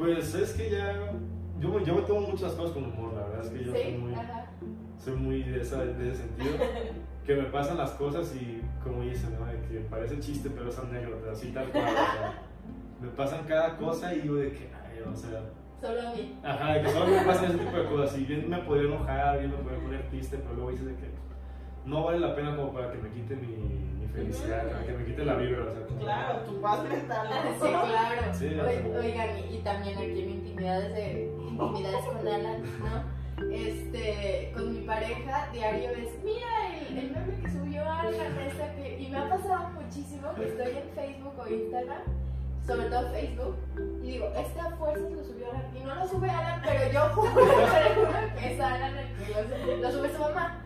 Pues 0.00 0.34
es 0.34 0.52
que 0.54 0.70
ya. 0.70 1.12
Yo, 1.60 1.68
me- 1.68 1.84
yo 1.84 1.94
me 1.94 2.00
tomo 2.02 2.20
muchas 2.28 2.52
cosas 2.54 2.72
con 2.72 2.84
humor, 2.84 3.12
la 3.12 3.26
verdad 3.26 3.44
es 3.44 3.50
que 3.50 3.64
yo 3.64 3.70
soy 3.70 3.98
muy, 3.98 4.14
soy 4.98 5.14
muy 5.16 5.42
de, 5.42 5.60
esa, 5.60 5.84
de 5.84 6.08
ese 6.10 6.22
sentido. 6.22 6.54
Que 7.26 7.34
me 7.36 7.44
pasan 7.44 7.76
las 7.76 7.90
cosas 7.92 8.34
y, 8.34 8.62
como 8.82 9.02
dicen, 9.02 9.36
¿no? 9.38 9.44
De 9.44 9.60
que 9.68 9.80
parece 9.90 10.18
chiste, 10.18 10.48
pero 10.50 10.70
es 10.70 10.78
anécdota, 10.78 11.30
así 11.30 11.48
tal 11.52 11.70
cual. 11.70 11.84
o 11.84 11.88
sea, 11.90 12.38
me 13.00 13.08
pasan 13.08 13.44
cada 13.46 13.76
cosa 13.76 14.14
y 14.14 14.22
digo 14.22 14.36
de 14.36 14.50
que, 14.52 14.70
ay, 14.74 15.00
o 15.02 15.14
sea. 15.14 15.42
Solo 15.80 16.08
a 16.08 16.14
mí. 16.14 16.38
Ajá, 16.42 16.72
de 16.72 16.82
que 16.82 16.88
solo 16.88 17.06
me 17.06 17.20
pasan 17.22 17.44
ese 17.50 17.58
tipo 17.58 17.76
de 17.76 17.84
cosas. 17.84 18.18
Y 18.18 18.24
bien 18.24 18.48
me 18.48 18.58
podría 18.58 18.88
enojar, 18.94 19.38
bien 19.38 19.50
me 19.50 19.58
podría 19.58 19.80
poner 19.80 20.08
triste, 20.08 20.38
pero 20.38 20.54
luego 20.54 20.70
dices 20.70 20.86
de 20.86 20.94
que 20.96 21.06
no 21.86 22.04
vale 22.04 22.18
la 22.20 22.34
pena 22.34 22.56
como 22.56 22.72
para 22.72 22.92
que 22.92 22.98
me 22.98 23.10
quite 23.10 23.36
mi, 23.36 23.46
mi 23.48 24.06
felicidad, 24.08 24.70
para 24.70 24.84
que 24.86 24.92
me 24.92 25.04
quite 25.04 25.24
la 25.24 25.34
vibra. 25.36 25.64
O 25.64 25.74
sea, 25.74 25.86
como- 25.86 26.00
Claro, 26.00 26.38
tu 26.40 26.60
paz 26.60 26.82
mental. 26.88 27.28
¿no? 27.30 27.52
Sí, 27.60 27.68
claro. 27.68 28.34
Sí, 28.34 28.48
o. 28.48 28.98
Oigan, 28.98 29.38
y, 29.38 29.56
y 29.56 29.58
también 29.62 29.98
aquí 29.98 30.22
en 30.22 30.30
intimidades 30.30 30.94
de 30.94 31.32
intimidades 31.50 32.04
con 32.06 32.28
Alan, 32.28 32.62
¿no? 32.80 33.20
Este, 33.54 34.52
con 34.54 34.72
mi 34.74 34.80
pareja, 34.86 35.48
diario 35.52 35.90
es, 35.92 36.22
mira 36.22 36.76
el, 36.88 36.98
el 36.98 37.10
meme 37.12 37.40
que 37.42 37.50
subió 37.50 37.82
Alan, 37.90 38.38
esta 38.46 38.74
que, 38.74 39.00
y 39.00 39.08
me 39.08 39.16
ha 39.18 39.28
pasado 39.30 39.70
muchísimo 39.80 40.34
que 40.34 40.44
estoy 40.48 40.72
en 40.76 40.88
Facebook 40.94 41.34
o 41.38 41.48
Instagram, 41.48 42.02
sobre 42.70 42.88
todo 42.88 43.10
Facebook, 43.10 43.56
y 44.00 44.06
digo, 44.12 44.32
este 44.36 44.60
a 44.60 44.70
fuerzas 44.76 45.10
lo 45.10 45.24
subió 45.24 45.50
Alan, 45.50 45.76
y 45.76 45.80
no 45.80 45.94
lo 45.96 46.06
sube 46.06 46.30
Alan, 46.30 46.62
pero 46.64 46.92
yo 46.92 47.00
juro, 47.14 47.34
que 48.38 48.54
es 48.54 48.60
Alan 48.60 48.96
el 48.96 49.08
que 49.16 49.34
lo 49.34 49.42
sube, 49.42 49.76
lo 49.78 49.90
sube 49.90 50.12
su 50.12 50.20
mamá. 50.20 50.64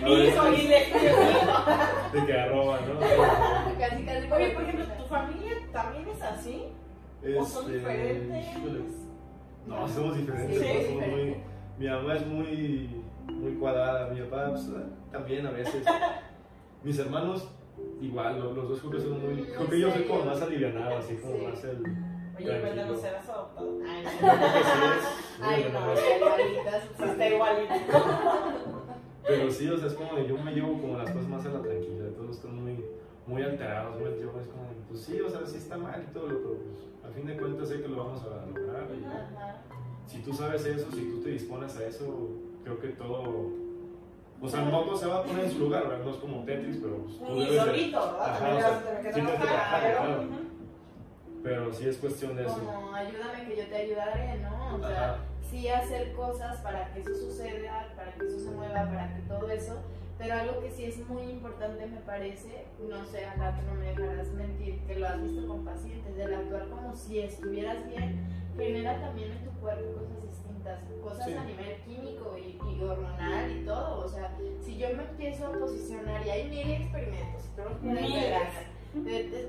No, 0.00 0.08
Mi 0.08 0.14
hijo, 0.24 0.52
y 0.52 0.68
le 0.68 0.78
De 2.20 2.26
que 2.26 2.40
arroba, 2.40 2.80
¿no? 2.80 3.00
Casi, 3.78 4.04
casi. 4.04 4.32
Oye, 4.32 4.50
por 4.50 4.62
ejemplo, 4.62 4.84
¿tu 4.96 5.04
familia 5.04 5.52
también 5.70 6.08
es 6.08 6.22
así? 6.22 6.64
¿O 7.38 7.44
son 7.44 7.64
Este, 7.64 7.76
diferentes? 7.76 8.46
No, 9.66 9.88
somos 9.88 10.16
diferentes. 10.16 10.58
Sí, 10.58 10.64
¿no? 10.64 10.80
Somos 10.80 10.92
diferente. 10.94 11.06
muy, 11.10 11.36
mi 11.78 11.88
mamá 11.88 12.14
es 12.14 12.26
muy, 12.26 13.04
muy 13.26 13.54
cuadrada, 13.56 14.08
mi 14.08 14.20
papá 14.22 14.48
pues, 14.50 14.66
también 15.12 15.46
a 15.46 15.50
veces. 15.50 15.84
Mis 16.82 16.98
hermanos, 16.98 17.50
igual, 18.00 18.38
los, 18.40 18.56
los 18.56 18.68
dos 18.68 18.80
creo 18.80 18.90
que 18.92 19.00
son 19.00 19.20
muy. 19.22 19.42
Creo 19.42 19.68
que 19.70 19.80
yo 19.80 19.90
soy 19.90 20.02
como 20.04 20.24
más 20.24 20.40
alivianado, 20.42 20.96
así 20.98 21.16
como 21.16 21.36
Sí. 21.36 21.42
más 21.46 21.64
el. 21.64 21.78
Oye, 21.80 22.44
tranquilo. 22.44 22.60
cuéntanos, 22.60 23.00
¿serás 23.00 23.28
adoptado? 23.28 23.78
Ay, 23.88 24.04
es- 24.04 25.40
Ay, 25.40 25.66
no, 25.72 25.92
está 27.12 27.28
igualito. 27.28 27.74
Pero 29.26 29.50
sí, 29.50 29.68
o 29.68 29.76
sea, 29.76 29.88
es 29.88 29.94
como 29.94 30.14
de 30.14 30.28
yo 30.28 30.36
me 30.38 30.52
llevo 30.52 30.80
como 30.80 30.96
las 30.98 31.10
cosas 31.10 31.28
más 31.28 31.44
a 31.46 31.48
la 31.48 31.62
tranquila, 31.62 32.04
todos 32.16 32.36
están 32.36 32.62
muy, 32.62 32.84
muy 33.26 33.42
alterados, 33.42 33.96
muy 33.98 34.04
yo 34.20 34.30
es 34.40 34.46
como 34.46 34.62
de, 34.64 34.76
pues 34.88 35.00
sí, 35.00 35.20
o 35.20 35.28
sea, 35.28 35.44
sí 35.46 35.56
está 35.56 35.76
mal 35.76 36.04
y 36.08 36.12
todo, 36.14 36.28
pero 36.28 36.40
pues 36.58 36.86
a 37.04 37.08
fin 37.12 37.26
de 37.26 37.36
cuentas 37.36 37.68
sé 37.68 37.80
que 37.82 37.88
lo 37.88 37.96
vamos 38.04 38.22
a 38.22 38.46
lograr. 38.46 38.86
y 39.00 39.04
Ajá. 39.04 39.62
si 40.06 40.18
tú 40.22 40.32
sabes 40.32 40.64
eso, 40.64 40.86
si 40.92 41.02
tú 41.10 41.20
te 41.22 41.30
dispones 41.30 41.76
a 41.76 41.86
eso, 41.86 42.28
creo 42.62 42.78
que 42.78 42.88
todo, 42.90 43.50
o 44.40 44.48
sea, 44.48 44.60
no 44.62 44.80
todo 44.80 44.96
se 44.96 45.06
va 45.06 45.18
a 45.18 45.22
poner 45.22 45.44
en 45.46 45.50
su 45.50 45.58
lugar, 45.60 45.88
¿verdad? 45.88 46.04
No 46.04 46.10
es 46.10 46.16
como 46.18 46.44
Tetris, 46.44 46.76
pero 46.82 46.98
pues, 47.04 47.18
tú 47.18 47.38
debes 47.40 47.52
de- 47.52 47.58
solito, 47.60 48.00
¿verdad? 48.00 48.20
Ajá, 48.20 48.54
o 48.54 48.60
sea, 48.60 49.00
que 49.12 49.22
trabajar, 49.22 49.96
claro. 49.96 50.24
Pero 51.42 51.72
sí 51.72 51.88
es 51.88 51.96
cuestión 51.98 52.36
de 52.36 52.42
eso. 52.44 52.54
Como 52.58 52.94
ayúdame 52.94 53.44
que 53.48 53.56
yo 53.56 53.66
te 53.68 53.76
ayudaré, 53.76 54.38
¿no? 54.40 54.76
O 54.76 54.78
sea, 54.80 55.04
Ajá. 55.14 55.18
sí 55.48 55.68
hacer 55.68 56.12
cosas 56.14 56.58
para 56.58 56.92
que 56.92 57.00
eso 57.00 57.14
suceda, 57.14 57.92
para 57.96 58.12
que 58.14 58.26
eso 58.26 58.38
se 58.40 58.50
mueva, 58.50 58.84
para 58.86 59.14
que 59.14 59.22
todo 59.22 59.48
eso. 59.48 59.74
Pero 60.18 60.34
algo 60.34 60.60
que 60.62 60.70
sí 60.70 60.86
es 60.86 61.06
muy 61.08 61.22
importante 61.24 61.86
me 61.86 62.00
parece, 62.00 62.64
no 62.88 63.04
sé, 63.04 63.26
Ana, 63.26 63.54
tú 63.54 63.66
no 63.66 63.74
me 63.74 63.86
dejarás 63.94 64.28
mentir, 64.28 64.80
que 64.86 64.96
lo 64.98 65.06
has 65.06 65.22
visto 65.22 65.46
con 65.46 65.64
pacientes, 65.64 66.16
del 66.16 66.34
actuar 66.34 66.68
como 66.68 66.94
si 66.96 67.18
estuvieras 67.20 67.86
bien, 67.86 68.26
genera 68.56 69.00
también 69.00 69.32
en 69.32 69.44
tu 69.44 69.50
cuerpo 69.60 70.00
cosas 70.00 70.22
distintas, 70.28 70.80
cosas 71.02 71.26
Sí. 71.26 71.34
a 71.34 71.44
nivel 71.44 71.76
químico 71.84 72.36
y, 72.38 72.58
y 72.74 72.82
hormonal 72.82 73.50
y 73.50 73.64
todo. 73.64 74.04
O 74.04 74.08
sea, 74.08 74.36
si 74.60 74.76
yo 74.78 74.88
me 74.96 75.02
empiezo 75.04 75.46
a 75.46 75.52
posicionar, 75.52 76.26
y 76.26 76.30
hay 76.30 76.48
mil 76.48 76.70
experimentos, 76.70 77.42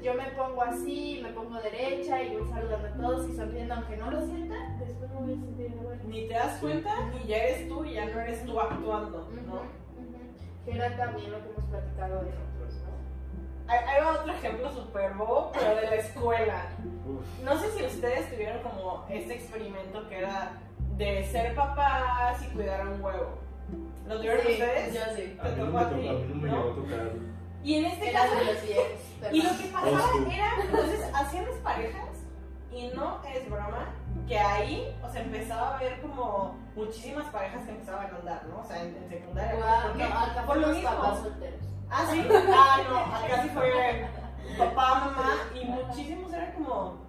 yo 0.03 0.13
me 0.13 0.25
pongo 0.31 0.61
así, 0.61 1.19
me 1.23 1.29
pongo 1.29 1.59
derecha 1.61 2.21
y 2.21 2.35
voy 2.35 2.47
saludando 2.49 2.87
a 2.87 2.93
todos 2.93 3.29
y 3.29 3.33
sonriendo, 3.33 3.73
aunque 3.75 3.97
no 3.97 4.11
lo 4.11 4.25
sienta, 4.25 4.55
después 4.79 5.09
me 5.11 5.15
voy 5.21 5.33
a 5.33 5.35
sentir 5.35 5.71
igual. 5.71 5.99
Ni 6.07 6.27
te 6.27 6.33
das 6.33 6.59
cuenta 6.59 6.91
y 7.23 7.27
ya 7.27 7.37
eres 7.37 7.67
tú 7.69 7.85
y 7.85 7.93
ya 7.93 8.05
no 8.05 8.19
eres 8.19 8.45
tú 8.45 8.59
actuando, 8.59 9.29
¿no? 9.45 9.53
ujú. 9.55 9.61
Que 10.65 10.71
era 10.71 10.95
también 10.97 11.31
lo 11.31 11.41
que 11.43 11.49
hemos 11.49 11.65
platicado 11.69 12.23
de 12.23 12.31
¿no? 13.67 14.05
Va 14.05 14.19
otro 14.21 14.33
ejemplo 14.33 14.71
super 14.71 15.13
bobo, 15.13 15.51
pero 15.53 15.75
de 15.75 15.81
la 15.87 15.95
escuela. 15.95 16.65
No 17.43 17.57
sé 17.59 17.71
si 17.71 17.85
ustedes 17.85 18.29
tuvieron 18.29 18.61
como 18.63 19.05
este 19.09 19.35
experimento 19.35 20.07
que 20.09 20.17
era 20.19 20.51
de 20.97 21.23
ser 21.25 21.53
papás 21.55 22.41
y 22.43 22.47
cuidar 22.55 22.81
a 22.81 22.89
un 22.89 23.01
huevo. 23.03 23.37
¿Lo 24.07 24.17
tuvieron 24.17 24.41
Sí, 24.45 24.53
ustedes? 24.53 24.93
Yo 24.93 25.01
sí. 25.15 25.37
a 25.39 25.43
mí 25.43 25.51
no 25.57 25.65
me, 25.65 25.71
tocó 25.71 25.77
a 25.79 25.89
ti, 25.89 26.07
a 26.07 26.13
mí 26.13 26.25
no 26.29 26.35
me 26.35 26.49
¿no? 26.49 26.55
llegó 26.57 26.71
a 26.71 26.75
tocar. 26.75 27.11
Y 27.63 27.75
en 27.75 27.85
este 27.85 28.09
Era 28.09 28.21
caso, 28.21 28.35
de 28.35 28.45
los 28.45 28.61
viejos. 28.63 28.85
y 29.33 29.41
lo 29.41 29.49
que 29.57 29.63
pasaba 29.73 30.11
Old 30.15 30.31
era, 30.31 30.49
entonces 30.63 30.99
hacían 31.13 31.45
las 31.45 31.55
parejas 31.55 32.09
y 32.71 32.87
no 32.95 33.21
es 33.33 33.49
broma, 33.49 33.93
que 34.27 34.37
ahí, 34.39 34.95
o 35.03 35.09
sea, 35.11 35.21
empezaba 35.21 35.69
a 35.71 35.77
haber 35.77 35.99
como 36.01 36.55
muchísimas 36.75 37.25
parejas 37.31 37.65
que 37.65 37.71
empezaban 37.71 38.13
a 38.13 38.17
andar, 38.17 38.45
¿no? 38.45 38.59
O 38.59 38.63
sea, 38.65 38.81
en, 38.83 38.95
en 38.95 39.09
secundaria. 39.09 39.55
Guau, 39.55 39.95
no, 39.97 40.05
acá 40.19 40.45
por 40.45 40.57
los 40.57 40.71
mismo. 40.75 40.89
papás 40.89 41.19
solteros. 41.19 41.59
Ah, 41.89 42.05
sí. 42.11 42.27
Ah, 42.29 42.79
no, 42.89 42.97
acá 42.97 43.49
fue 43.53 44.07
papá, 44.57 44.99
mamá 45.05 45.33
y 45.59 45.65
muchísimos 45.65 46.33
eran 46.33 46.51
como. 46.53 47.07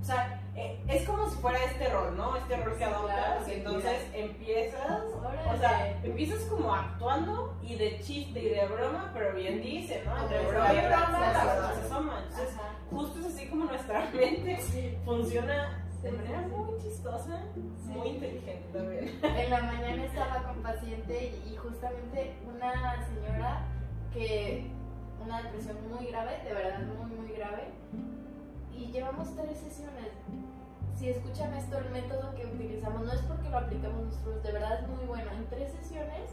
O 0.00 0.04
sea, 0.04 0.40
eh, 0.54 0.80
es 0.88 1.06
como 1.06 1.28
si 1.28 1.36
fuera 1.36 1.62
este 1.64 1.88
rol, 1.88 2.16
¿no? 2.16 2.36
Este 2.36 2.56
rol 2.56 2.76
que 2.76 2.84
adoptas. 2.84 3.16
Claro, 3.16 3.44
entonces 3.46 4.06
empiezas, 4.14 5.02
o 5.14 5.58
sea, 5.58 6.00
empiezas 6.02 6.40
como 6.44 6.72
actuando 6.72 7.56
y 7.62 7.74
de 7.76 8.00
chiste 8.00 8.40
y 8.40 8.48
de 8.48 8.66
broma, 8.66 9.10
pero 9.12 9.34
bien 9.34 9.60
dice, 9.60 10.02
¿no? 10.06 10.16
Entre 10.22 10.46
broma 10.46 10.72
y 10.72 10.78
broma, 10.78 11.32
la 11.32 11.44
verdad 11.44 11.74
se 11.74 11.80
asoma. 11.86 12.22
Entonces, 12.28 12.56
justo 12.90 13.20
es 13.20 13.26
así 13.26 13.48
como 13.48 13.64
nuestra 13.64 14.08
mente 14.14 14.98
funciona 15.04 15.84
de 16.02 16.12
manera 16.12 16.40
muy 16.42 16.80
chistosa, 16.80 17.42
muy 17.84 18.08
inteligente 18.08 18.68
también. 18.72 19.18
En 19.22 19.50
la 19.50 19.60
mañana 19.62 20.04
estaba 20.04 20.42
con 20.44 20.62
paciente 20.62 21.34
y 21.44 21.56
justamente 21.56 22.36
una 22.46 23.04
señora 23.06 23.66
que 24.12 24.70
una 25.22 25.42
depresión 25.42 25.76
muy 25.90 26.06
grave, 26.06 26.38
de 26.44 26.54
verdad 26.54 26.80
muy 26.80 27.16
muy 27.16 27.32
grave, 27.32 27.64
y 28.74 28.86
llevamos 28.92 29.34
tres 29.36 29.58
sesiones. 29.58 30.12
Si 30.94 31.10
escuchan 31.10 31.54
esto, 31.54 31.78
el 31.78 31.90
método 31.90 32.34
que 32.34 32.46
utilizamos 32.46 33.04
no 33.04 33.12
es 33.12 33.20
porque 33.22 33.48
lo 33.48 33.58
aplicamos 33.58 34.06
nosotros, 34.06 34.42
de 34.42 34.52
verdad 34.52 34.82
es 34.82 34.88
muy 34.88 35.04
bueno. 35.06 35.30
En 35.32 35.46
tres 35.46 35.72
sesiones 35.72 36.30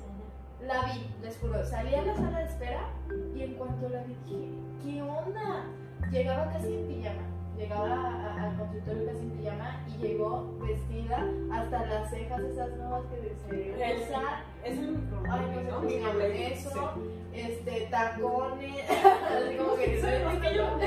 la 0.62 0.86
vi, 0.86 1.08
les 1.22 1.38
juro, 1.38 1.64
salí 1.64 1.94
a 1.94 2.02
la 2.04 2.16
sala 2.16 2.40
de 2.40 2.46
espera 2.46 2.90
y 3.36 3.44
en 3.44 3.54
cuanto 3.56 3.90
la 3.90 4.04
vi 4.04 4.16
dije, 4.26 4.50
¿qué 4.84 5.02
onda? 5.02 5.66
Llegaba 6.12 6.52
casi 6.52 6.74
en 6.74 6.88
pijama, 6.88 7.24
llegaba 7.58 8.36
al 8.40 8.58
consultorio 8.58 9.06
casi 9.06 9.24
en 9.24 9.30
pijama 9.32 9.86
y 9.88 9.98
llegó 10.02 10.58
vestida 10.60 11.24
hasta 11.54 11.86
las 11.86 12.10
cejas 12.10 12.42
esas 12.42 12.70
nuevas 12.78 13.04
que 13.06 13.36
se 13.50 13.98
usan. 14.04 14.24
Es 14.64 14.78
el 14.80 14.98
Ay, 15.30 15.68
no 15.70 15.82
se 15.90 16.00
llama 16.02 16.26
eso, 16.26 16.94
este, 17.34 17.88
tacones, 17.92 18.90
así 18.90 19.58
como 19.58 19.76
que 19.76 20.02
Soy 20.02 20.24
más 20.24 20.38
que 20.42 20.56
yo. 20.56 20.66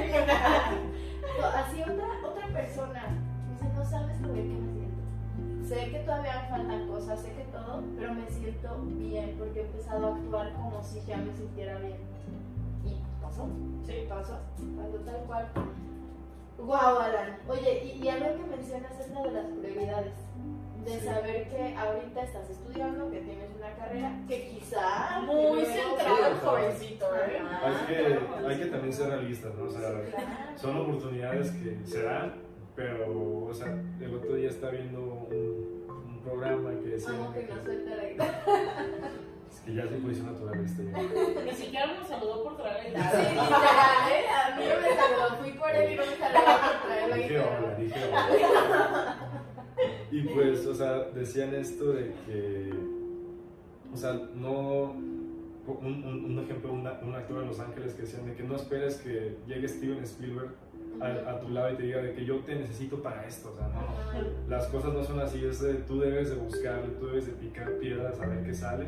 Así 1.55 1.83
otra, 1.83 2.09
otra 2.27 2.47
persona, 2.53 3.03
dice, 3.49 3.73
no 3.77 3.85
sabes 3.85 4.21
lo 4.23 4.33
bien 4.33 4.49
que 4.49 4.57
me 4.57 4.73
siento. 4.73 5.69
Sé 5.69 5.91
que 5.93 5.99
todavía 6.01 6.43
me 6.43 6.49
faltan 6.49 6.89
cosas, 6.89 7.21
sé 7.21 7.33
que 7.35 7.45
todo, 7.45 7.83
pero 7.97 8.15
me 8.15 8.29
siento 8.29 8.77
bien 8.87 9.37
porque 9.39 9.61
he 9.61 9.67
empezado 9.67 10.07
a 10.07 10.17
actuar 10.17 10.53
como 10.55 10.83
si 10.83 11.01
ya 11.07 11.17
me 11.19 11.33
sintiera 11.37 11.79
bien. 11.79 11.99
Y 12.85 12.97
pasó, 13.23 13.47
Sí. 13.87 14.07
pasó, 14.09 14.39
pasó 14.77 14.97
tal 15.05 15.17
cual. 15.29 15.47
Guau, 16.59 16.99
Alan. 16.99 17.39
Oye, 17.49 17.85
y, 17.85 18.05
y 18.05 18.09
algo 18.09 18.27
que 18.45 18.57
mencionas 18.57 18.99
es 19.01 19.11
la 19.11 19.23
de 19.23 19.31
las 19.33 19.47
prioridades. 19.47 20.13
De 20.85 21.01
Sí. 21.01 21.05
saber 21.07 21.49
que 21.51 21.75
ahorita 21.77 22.23
estás 22.23 22.49
estudiando, 22.51 23.11
que 23.11 23.21
tienes 23.21 23.51
una 23.59 23.75
carrera, 23.75 24.13
que 24.27 24.49
quizá... 24.49 25.21
Muy 25.21 25.61
el 25.61 25.67
Sí, 25.67 25.79
jovencito, 26.43 27.07
¿eh? 27.15 27.43
Hay 27.63 27.87
que, 27.87 28.47
hay 28.49 28.59
que 28.59 28.67
también 28.67 28.93
ser 28.95 29.11
realistas, 29.11 29.55
¿no? 29.55 29.65
O 29.65 29.71
sea, 29.71 29.81
Claro. 29.81 30.03
son 30.57 30.77
oportunidades 30.79 31.51
que 31.51 31.79
se 31.85 32.03
dan, 32.05 32.35
pero, 32.75 33.45
o 33.47 33.53
sea, 33.53 33.67
el 34.01 34.15
otro 34.15 34.35
día 34.35 34.49
estaba 34.49 34.73
viendo 34.73 35.01
un, 35.01 35.85
un 36.07 36.21
programa 36.23 36.71
que 36.83 36.89
decía 36.91 37.11
Amo 37.11 37.33
que 37.35 37.41
que, 37.47 37.55
no 37.55 37.63
suelta 37.63 37.95
la 37.97 38.03
que 39.69 39.75
ya 39.75 39.85
mi 39.85 39.99
posición 40.01 40.27
natural 40.33 40.65
este. 40.65 40.83
Ni 41.45 41.53
siquiera 41.53 41.87
nos 41.99 42.09
saludó 42.09 42.43
por 42.45 42.57
traer 42.57 42.87
el 42.87 42.93
Sí, 42.95 42.99
literal, 42.99 44.03
¿eh? 44.11 44.29
A 44.31 44.57
mí 44.57 44.65
no 44.65 44.81
me 44.81 44.97
saludó, 44.97 45.37
fui 45.43 45.51
por 45.53 45.71
él 45.71 45.93
y 45.93 45.97
no 45.97 46.03
me 46.07 46.17
saludó 46.17 46.45
por 46.47 46.87
traer 46.89 47.09
la 47.11 47.17
Dije 47.17 47.29
guitarra. 47.29 47.59
hola, 47.59 47.75
dije 47.77 47.95
hola. 48.09 49.17
Y 50.11 50.21
pues, 50.23 50.67
o 50.67 50.75
sea, 50.75 50.95
decían 51.15 51.55
esto 51.55 51.93
de 51.93 52.13
que, 52.27 52.71
o 53.93 53.97
sea, 53.97 54.15
no, 54.35 54.93
un, 54.93 56.05
un- 56.05 56.25
un 56.33 56.39
ejemplo, 56.45 56.73
una- 56.73 56.99
un 57.03 57.15
actor 57.15 57.43
en 57.43 57.49
Los 57.49 57.61
Ángeles 57.61 57.93
que 57.95 58.03
decían 58.03 58.25
de 58.27 58.35
que 58.35 58.43
no 58.43 58.57
esperes 58.57 58.97
que 58.97 59.37
llegue 59.47 59.69
Steven 59.69 60.03
Spielberg 60.03 60.51
a, 61.01 61.31
a 61.31 61.41
tu 61.41 61.51
lado 61.51 61.73
y 61.73 61.77
te 61.77 61.83
diga 61.85 62.01
de 62.01 62.15
que 62.15 62.25
yo 62.25 62.39
te 62.41 62.55
necesito 62.57 63.03
para 63.03 63.27
esto, 63.27 63.53
o 63.53 63.57
sea, 63.57 63.69
no. 63.69 64.49
Las 64.49 64.67
cosas 64.69 64.93
no 64.95 65.05
son 65.05 65.21
así, 65.21 65.45
es 65.45 65.61
de, 65.61 65.75
tú 65.75 66.01
debes 66.01 66.31
de 66.31 66.37
buscarle, 66.37 66.89
tú 66.99 67.07
debes 67.07 67.27
de 67.27 67.33
picar 67.33 67.71
piedras 67.79 68.19
a 68.19 68.27
ver 68.27 68.43
qué 68.45 68.55
sale. 68.55 68.87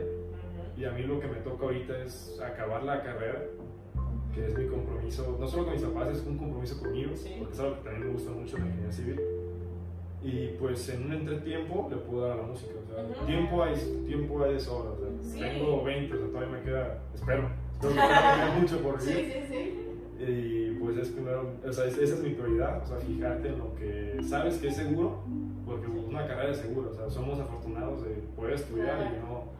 Y 0.80 0.84
a 0.86 0.92
mí 0.92 1.02
lo 1.02 1.20
que 1.20 1.26
me 1.26 1.36
toca 1.40 1.64
ahorita 1.66 2.02
es 2.02 2.40
acabar 2.42 2.82
la 2.84 3.02
carrera, 3.02 3.42
que 4.34 4.46
es 4.46 4.56
mi 4.56 4.66
compromiso, 4.66 5.36
no 5.38 5.46
solo 5.46 5.64
con 5.64 5.74
mis 5.74 5.82
papás, 5.82 6.16
es 6.16 6.24
un 6.26 6.38
compromiso 6.38 6.80
conmigo, 6.80 7.10
Sí. 7.14 7.34
porque 7.38 7.52
es 7.52 7.60
algo 7.60 7.74
que 7.76 7.82
también 7.82 8.06
me 8.06 8.12
gusta 8.14 8.30
mucho 8.32 8.56
la 8.56 8.64
ingeniería 8.64 8.92
civil. 8.92 9.20
Y 10.22 10.48
pues 10.58 10.88
en 10.88 11.04
un 11.04 11.12
entretiempo 11.12 11.86
le 11.90 11.96
puedo 11.98 12.22
dar 12.26 12.32
a 12.32 12.36
la 12.36 12.42
música, 12.44 12.72
o 12.82 12.86
sea, 12.94 13.04
Ujú. 13.04 13.26
tiempo, 13.26 13.62
hay, 13.62 13.74
tiempo 14.06 14.42
hay 14.42 14.54
de 14.54 14.60
sobra, 14.60 14.92
o 14.92 14.96
sea, 14.96 15.08
Sí. 15.20 15.38
tengo 15.40 15.84
20, 15.84 16.14
o 16.14 16.18
sea, 16.18 16.28
todavía 16.28 16.48
me 16.58 16.62
queda, 16.62 16.98
espero, 17.14 17.50
espero 17.74 17.92
que 17.94 18.00
me 18.00 18.06
queda 18.06 18.58
mucho 18.58 18.78
por 18.82 19.00
Sí, 19.02 19.10
vivir. 19.14 19.32
sí, 19.32 19.40
sí. 19.48 20.22
Y 20.32 20.70
pues 20.80 20.96
es 20.96 21.08
primero, 21.10 21.50
o 21.66 21.72
sea, 21.72 21.84
es- 21.86 21.98
esa 21.98 22.14
es 22.14 22.22
mi 22.22 22.30
prioridad, 22.30 22.82
o 22.82 22.86
sea, 22.86 22.96
fijarte 22.98 23.48
en 23.48 23.58
lo 23.58 23.74
que 23.74 24.16
sabes 24.22 24.56
que 24.58 24.68
es 24.68 24.76
seguro, 24.76 25.18
porque 25.66 25.86
una 25.88 26.26
carrera 26.26 26.50
es 26.52 26.58
segura, 26.58 26.88
o 26.90 26.94
sea, 26.94 27.10
somos 27.10 27.38
afortunados 27.38 28.02
de 28.04 28.10
poder 28.34 28.54
estudiar 28.54 29.12
y 29.14 29.20
no. 29.20 29.59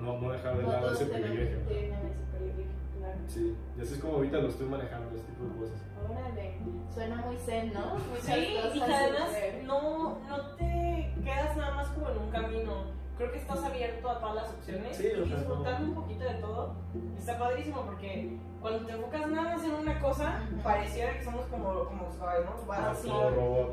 No, 0.00 0.18
no 0.20 0.30
dejar 0.32 0.56
de 0.56 0.62
No 0.62 0.72
lado 0.72 0.92
ese 0.92 1.06
privilegio. 1.06 1.58
tienen 1.68 1.92
ese 1.94 2.24
privilegio, 2.36 2.72
claro. 2.98 3.18
Sí, 3.28 3.56
y 3.78 3.80
así 3.82 3.94
es 3.94 4.00
como 4.00 4.14
ahorita 4.14 4.38
lo 4.38 4.48
estoy 4.48 4.66
manejando, 4.66 5.16
este 5.16 5.32
tipo 5.32 5.44
de 5.44 5.60
cosas. 5.60 5.82
Órale, 6.10 6.58
suena 6.92 7.16
muy 7.16 7.36
zen, 7.38 7.72
¿no? 7.72 7.94
Muchas 8.10 8.24
Sí, 8.24 8.32
y 8.50 8.56
cosas 8.62 8.72
que 8.88 8.94
además 8.94 9.30
no, 9.64 10.18
no 10.28 10.40
te 10.56 11.14
quedas 11.24 11.56
nada 11.56 11.74
más 11.74 11.88
como 11.88 12.10
en 12.10 12.18
un 12.18 12.30
camino. 12.30 12.94
Creo 13.16 13.30
que 13.30 13.38
estás 13.38 13.62
abierto 13.62 14.10
a 14.10 14.18
todas 14.18 14.34
las 14.34 14.50
opciones 14.52 14.96
Sí, 14.96 15.06
o 15.06 15.24
y 15.24 15.28
sea, 15.28 15.36
disfrutando 15.38 15.78
no. 15.80 15.86
un 15.86 15.94
poquito 15.94 16.24
de 16.24 16.34
todo. 16.34 16.74
Está 17.16 17.38
padrísimo 17.38 17.82
porque 17.82 18.38
cuando 18.60 18.86
te 18.86 18.92
enfocas 18.92 19.26
nada 19.30 19.54
más 19.56 19.64
en 19.64 19.72
una 19.74 20.00
cosa, 20.00 20.42
pareciera 20.64 21.16
que 21.16 21.24
somos 21.24 21.46
como, 21.46 21.84
como 21.84 22.08
¿no? 22.10 22.66
Vas 22.66 22.80
así. 22.98 23.08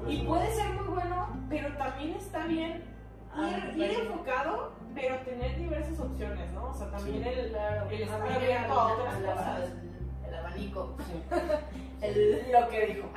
Y 0.08 0.24
puede 0.26 0.52
ser 0.54 0.70
muy 0.74 0.88
bueno, 0.94 1.28
pero 1.50 1.76
también 1.76 2.12
está 2.18 2.46
bien 2.46 2.84
ir, 3.38 3.78
ir 3.78 4.00
enfocado, 4.02 4.72
pero 4.96 5.16
tener 5.20 5.58
diversas 5.58 6.00
opciones, 6.00 6.52
¿no? 6.54 6.70
O 6.70 6.74
sea, 6.74 6.90
también 6.92 7.24
Sí. 7.24 7.30
el, 7.30 7.50
Claro, 7.52 7.90
el 7.90 8.02
estar 8.02 8.22
abierto 8.32 8.74
a 8.74 8.94
otras 8.94 9.16
cosas. 9.16 9.70
El 10.28 10.36
abanico. 10.36 10.96
el- 12.02 12.52
lo 12.52 12.70
que 12.70 12.86
dijo. 12.88 13.10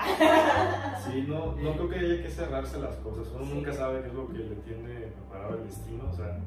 Sí, 1.04 1.24
no, 1.28 1.52
no 1.52 1.72
creo 1.72 1.88
que 1.88 1.98
haya 1.98 2.22
que 2.22 2.30
cerrarse 2.30 2.78
las 2.80 2.96
cosas. 2.96 3.28
Uno 3.34 3.54
nunca 3.54 3.72
sabe 3.72 4.02
qué 4.02 4.08
es 4.08 4.14
lo 4.14 4.26
que 4.28 4.38
le 4.38 4.56
tiene 4.56 4.94
preparado 5.08 5.56
el 5.58 5.64
destino. 5.66 6.04
O 6.10 6.16
sea, 6.16 6.38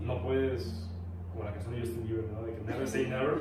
no 0.00 0.22
puedes, 0.22 0.88
como 1.32 1.44
la 1.44 1.52
canción 1.52 1.74
de 1.74 1.80
Justin 1.80 2.04
Bieber, 2.06 2.24
¿no? 2.32 2.42
De 2.42 2.54
que 2.54 2.60
never 2.62 2.88
say 2.88 3.06
never. 3.08 3.40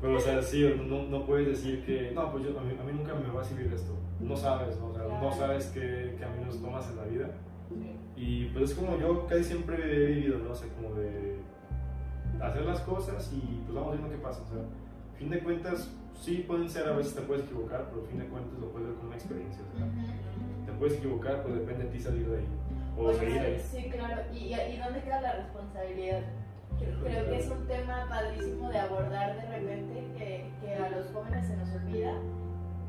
Pero, 0.00 0.16
o 0.16 0.20
sea, 0.20 0.42
sí, 0.42 0.74
no, 0.86 1.02
no 1.04 1.26
puedes 1.26 1.46
decir 1.48 1.84
que, 1.84 2.10
no, 2.12 2.30
pues 2.32 2.44
yo, 2.44 2.58
a, 2.58 2.62
mí, 2.62 2.74
a 2.80 2.82
mí 2.84 2.92
nunca 2.92 3.14
me 3.14 3.28
va 3.30 3.42
a 3.42 3.44
servir 3.44 3.72
esto. 3.72 3.92
No 4.18 4.36
sabes, 4.36 4.78
¿no? 4.78 4.88
O 4.88 4.94
sea, 4.94 5.04
no 5.04 5.32
sabes 5.32 5.66
qué 5.74 6.16
caminos 6.20 6.60
tomas 6.62 6.88
en 6.90 6.96
la 6.96 7.04
vida. 7.04 7.26
Y 8.20 8.50
pues 8.52 8.70
es 8.70 8.76
como 8.76 8.98
yo 8.98 9.26
casi 9.26 9.44
siempre 9.44 9.76
he 9.82 10.06
vivido, 10.12 10.38
¿no? 10.40 10.50
O 10.50 10.54
sea, 10.54 10.68
como 10.74 10.94
de 10.94 11.36
hacer 12.42 12.62
las 12.66 12.80
cosas 12.80 13.32
y 13.32 13.62
pues 13.64 13.74
vamos 13.74 13.92
viendo 13.92 14.10
qué 14.10 14.22
pasa. 14.22 14.42
O 14.42 14.46
sea, 14.46 14.60
a 14.60 15.16
fin 15.16 15.30
de 15.30 15.40
cuentas, 15.40 15.90
sí 16.20 16.44
pueden 16.46 16.68
ser, 16.68 16.86
a 16.86 16.96
veces 16.96 17.14
te 17.14 17.22
puedes 17.22 17.44
equivocar, 17.44 17.86
pero 17.88 18.04
a 18.04 18.08
fin 18.08 18.18
de 18.18 18.26
cuentas 18.26 18.58
lo 18.60 18.68
puedes 18.72 18.88
ver 18.88 18.96
como 18.96 19.08
una 19.08 19.16
experiencia. 19.16 19.62
o 19.72 19.78
sea, 19.78 19.86
te 20.66 20.72
puedes 20.78 20.98
equivocar, 20.98 21.42
pues 21.42 21.54
depende 21.54 21.84
de 21.84 21.90
ti 21.90 22.00
salir 22.00 22.28
de 22.28 22.36
ahí. 22.36 22.46
O 22.98 23.04
Oye, 23.06 23.40
ahí. 23.40 23.58
sí, 23.58 23.88
claro. 23.88 24.22
¿Y, 24.34 24.52
¿Y 24.52 24.76
dónde 24.76 25.02
queda 25.02 25.22
la 25.22 25.32
responsabilidad? 25.36 26.20
Creo, 26.78 27.24
que 27.24 27.38
es 27.38 27.50
un 27.50 27.66
tema 27.66 28.06
padrísimo 28.08 28.68
de 28.68 28.78
abordar 28.78 29.36
de 29.36 29.48
repente 29.48 30.04
que, 30.18 30.50
que 30.60 30.74
a 30.74 30.90
los 30.90 31.06
jóvenes 31.08 31.46
se 31.46 31.56
nos 31.56 31.70
olvida 31.70 32.12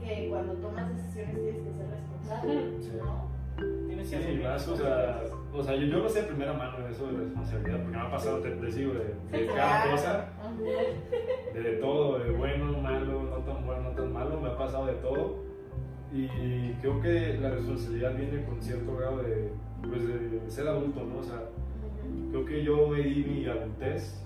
que 0.02 0.28
cuando 0.30 0.54
tomas 0.56 0.90
decisiones 0.96 1.36
tienes 1.36 1.62
que 1.62 1.74
ser 1.74 1.90
responsable. 1.90 3.04
¿no? 3.04 3.31
Tienes 3.88 4.10
Sí, 4.10 4.18
que 4.18 4.44
más, 4.44 4.68
o 4.68 4.76
sea, 4.76 5.22
o 5.54 5.64
sea 5.64 5.76
yo, 5.76 5.86
yo 5.88 6.00
lo 6.00 6.10
sé 6.10 6.22
de 6.22 6.28
primera 6.28 6.54
mano 6.54 6.84
de 6.84 6.92
eso 6.92 7.08
de 7.08 7.18
responsabilidad, 7.20 7.82
porque 7.82 7.98
me 7.98 8.04
ha 8.04 8.12
pasado, 8.12 8.40
te, 8.40 8.52
te 8.52 8.66
digo, 8.68 8.94
de, 8.94 9.38
de 9.38 9.46
cada 9.48 9.92
cosa, 9.92 10.30
de, 11.54 11.62
de 11.62 11.72
todo, 11.78 12.20
de 12.20 12.32
bueno, 12.32 12.78
malo, 12.80 13.24
no 13.24 13.38
tan 13.38 13.66
bueno, 13.66 13.84
no 13.84 13.90
tan 13.92 14.12
malo, 14.12 14.40
me 14.42 14.50
ha 14.50 14.58
pasado 14.58 14.88
de 14.88 14.94
todo. 14.96 15.40
Y 16.14 16.74
creo 16.82 17.00
que 17.00 17.38
la 17.40 17.52
responsabilidad 17.52 18.14
viene 18.16 18.44
con 18.44 18.62
cierto 18.62 18.98
grado 18.98 19.24
de, 19.24 19.50
pues, 19.88 20.06
de 20.06 20.42
ser 20.50 20.68
adulto, 20.68 21.04
¿no? 21.06 21.20
O 21.20 21.24
sea, 21.24 21.42
creo 22.32 22.46
que 22.46 22.64
yo 22.64 22.88
me 22.88 23.00
di 23.02 23.24
mi 23.24 23.46
adultez 23.46 24.22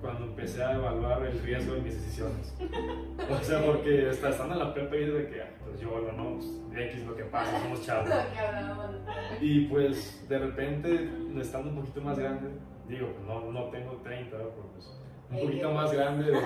cuando 0.00 0.24
empecé 0.26 0.62
a 0.62 0.72
evaluar 0.76 1.22
el 1.24 1.38
riesgo 1.40 1.74
de 1.74 1.80
mis 1.82 1.94
decisiones. 1.94 2.54
O 3.30 3.42
sea, 3.44 3.64
porque 3.64 4.08
hasta 4.08 4.30
estando 4.30 4.54
en 4.54 4.58
la 4.60 4.74
prepa 4.74 4.96
y 4.96 5.04
de 5.04 5.28
que, 5.28 5.42
"Ay, 5.42 5.50
pues 5.64 5.80
yo, 5.80 5.90
bueno, 5.90 6.12
no, 6.12 6.38
pues, 6.38 6.90
X 6.94 7.06
lo 7.06 7.14
que 7.14 7.24
pasa, 7.24 7.60
somos 7.60 7.84
chavos. 7.84 8.08
Lo. 8.10 9.44
Y 9.46 9.66
pues 9.66 10.26
de 10.28 10.38
repente, 10.38 11.08
estando 11.40 11.70
un 11.70 11.76
poquito 11.76 12.00
más 12.00 12.18
grande, 12.18 12.48
digo, 12.88 13.08
no, 13.26 13.52
no 13.52 13.64
tengo 13.70 13.92
30, 14.02 14.36
¿verdad? 14.36 14.52
Pero, 14.54 14.68
pues, 14.72 15.00
un 15.30 15.40
poquito 15.46 15.70
más 15.72 15.92
grande 15.92 16.24
de 16.32 16.38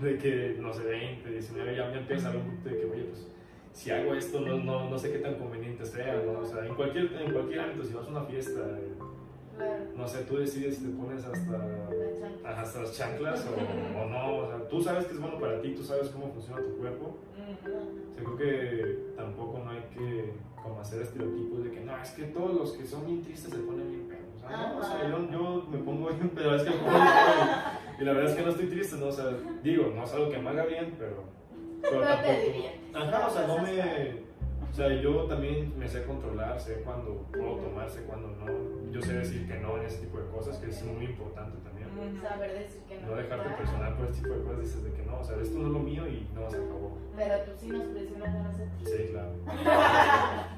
que, 0.00 0.04
de 0.06 0.18
que, 0.18 0.56
no 0.60 0.72
sé, 0.72 0.82
20, 0.84 1.30
19, 1.30 1.76
ya 1.76 1.86
me 1.88 1.98
empieza 1.98 2.28
a 2.28 2.32
ver 2.32 2.40
un 2.40 2.46
poquito 2.50 2.68
de 2.70 2.76
que, 2.80 2.84
oye, 2.86 3.04
pues 3.04 3.28
si 3.72 3.90
hago 3.90 4.14
esto, 4.14 4.40
no, 4.40 4.56
no, 4.58 4.88
no 4.90 4.98
sé 4.98 5.12
qué 5.12 5.18
tan 5.18 5.34
conveniente 5.34 5.84
sea, 5.84 6.22
¿no? 6.24 6.40
O 6.40 6.44
sea, 6.44 6.64
en 6.66 6.74
cualquier, 6.74 7.12
en 7.20 7.32
cualquier 7.32 7.60
ámbito, 7.60 7.84
si 7.84 7.94
vas 7.94 8.06
a 8.06 8.10
una 8.10 8.22
fiesta, 8.24 8.60
Claro, 9.56 9.84
no 9.96 10.08
sé, 10.08 10.18
tú 10.24 10.36
decides 10.38 10.76
si 10.78 10.84
te 10.84 10.90
pones 10.96 11.24
hasta, 11.24 12.60
hasta 12.60 12.80
las 12.82 12.96
chanclas 12.96 13.46
o, 13.46 14.00
o 14.00 14.06
no, 14.06 14.36
o 14.38 14.46
sea, 14.48 14.68
tú 14.68 14.82
sabes 14.82 15.06
que 15.06 15.14
es 15.14 15.20
bueno 15.20 15.38
para 15.38 15.60
ti, 15.60 15.74
tú 15.76 15.82
sabes 15.84 16.08
cómo 16.08 16.32
funciona 16.32 16.60
tu 16.62 16.76
cuerpo. 16.78 17.14
O 17.36 18.14
sea, 18.14 18.24
creo 18.24 18.36
que 18.36 18.98
tampoco 19.16 19.60
no 19.64 19.70
hay 19.70 19.80
que 19.96 20.34
como 20.62 20.80
hacer 20.80 21.02
estereotipos 21.02 21.62
de 21.64 21.70
que 21.70 21.80
no, 21.80 21.96
es 22.02 22.10
que 22.10 22.24
todos 22.24 22.54
los 22.54 22.72
que 22.72 22.86
son 22.86 23.06
bien 23.06 23.22
tristes 23.22 23.52
se 23.52 23.58
ponen 23.58 23.88
bien 23.90 24.08
pedos. 24.08 24.24
O 24.36 24.48
sea, 24.48 24.56
no, 24.56 24.78
o 24.78 24.82
sea, 24.82 25.08
yo, 25.08 25.30
yo 25.30 25.66
me 25.70 25.78
pongo 25.78 26.08
bien 26.08 26.30
pedo, 26.30 26.54
es 26.56 26.62
que 26.62 26.70
me 26.70 26.76
pongo 26.76 26.90
bien 26.92 27.04
pedo 27.04 28.00
y, 28.00 28.04
la 28.04 28.12
verdad 28.12 28.30
es 28.30 28.36
que 28.36 28.42
no 28.42 28.50
estoy 28.50 28.66
triste, 28.66 28.96
¿no? 28.96 29.06
O 29.06 29.12
sea, 29.12 29.26
digo, 29.62 29.92
no 29.94 30.02
es 30.04 30.12
algo 30.12 30.30
que 30.30 30.38
me 30.38 30.50
haga 30.50 30.64
bien, 30.66 30.94
pero. 30.98 31.22
Pero 31.80 32.00
te 32.00 32.06
tampoco- 32.06 32.32
diviertes. 32.32 32.80
Ajá, 32.94 33.26
o 33.26 33.30
sea, 33.30 33.46
no 33.46 33.58
me. 33.62 34.24
O 34.74 34.76
sea, 34.76 34.88
yo 34.88 35.26
también 35.26 35.72
me 35.78 35.86
sé 35.86 36.02
controlar, 36.02 36.58
sé 36.58 36.82
cuándo 36.82 37.24
puedo 37.30 37.58
tomar, 37.58 37.88
sé 37.88 38.02
cuándo 38.02 38.26
no. 38.26 38.90
Yo 38.90 39.00
sé 39.00 39.12
decir 39.12 39.46
que 39.46 39.60
no 39.60 39.78
en 39.78 39.84
ese 39.84 39.98
tipo 39.98 40.18
de 40.18 40.26
cosas, 40.26 40.56
que 40.56 40.68
es 40.68 40.82
muy 40.82 41.04
importante 41.04 41.58
también. 41.58 42.20
Saber 42.20 42.52
decir 42.58 42.82
que 42.88 42.98
no. 42.98 43.06
No 43.06 43.14
dejarte 43.14 43.50
presionar 43.50 43.96
por 43.96 44.06
este 44.06 44.22
tipo 44.22 44.34
de 44.34 44.42
cosas, 44.42 44.60
dices 44.62 44.82
de 44.82 44.92
que 44.94 45.02
no, 45.04 45.20
o 45.20 45.24
sea, 45.24 45.36
esto 45.40 45.58
no 45.60 45.66
es 45.68 45.72
lo 45.74 45.78
mío 45.78 46.08
y 46.08 46.28
no 46.34 46.50
se 46.50 46.56
acabó. 46.56 46.98
Pero 47.14 47.40
tú 47.42 47.52
sí 47.56 47.68
nos 47.68 47.84
presionas 47.84 48.34
a 48.34 48.42
nosotros. 48.42 48.68
Sí, 48.82 49.08
claro. 49.12 49.30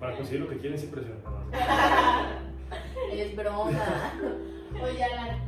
Para 0.00 0.16
conseguir 0.16 0.40
lo 0.40 0.48
que 0.48 0.56
quieren, 0.56 0.78
sí 0.78 0.86
presionan. 0.86 1.20
Es 3.12 3.36
broma. 3.36 3.68
Oye, 4.82 5.04
Alan, 5.04 5.38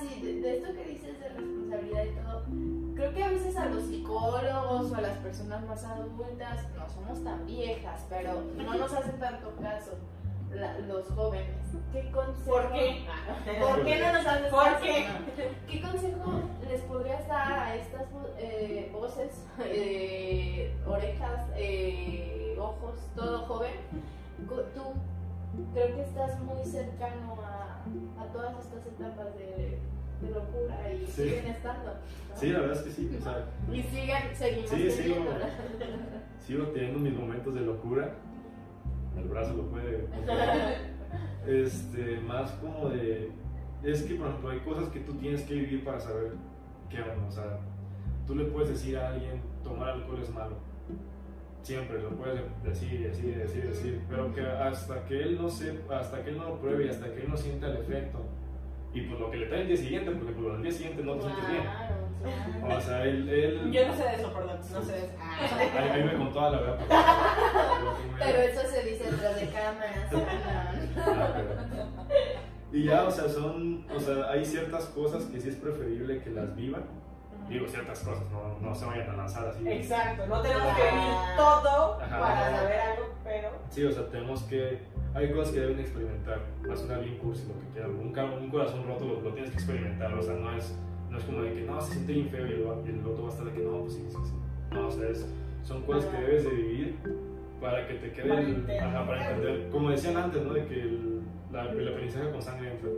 sí, 0.00 0.20
de, 0.22 0.40
de 0.40 0.56
esto 0.58 0.72
que 0.74 0.84
dices 0.84 1.20
de 1.20 1.28
responsabilidad 1.28 2.04
y 2.04 2.14
todo. 2.24 2.42
Creo 2.96 3.14
que 3.14 3.24
a 3.24 3.28
veces 3.28 3.56
a 3.56 3.66
los 3.66 3.84
psicólogos 3.84 4.90
o 4.92 4.94
a 4.96 5.00
las 5.00 5.16
personas 5.18 5.64
más 5.66 5.84
adultas, 5.84 6.66
no 6.76 6.88
somos 6.90 7.22
tan 7.24 7.46
viejas, 7.46 8.04
pero 8.08 8.42
no 8.56 8.74
nos 8.74 8.92
hacen 8.92 9.18
tanto 9.18 9.54
caso 9.60 9.92
la- 10.52 10.78
los 10.80 11.06
jóvenes. 11.08 11.56
¿Qué 11.92 12.10
consejo? 12.10 12.50
¿Por 12.50 12.72
qué? 12.72 13.06
¿Por 13.60 13.84
qué 13.84 13.98
no 14.00 14.12
nos 14.12 14.26
haces 14.26 14.48
¿Por 14.50 14.64
caso? 14.64 14.82
qué? 14.84 15.06
¿Qué 15.68 15.80
consejo 15.82 16.32
les 16.68 16.80
podrías 16.82 17.26
dar 17.28 17.52
a 17.52 17.76
estas 17.76 18.02
eh, 18.38 18.90
voces, 18.92 19.44
eh, 19.64 20.74
orejas, 20.86 21.46
eh, 21.56 22.56
ojos, 22.58 22.94
todo 23.14 23.38
joven? 23.46 23.72
Tú 24.48 24.82
creo 25.72 25.96
que 25.96 26.02
estás 26.02 26.40
muy 26.40 26.64
cercano 26.64 27.36
a, 27.42 27.82
a 28.22 28.26
todas 28.32 28.58
estas 28.64 28.86
etapas 28.86 29.34
de, 29.36 29.78
de 30.22 30.30
locura 30.34 30.92
y 30.92 31.06
Sí. 31.06 31.22
siguen 31.24 31.46
estando. 31.46 31.86
¿no? 31.94 32.36
Sí, 32.36 32.48
la 32.50 32.60
verdad 32.60 32.76
es 32.76 32.82
que 32.82 32.90
sí. 32.90 33.16
O 33.18 33.22
sea, 33.22 33.46
Y 33.72 33.82
siguen, 33.82 34.34
seguimos 34.34 34.70
Sí, 34.70 34.90
sigo. 34.90 36.64
teniendo 36.72 36.98
mis 37.00 37.14
momentos 37.14 37.54
de 37.54 37.60
locura. 37.62 38.14
El 39.16 39.24
brazo 39.28 39.54
lo 39.54 39.66
puede. 39.70 40.06
Este, 41.46 42.20
más 42.20 42.50
como 42.52 42.90
de. 42.90 43.32
Es 43.82 44.02
que, 44.02 44.14
por 44.14 44.28
ejemplo, 44.28 44.50
hay 44.50 44.60
cosas 44.60 44.88
que 44.90 45.00
tú 45.00 45.14
tienes 45.14 45.42
que 45.42 45.54
vivir 45.54 45.84
para 45.84 45.98
saber 45.98 46.34
qué 46.90 47.00
onda. 47.00 47.26
O 47.26 47.30
sea, 47.30 47.58
tú 48.26 48.34
le 48.34 48.44
puedes 48.44 48.68
decir 48.68 48.96
a 48.98 49.08
alguien: 49.08 49.40
tomar 49.64 49.88
alcohol 49.88 50.20
es 50.22 50.30
malo. 50.32 50.56
Siempre 51.62 52.02
lo 52.02 52.10
puedes 52.10 52.40
decir, 52.64 53.00
decir, 53.10 53.36
decir, 53.38 53.64
decir. 53.68 54.00
Pero 54.08 54.34
que 54.34 54.40
hasta 54.42 55.04
que 55.04 55.22
él 55.22 55.38
no 55.40 55.48
sepa, 55.48 55.98
hasta 56.00 56.22
que 56.24 56.30
él 56.30 56.38
no 56.38 56.48
lo 56.50 56.58
pruebe 56.60 56.86
y 56.86 56.88
hasta 56.88 57.06
que 57.12 57.20
él 57.22 57.28
no 57.30 57.36
sienta 57.36 57.66
el 57.68 57.76
efecto. 57.78 58.18
Y 58.92 59.02
pues 59.02 59.20
lo 59.20 59.30
que 59.30 59.36
le 59.36 59.46
trae 59.46 59.60
el 59.62 59.68
día 59.68 59.76
siguiente, 59.76 60.10
porque 60.10 60.32
pues, 60.32 60.54
al 60.54 60.62
día 60.62 60.72
siguiente 60.72 61.02
no 61.04 61.14
te 61.16 61.22
sientes 61.22 61.48
bien. 61.48 61.62
Claro. 61.62 62.76
O 62.76 62.80
sea, 62.80 63.04
él. 63.04 63.28
él 63.28 63.70
Yo 63.72 63.86
no 63.86 63.94
sé 63.94 64.02
de 64.02 64.14
eso, 64.16 64.32
perdón. 64.32 64.58
No 64.72 64.82
sé 64.82 64.92
de 64.92 64.98
eso. 64.98 65.14
a 65.78 65.96
mí 65.96 66.02
me 66.04 66.14
contó 66.16 66.40
a 66.40 66.50
la 66.50 66.60
verdad. 66.60 66.76
porque- 66.78 66.94
Pero 68.24 68.38
eso 68.40 68.60
se 68.68 68.82
dice 68.90 69.04
detrás 69.10 69.36
de 69.40 69.48
cámaras. 69.48 70.12
Ah, 70.96 71.42
Y 72.72 72.84
ya, 72.84 73.04
o 73.04 73.10
sea, 73.10 73.28
son, 73.28 73.84
o 73.94 73.98
sea, 74.00 74.30
hay 74.30 74.44
ciertas 74.44 74.86
cosas 74.86 75.24
que 75.24 75.40
sí 75.40 75.48
es 75.48 75.56
preferible 75.56 76.20
que 76.22 76.30
las 76.30 76.54
vivan. 76.54 76.84
Digo, 77.50 77.66
ciertas 77.68 77.98
cosas, 78.00 78.22
no, 78.30 78.58
no 78.66 78.74
se 78.74 78.86
vayan 78.86 79.10
a 79.10 79.16
lanzar 79.16 79.48
así. 79.48 79.68
Exacto, 79.68 80.26
no 80.28 80.40
tenemos 80.40 80.68
que 80.76 80.82
vivir 80.82 81.14
todo 81.36 82.00
Ajá. 82.00 82.18
para 82.20 82.56
saber 82.56 82.78
algo, 82.80 83.08
pero. 83.24 83.48
Sí, 83.70 83.84
o 83.84 83.92
sea, 83.92 84.06
tenemos 84.08 84.42
que, 84.44 84.78
hay 85.14 85.32
cosas 85.32 85.52
que 85.52 85.60
deben 85.60 85.80
experimentar. 85.80 86.38
Va 86.68 86.74
a 86.74 86.76
sonar 86.76 87.00
bien 87.02 87.18
cursi 87.18 87.46
lo 87.48 87.54
que 87.60 87.66
quieran. 87.72 87.90
Un, 87.90 88.16
un 88.44 88.50
corazón 88.50 88.86
roto 88.86 89.04
lo, 89.04 89.20
lo 89.20 89.32
tienes 89.32 89.50
que 89.50 89.56
experimentar, 89.56 90.14
o 90.14 90.22
sea, 90.22 90.34
no 90.34 90.52
es, 90.56 90.74
no 91.10 91.18
es 91.18 91.24
como 91.24 91.42
de 91.42 91.54
que 91.54 91.60
no, 91.62 91.80
se 91.80 91.92
siente 91.94 92.12
bien 92.12 92.28
feo 92.30 92.46
y 92.46 92.52
el, 92.52 92.60
y 92.60 92.98
el 93.00 93.06
otro 93.06 93.24
va 93.24 93.28
a 93.28 93.32
estar 93.32 93.46
de 93.46 93.52
que 93.52 93.58
no, 93.60 93.80
pues 93.80 93.94
sí, 93.94 94.06
sí, 94.08 94.16
sí. 94.24 94.32
No, 94.72 94.86
o 94.86 94.90
sea, 94.90 95.08
es- 95.08 95.26
son 95.64 95.82
cosas 95.82 96.04
que 96.06 96.16
debes 96.22 96.44
de 96.44 96.50
vivir 96.50 96.98
para 97.60 97.86
que 97.86 97.94
te 97.94 98.12
quede 98.12 98.28
Para 98.28 98.40
el, 98.40 98.46
entender. 98.48 98.80
ajá, 98.82 99.06
para 99.06 99.30
entender. 99.30 99.68
Como 99.70 99.90
decían 99.90 100.16
antes, 100.16 100.42
¿no? 100.42 100.54
De 100.54 100.64
que 100.66 100.80
el, 100.80 101.20
la- 101.52 101.68
el 101.70 101.88
aprendizaje 101.88 102.30
con 102.30 102.40
sangre 102.40 102.70
entra. 102.72 102.90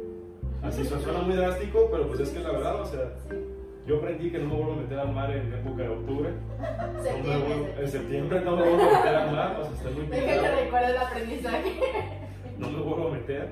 Así 0.63 0.85
suena 0.85 1.03
suena 1.03 1.23
muy 1.23 1.35
drástico, 1.35 1.89
pero 1.91 2.07
pues 2.07 2.21
es 2.21 2.31
que 2.31 2.39
la 2.41 2.53
verdad, 2.53 2.81
o 2.81 2.87
sea, 2.87 3.11
yo 3.87 3.97
aprendí 3.99 4.31
que 4.31 4.39
no 4.39 4.47
me 4.49 4.55
vuelvo 4.57 4.73
a 4.73 4.77
meter 4.77 4.99
al 4.99 5.13
mar 5.13 5.31
en 5.31 5.53
época 5.53 5.83
de 5.83 5.89
octubre. 5.89 6.31
No 6.93 7.03
Septiembre, 7.03 7.49
vuelvo- 7.49 7.81
en 7.81 7.89
septiembre 7.89 8.41
no 8.45 8.57
me 8.57 8.63
vuelvo 8.63 8.83
a 8.83 8.97
meter 8.99 9.15
al 9.17 9.33
mar, 9.33 9.57
o 9.61 9.65
sea, 9.65 9.73
está 9.73 9.91
muy 9.91 10.07
que 10.07 10.21
picado. 10.21 10.57
recuerde 10.57 10.91
el 10.91 10.97
aprendizaje. 10.99 11.73
No 12.59 12.71
me 12.71 12.79
vuelvo 12.81 13.09
a 13.09 13.11
meter. 13.13 13.49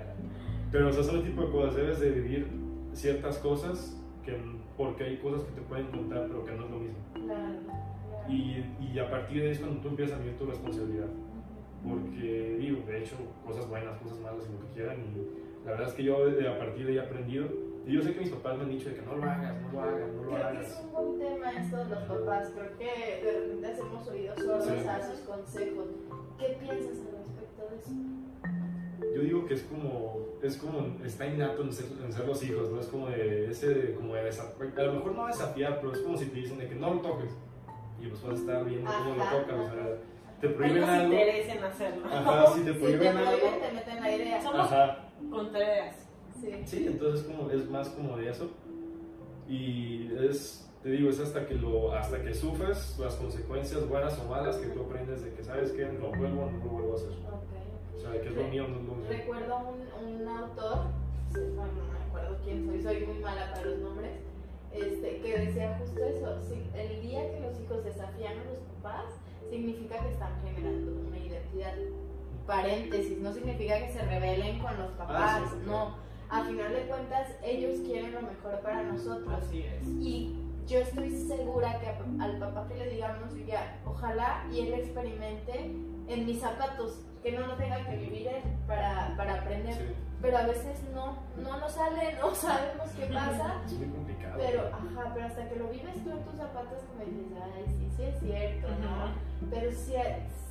Pero, 0.70 0.88
o 0.88 0.92
sea, 0.92 1.02
son 1.02 1.16
el 1.16 1.22
tipo 1.24 1.42
de 1.42 1.50
cosas. 1.50 1.74
Debes 1.74 1.98
de 2.00 2.10
vivir 2.10 2.46
ciertas 2.92 3.38
cosas 3.38 4.00
que, 4.24 4.36
porque 4.76 5.02
hay 5.04 5.16
cosas 5.16 5.42
que 5.42 5.52
te 5.52 5.62
pueden 5.62 5.86
contar, 5.86 6.26
pero 6.28 6.44
que 6.44 6.52
no 6.52 6.64
es 6.66 6.70
lo 6.70 6.78
mismo. 6.78 6.98
Claro, 7.14 7.58
claro. 7.64 8.28
Y, 8.32 8.64
y 8.92 8.98
a 9.00 9.10
partir 9.10 9.38
de 9.40 9.46
ahí 9.46 9.52
es 9.52 9.58
cuando 9.58 9.80
tú 9.80 9.88
empiezas 9.88 10.16
a 10.16 10.22
vivir 10.22 10.36
tu 10.38 10.46
responsabilidad. 10.46 11.06
Porque, 11.82 12.56
digo, 12.60 12.82
de 12.86 12.98
hecho, 13.02 13.16
cosas 13.44 13.68
buenas, 13.68 13.98
cosas 13.98 14.18
malas, 14.20 14.48
lo 14.48 14.60
que 14.60 14.74
quieran. 14.74 14.98
Y 15.00 15.64
la 15.66 15.72
verdad 15.72 15.88
es 15.88 15.94
que 15.94 16.04
yo 16.04 16.26
de- 16.30 16.48
a 16.48 16.58
partir 16.58 16.84
de 16.86 16.92
ahí 16.92 16.98
he 16.98 17.00
aprendido. 17.00 17.46
Y 17.86 17.92
yo 17.94 18.02
sé 18.02 18.12
que 18.14 18.20
mis 18.20 18.30
papás 18.30 18.56
me 18.58 18.64
han 18.64 18.70
dicho 18.70 18.88
de 18.90 18.94
que 18.96 19.02
no 19.02 19.16
lo 19.16 19.24
hagas, 19.24 19.54
no 19.62 19.72
lo 19.72 19.80
hagas, 19.80 20.08
no 20.12 20.22
lo 20.22 20.30
Creo 20.30 20.50
que 20.52 20.62
es 20.64 20.72
hagas. 20.72 20.84
un 20.84 20.92
buen 20.92 21.18
tema 21.18 21.50
esto 21.52 21.76
de 21.78 21.84
los 21.86 21.98
papás. 22.04 22.50
Creo 22.54 22.78
que 22.78 23.24
de 23.24 23.40
repente 23.40 23.66
hacemos 23.66 24.08
oídos 24.08 24.38
sordos 24.38 24.64
Sí. 24.64 24.88
a 24.88 25.02
sus 25.10 25.20
consejos. 25.20 25.86
¿Qué 26.38 26.46
piensas 26.60 26.98
al 26.98 27.18
respecto 27.18 27.68
de 27.70 27.76
eso? 27.76 29.14
Yo 29.14 29.22
digo 29.22 29.46
que 29.46 29.54
es 29.54 29.62
como, 29.62 30.18
es 30.42 30.56
como, 30.58 31.04
está 31.04 31.26
innato 31.26 31.62
en 31.62 31.72
ser, 31.72 31.86
en 32.04 32.12
ser 32.12 32.26
los 32.26 32.42
hijos, 32.44 32.70
¿no? 32.70 32.80
Es 32.80 32.86
como 32.86 33.08
de, 33.08 33.50
ese, 33.50 33.68
de- 33.74 33.94
como 33.94 34.14
de 34.14 34.24
desafiar, 34.24 34.70
a 34.78 34.82
lo 34.84 34.92
mejor 34.94 35.12
no 35.14 35.26
desafiar, 35.26 35.80
pero 35.80 35.92
es 35.92 36.00
como 36.00 36.16
si 36.16 36.26
te 36.26 36.36
dicen 36.36 36.58
de 36.58 36.68
que 36.68 36.74
no 36.74 36.94
lo 36.94 37.00
toques. 37.00 37.30
Y 38.00 38.06
pues 38.08 38.22
vas 38.22 38.32
a 38.32 38.36
estar 38.36 38.64
viendo 38.64 38.90
cómo 38.90 39.14
lo 39.16 39.22
Ajá, 39.22 39.36
tocas, 39.40 39.54
o 39.58 39.64
sea, 39.74 39.82
ajá. 39.82 39.90
te 40.40 40.48
prohíben 40.50 40.84
algo. 40.84 41.12
interés 41.12 41.48
en 41.48 41.64
hacerlo. 41.64 42.06
Ajá, 42.06 42.46
si 42.48 42.60
te 42.60 42.66
Si 42.68 42.72
te 42.74 42.78
prohíben 42.78 43.16
algo. 43.16 43.30
prohíben, 43.40 43.60
te 43.60 43.72
meten 43.72 44.00
la 44.00 44.10
idea. 44.16 44.42
Somos 44.42 44.60
Ajá, 44.60 45.08
contreras. 45.30 46.06
Sí. 46.40 46.62
sí, 46.66 46.86
entonces 46.86 47.26
como, 47.26 47.50
es 47.50 47.68
más 47.68 47.88
como 47.90 48.16
de 48.16 48.30
eso. 48.30 48.50
Y 49.48 50.10
es, 50.28 50.68
te 50.82 50.90
digo, 50.90 51.10
es 51.10 51.18
hasta 51.20 51.46
que, 51.46 51.54
lo, 51.54 51.92
hasta 51.92 52.22
que 52.22 52.32
sufres 52.34 52.96
las 52.98 53.14
consecuencias 53.16 53.88
buenas 53.88 54.18
o 54.18 54.28
malas 54.28 54.56
que 54.56 54.68
tú 54.68 54.82
aprendes 54.82 55.22
de 55.22 55.32
que, 55.34 55.42
¿sabes 55.42 55.72
qué? 55.72 55.82
Lo 55.92 56.10
vuelvo 56.10 56.42
o 56.44 56.50
no 56.50 56.58
lo 56.58 56.70
vuelvo 56.70 56.92
a 56.92 56.96
hacer. 56.96 57.10
Ok. 57.10 57.96
O 57.96 58.00
sea, 58.00 58.12
que 58.20 58.28
es 58.28 58.34
lo 58.34 58.44
mío, 58.44 58.68
no 58.68 58.76
es 58.76 58.84
lo 58.84 58.94
mío. 58.94 59.06
Recuerdo 59.08 59.58
un, 59.58 60.20
un 60.20 60.28
autor, 60.28 60.78
bueno, 61.32 61.72
no 61.72 61.92
me 61.92 62.04
acuerdo 62.08 62.38
quién 62.44 62.66
soy, 62.66 62.82
soy 62.82 63.06
muy 63.06 63.18
mala 63.18 63.52
para 63.52 63.66
los 63.66 63.78
nombres, 63.80 64.12
este, 64.72 65.20
que 65.20 65.38
decía 65.38 65.76
justo 65.80 66.04
eso, 66.04 66.40
si 66.42 66.62
el 66.78 67.02
día 67.02 67.30
que 67.32 67.40
los 67.40 67.60
hijos 67.60 67.84
desafían 67.84 68.38
a 68.38 68.44
los 68.44 68.58
papás, 68.80 69.14
significa 69.50 69.98
que 69.98 70.12
están 70.12 70.40
generando 70.44 70.92
una 71.08 71.18
identidad. 71.18 71.74
Paréntesis, 72.46 73.18
no 73.18 73.32
significa 73.32 73.78
que 73.78 73.92
se 73.92 74.02
rebelen 74.02 74.60
con 74.60 74.76
los 74.78 74.92
papás, 74.92 75.16
Ah, 75.18 75.46
sí, 75.50 75.56
sí, 75.60 75.66
no. 75.66 75.96
A 76.30 76.44
final 76.44 76.72
de 76.72 76.82
cuentas, 76.86 77.28
ellos 77.42 77.80
quieren 77.80 78.12
lo 78.12 78.22
mejor 78.22 78.60
para 78.60 78.82
nosotros. 78.84 79.34
Así 79.42 79.62
es. 79.62 79.86
Y 80.00 80.36
yo 80.66 80.78
estoy 80.78 81.10
segura 81.26 81.78
que 81.80 81.88
a- 81.88 82.24
al 82.24 82.38
papá 82.38 82.68
que 82.68 82.76
le 82.76 82.90
digamos, 82.90 83.34
ya, 83.46 83.80
ojalá 83.84 84.44
y 84.52 84.60
él 84.60 84.74
experimente 84.74 85.52
en 86.08 86.26
mis 86.26 86.40
zapatos, 86.40 87.00
que 87.22 87.32
no 87.32 87.46
lo 87.46 87.54
tenga 87.56 87.84
que 87.84 87.96
vivir 87.96 88.28
él 88.28 88.42
para, 88.66 89.14
para 89.16 89.34
aprender. 89.34 89.74
Sí, 89.74 89.94
Pero 90.22 90.38
a 90.38 90.46
veces 90.46 90.82
no, 90.94 91.18
no 91.36 91.58
nos 91.58 91.72
sale, 91.72 92.14
no 92.20 92.34
sabemos 92.34 92.88
qué 92.96 93.06
pasa. 93.06 93.62
es 93.66 93.72
muy 93.72 93.88
complicado. 93.88 94.34
Pero, 94.38 94.66
ajá, 94.68 95.10
pero 95.14 95.26
hasta 95.26 95.48
que 95.48 95.56
lo 95.56 95.68
vives 95.68 96.04
tú 96.04 96.10
en 96.10 96.24
tus 96.24 96.36
zapatos, 96.36 96.78
como 96.84 97.04
dices, 97.04 97.38
ay, 97.56 97.64
sí, 97.66 97.90
sí 97.96 98.02
es 98.04 98.20
cierto, 98.20 98.68
¿no? 98.68 99.48
Pero 99.50 99.72
sí, 99.72 99.94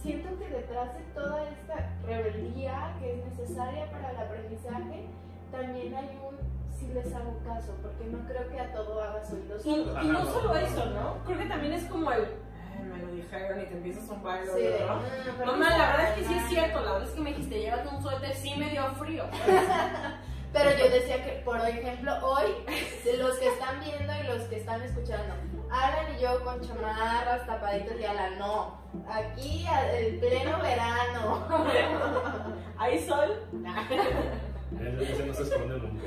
siento 0.02 0.38
que 0.38 0.50
detrás 0.50 0.94
de 0.96 1.02
toda 1.14 1.50
esta 1.50 1.96
rebeldía 2.06 2.96
que 3.00 3.14
es 3.20 3.26
necesaria 3.26 3.90
para 3.92 4.12
el 4.12 4.18
aprendizaje, 4.18 5.08
también 5.52 5.96
hay 5.96 6.20
un 6.28 6.38
si 6.78 6.88
les 6.94 7.14
hago 7.14 7.38
caso, 7.46 7.76
porque 7.82 8.06
no 8.06 8.26
creo 8.28 8.48
que 8.50 8.60
a 8.60 8.72
todo 8.74 9.02
hagas 9.02 9.32
oídos 9.34 9.66
Y, 9.66 9.70
y 9.72 10.08
no 10.08 10.24
solo 10.26 10.56
eso, 10.56 10.86
¿no? 10.86 11.18
Creo 11.26 11.38
que 11.40 11.46
también 11.46 11.74
es 11.74 11.84
como 11.86 12.10
el. 12.12 12.22
"Ay, 12.24 12.84
me 12.86 12.98
lo 13.00 13.12
dijeron 13.12 13.60
y 13.60 13.66
te 13.66 13.74
empiezas 13.74 14.04
a 14.06 14.08
zumbar 14.08 14.40
el 14.40 14.46
Sí, 14.48 14.52
oído, 14.54 14.88
¿no? 14.88 14.96
"Mm, 14.96 15.02
pero 15.38 15.52
Mamá, 15.52 15.70
no 15.72 15.78
la 15.78 15.88
verdad 15.92 16.10
es 16.10 16.14
que 16.16 16.24
sí 16.26 16.34
es 16.36 16.48
cierto. 16.50 16.80
La 16.82 16.92
verdad 16.94 17.08
es 17.10 17.14
que 17.16 17.22
me 17.22 17.30
dijiste, 17.32 17.60
llévate 17.60 17.88
un 17.90 18.02
suéter, 18.02 18.34
sí 18.34 18.54
me 18.58 18.70
dio 18.70 18.86
frío. 18.96 19.26
Pero 20.52 20.72
yo 20.76 20.90
decía 20.90 21.24
que, 21.24 21.44
por 21.46 21.60
ejemplo, 21.60 22.12
hoy, 22.26 22.46
los 23.20 23.38
que 23.38 23.50
están 23.50 23.80
viendo 23.82 24.12
y 24.20 24.24
los 24.36 24.48
que 24.48 24.56
están 24.58 24.82
escuchando, 24.82 25.36
Alan 25.70 26.16
y 26.18 26.22
yo 26.24 26.44
con 26.44 26.60
chamarras, 26.62 27.46
tapaditos 27.46 28.00
y 28.00 28.04
Alan, 28.06 28.40
no. 28.40 28.80
Aquí, 29.08 29.68
el 29.94 30.18
pleno 30.20 30.60
verano. 30.60 31.46
¿Hay 32.80 32.98
sol? 33.06 33.44
Ese, 34.78 35.14
ese 35.14 35.26
no 35.26 35.34
se 35.34 35.44
esconde 35.44 35.80
nunca. 35.80 36.04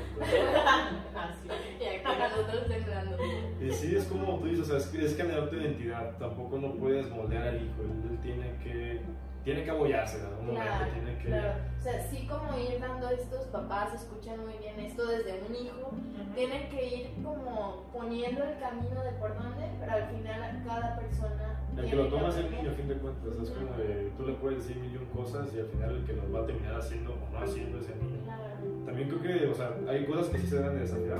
Así. 1.15 1.47
y 1.79 2.69
temblando. 2.69 3.17
Y 3.61 3.71
sí, 3.71 3.95
es 3.95 4.05
como 4.05 4.39
tú 4.39 4.47
dices, 4.47 4.61
o 4.61 4.65
sea, 4.65 4.77
es, 4.77 4.93
es 4.93 5.17
generar 5.17 5.49
tu 5.49 5.55
identidad. 5.57 6.17
Tampoco 6.17 6.57
no 6.57 6.73
puedes 6.75 7.09
moldear 7.09 7.49
al 7.49 7.55
hijo. 7.57 7.81
Él 7.81 8.19
tiene 8.21 8.55
que 8.63 9.01
tiene 9.43 9.63
que 9.63 9.71
apoyarse 9.71 10.19
en 10.19 10.25
algún 10.25 10.49
Claro, 10.55 10.71
momento, 10.75 10.93
tiene 10.93 11.17
que... 11.19 11.27
claro. 11.27 11.53
O 11.79 11.81
sea, 11.83 12.01
sí 12.09 12.27
como 12.27 12.57
ir 12.57 12.79
dando 12.79 13.09
estos 13.09 13.45
papás, 13.47 13.93
escuchan 13.93 14.39
muy 14.45 14.53
bien 14.57 14.79
esto 14.79 15.05
desde 15.05 15.43
un 15.47 15.53
hijo, 15.55 15.91
tienen 16.33 16.69
que 16.69 16.95
ir 16.95 17.09
como 17.21 17.89
poniendo 17.91 18.43
el 18.43 18.57
camino 18.57 19.03
de 19.03 19.11
por 19.19 19.35
dónde, 19.35 19.69
pero 19.79 19.91
al 19.91 20.07
final 20.07 20.63
cada 20.65 20.95
persona... 20.97 21.59
El 21.77 21.89
que 21.89 21.95
lo 21.95 22.07
toma 22.07 22.29
es 22.29 22.37
el 22.37 22.51
niño, 22.51 22.69
a 22.69 22.73
fin 22.73 22.87
de 22.87 22.95
cuentas. 22.95 23.35
Es 23.41 23.49
como 23.49 23.75
de, 23.77 24.11
tú 24.15 24.25
le 24.27 24.33
puedes 24.33 24.59
decir 24.59 24.77
mil 24.81 24.93
y 24.93 24.97
un 24.97 25.05
cosas 25.07 25.53
y 25.53 25.59
al 25.59 25.65
final 25.67 25.95
el 25.97 26.05
que 26.05 26.13
los 26.13 26.33
va 26.33 26.39
a 26.41 26.45
terminar 26.45 26.75
haciendo 26.75 27.13
o 27.13 27.29
no 27.33 27.39
haciendo 27.39 27.79
es 27.79 27.89
el 27.89 27.99
niño. 27.99 28.23
Claro. 28.23 28.85
También 28.85 29.09
creo 29.09 29.21
que, 29.21 29.47
o 29.47 29.53
sea, 29.53 29.75
hay 29.89 30.05
cosas 30.05 30.27
que 30.27 30.37
sí 30.39 30.47
se 30.47 30.55
deben 30.57 30.75
de 30.75 30.79
desafiar. 30.81 31.19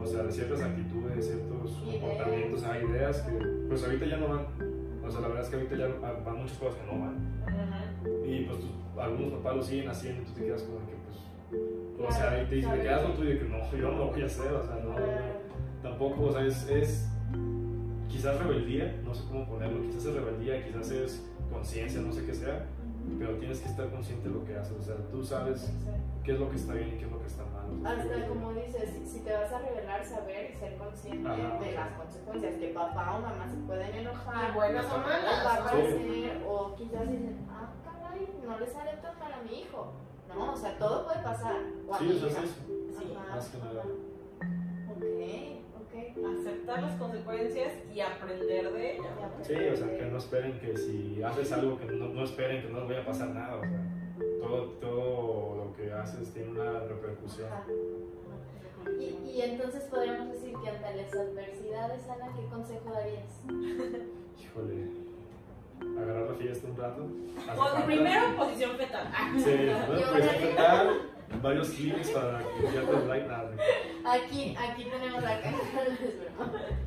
O 0.00 0.06
sea, 0.06 0.30
ciertas 0.30 0.60
actitudes, 0.60 1.26
ciertos 1.26 1.70
Ideas. 1.82 2.00
comportamientos, 2.00 2.64
hay 2.64 2.84
ideas 2.84 3.22
que, 3.22 3.32
pues 3.68 3.84
ahorita 3.84 4.06
ya 4.06 4.16
no 4.18 4.28
van. 4.28 4.73
O 5.06 5.10
sea, 5.10 5.20
la 5.20 5.28
verdad 5.28 5.44
es 5.44 5.50
que 5.50 5.56
ahorita 5.56 5.76
ya 5.76 5.86
van 6.24 6.36
muchas 6.38 6.58
cosas 6.58 6.76
que 6.80 6.86
no 6.92 7.00
van. 7.00 7.16
Y 8.26 8.44
pues 8.44 8.58
algunos 8.98 9.32
papás 9.34 9.56
lo 9.56 9.62
siguen 9.62 9.88
haciendo 9.88 10.22
y 10.22 10.24
tú 10.26 10.32
te 10.32 10.44
quedas 10.44 10.62
como 10.62 10.78
que, 10.86 10.94
pues, 11.04 12.08
o 12.08 12.12
sea, 12.12 12.42
y 12.42 12.46
te 12.46 12.54
dicen, 12.56 12.80
quedas 12.80 13.02
con 13.02 13.14
tú 13.14 13.24
y 13.24 13.38
que 13.38 13.44
no, 13.44 13.70
yo 13.72 13.90
no 13.90 13.98
lo 13.98 14.06
voy 14.10 14.22
a 14.22 14.26
hacer, 14.26 14.52
o 14.52 14.64
sea, 14.64 14.76
no, 14.84 14.94
Claro. 14.94 15.22
tampoco, 15.82 16.22
o 16.24 16.32
sea, 16.32 16.46
es, 16.46 16.68
es 16.70 17.08
quizás 18.08 18.38
rebeldía, 18.38 19.00
no 19.04 19.14
sé 19.14 19.24
cómo 19.28 19.46
ponerlo, 19.46 19.82
quizás 19.82 20.06
es 20.06 20.14
rebeldía, 20.14 20.64
quizás 20.64 20.90
es 20.90 21.26
conciencia, 21.64 22.00
no 22.02 22.12
sé 22.12 22.26
qué 22.26 22.34
sea, 22.34 22.66
pero 23.18 23.36
tienes 23.38 23.60
que 23.60 23.68
estar 23.70 23.88
consciente 23.88 24.28
de 24.28 24.34
lo 24.34 24.44
que 24.44 24.54
haces, 24.54 24.76
o 24.78 24.82
sea, 24.82 24.96
tú 25.10 25.24
sabes 25.24 25.72
qué 26.22 26.32
es 26.32 26.38
lo 26.38 26.50
que 26.50 26.56
está 26.56 26.74
bien 26.74 26.88
y 26.88 26.98
qué 26.98 27.06
es 27.06 27.10
lo 27.10 27.18
que 27.20 27.26
está 27.26 27.42
mal. 27.46 27.64
o 27.72 27.80
sea, 27.80 27.90
Hasta 28.16 28.28
como 28.28 28.52
dices, 28.52 28.90
si- 29.10 29.20
te 29.20 29.32
vas 29.32 29.50
a 29.50 29.58
revelar, 29.60 30.04
saber 30.04 30.50
y 30.50 30.54
ser 30.58 30.76
consciente 30.76 31.26
Ajá. 31.26 31.58
de 31.64 31.72
las 31.72 31.88
consecuencias, 31.96 32.54
que 32.56 32.68
papá 32.68 33.16
o 33.16 33.20
mamá 33.22 33.48
se 33.48 33.56
pueden 33.66 33.94
enojar, 33.96 34.50
Y 34.50 34.54
buenas 34.54 34.84
o 34.92 34.98
malas. 34.98 35.46
va 35.46 35.54
a 35.54 35.70
Sí. 35.72 36.30
o 36.46 36.74
quizás 36.76 37.08
dicen, 37.10 37.46
ah, 37.48 37.72
caray, 37.82 38.28
no 38.46 38.58
le 38.60 38.66
sale 38.66 38.92
tan 39.00 39.18
mal 39.18 39.32
a 39.32 39.42
mi 39.42 39.60
hijo. 39.62 39.92
No, 40.28 40.52
o 40.52 40.56
sea, 40.56 40.76
todo 40.78 41.06
puede 41.06 41.22
pasar. 41.22 41.56
O 41.88 41.94
a 41.94 41.98
Sí, 41.98 42.04
mi 42.04 42.10
o 42.10 42.18
sea, 42.18 42.28
hija. 42.28 42.38
es 42.40 42.44
eso. 42.44 42.60
Sí, 42.98 43.14
más 43.30 43.48
que 43.48 43.58
nada. 43.58 43.82
ok. 44.92 45.53
Aceptar 46.16 46.82
las 46.82 46.96
consecuencias 46.98 47.72
y 47.92 48.00
aprender 48.00 48.72
de 48.72 48.94
ellas. 48.96 49.06
Sí, 49.42 49.54
o 49.54 49.76
sea, 49.76 49.96
que 49.98 50.04
no 50.06 50.18
esperen 50.18 50.58
que 50.60 50.76
si 50.76 51.22
haces 51.22 51.50
algo 51.52 51.76
que 51.78 51.86
no, 51.86 52.08
no 52.08 52.24
esperen 52.24 52.62
que 52.62 52.68
no 52.68 52.80
les 52.80 52.88
vaya 52.88 53.00
a 53.02 53.06
pasar 53.06 53.28
nada, 53.30 53.56
o 53.56 53.60
sea, 53.62 53.80
todo, 54.40 54.62
todo 54.80 55.56
lo 55.64 55.72
que 55.76 55.92
haces 55.92 56.32
tiene 56.32 56.50
una 56.52 56.80
repercusión. 56.80 57.48
Ajá. 57.52 57.64
Y, 59.00 59.30
y 59.30 59.42
entonces 59.42 59.82
podríamos 59.84 60.30
decir 60.32 60.54
que 60.62 60.68
ante 60.70 60.94
las 61.02 61.12
adversidades, 61.14 62.08
Ana, 62.08 62.32
¿qué 62.36 62.46
consejo 62.46 62.92
darías? 62.92 63.42
Híjole, 64.40 64.90
agarrar 66.00 66.30
la 66.30 66.34
fiesta 66.36 66.68
un 66.68 66.76
rato. 66.76 67.06
Pues, 67.56 67.84
primero, 67.86 68.36
posición 68.36 68.76
fetal. 68.76 69.08
Sí, 69.38 69.50
bueno, 69.50 70.00
Yo 70.00 70.12
pues 70.12 70.28
ahora- 70.28 70.56
tal, 70.56 71.00
varios 71.42 71.68
clics 71.70 72.10
para 72.10 72.38
que 72.38 72.62
ya 72.74 72.82
te 72.86 73.06
like 73.06 73.26
nada. 73.28 73.50
Aquí, 74.06 74.54
aquí 74.56 74.84
tenemos 74.84 75.22
la 75.22 75.40
caja. 75.40 75.56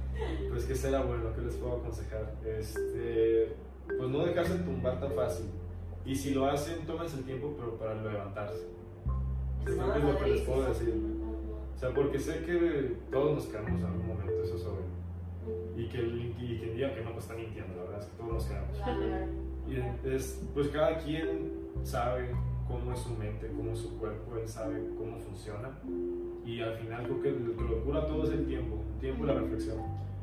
Pues 0.50 0.66
que 0.66 0.74
será 0.76 1.04
bueno, 1.04 1.32
¿qué 1.36 1.42
les 1.42 1.54
puedo 1.58 1.78
aconsejar? 1.78 2.34
Este, 2.44 3.56
pues 3.86 4.10
no 4.10 4.26
dejarse 4.26 4.56
tumbar 4.60 5.00
tan 5.00 5.12
fácil. 5.12 5.46
Y 6.06 6.16
si 6.16 6.34
lo 6.34 6.48
hacen, 6.48 6.88
tómense 6.88 7.18
el 7.18 7.24
tiempo, 7.26 7.54
pero 7.56 7.78
para 7.78 7.94
levantarse. 8.02 8.66
Yo 9.66 9.76
creo 9.78 9.94
que 9.94 10.00
es 10.00 10.04
lo 10.06 10.18
que 10.18 10.26
les 10.32 10.42
puedo 10.42 10.68
decir. 10.70 10.92
O 11.76 11.78
sea, 11.80 11.94
porque 11.94 12.18
sé 12.18 12.40
que 12.46 12.96
todos 13.12 13.36
nos 13.36 13.46
quedamos 13.46 13.80
en 13.80 13.86
algún 13.86 14.08
momento, 14.08 14.42
eso 14.42 14.56
es 14.56 14.66
obvio. 14.66 14.88
Y 15.78 15.88
que, 15.88 16.00
el- 16.00 16.34
y 16.40 16.58
quien 16.58 16.74
diga 16.76 16.96
que 16.96 17.02
no, 17.04 17.12
pues 17.12 17.26
está 17.26 17.36
mintiendo, 17.38 17.76
la 17.76 17.84
verdad 17.84 18.00
es 18.00 18.06
que 18.08 18.18
todos 18.18 18.34
nos 18.34 18.46
quedamos. 18.46 18.78
Y 19.70 20.08
es, 20.10 20.42
pues 20.56 20.70
cada 20.70 20.98
quien 20.98 21.60
sabe 21.84 22.32
cómo 22.68 22.92
es 22.94 23.00
su 23.00 23.10
mente, 23.16 23.52
cómo 23.56 23.72
es 23.72 23.80
su 23.80 23.98
cuerpo, 23.98 24.36
él 24.38 24.48
sabe 24.48 24.84
cómo 24.98 25.18
funciona. 25.20 25.70
Y 26.46 26.62
al 26.62 26.74
final 26.78 27.04
creo 27.04 27.22
que 27.22 27.32
lo 27.32 27.56
que 27.58 27.64
lo 27.64 27.84
cura 27.84 28.06
todo 28.08 28.24
es 28.26 28.32
el 28.32 28.46
tiempo, 28.48 28.78
el 28.94 29.00
tiempo 29.00 29.24
y 29.24 29.28
la 29.28 29.34
reflexión. 29.36 29.78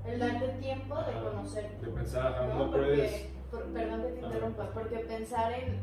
El 0.07 0.19
darte 0.19 0.49
tiempo 0.61 0.95
de 0.97 1.01
Ajá. 1.03 1.23
conocerte. 1.23 1.87
De 1.87 1.93
pensar, 1.93 2.37
ah, 2.39 2.47
¿no? 2.47 2.65
no 2.67 2.71
puedes... 2.71 2.99
Porque, 3.51 3.65
por- 3.65 3.73
perdón 3.73 4.03
que 4.03 4.09
te 4.09 4.19
Ajá. 4.19 4.27
interrumpa, 4.27 4.71
porque 4.73 4.97
pensar 4.99 5.53
en 5.53 5.79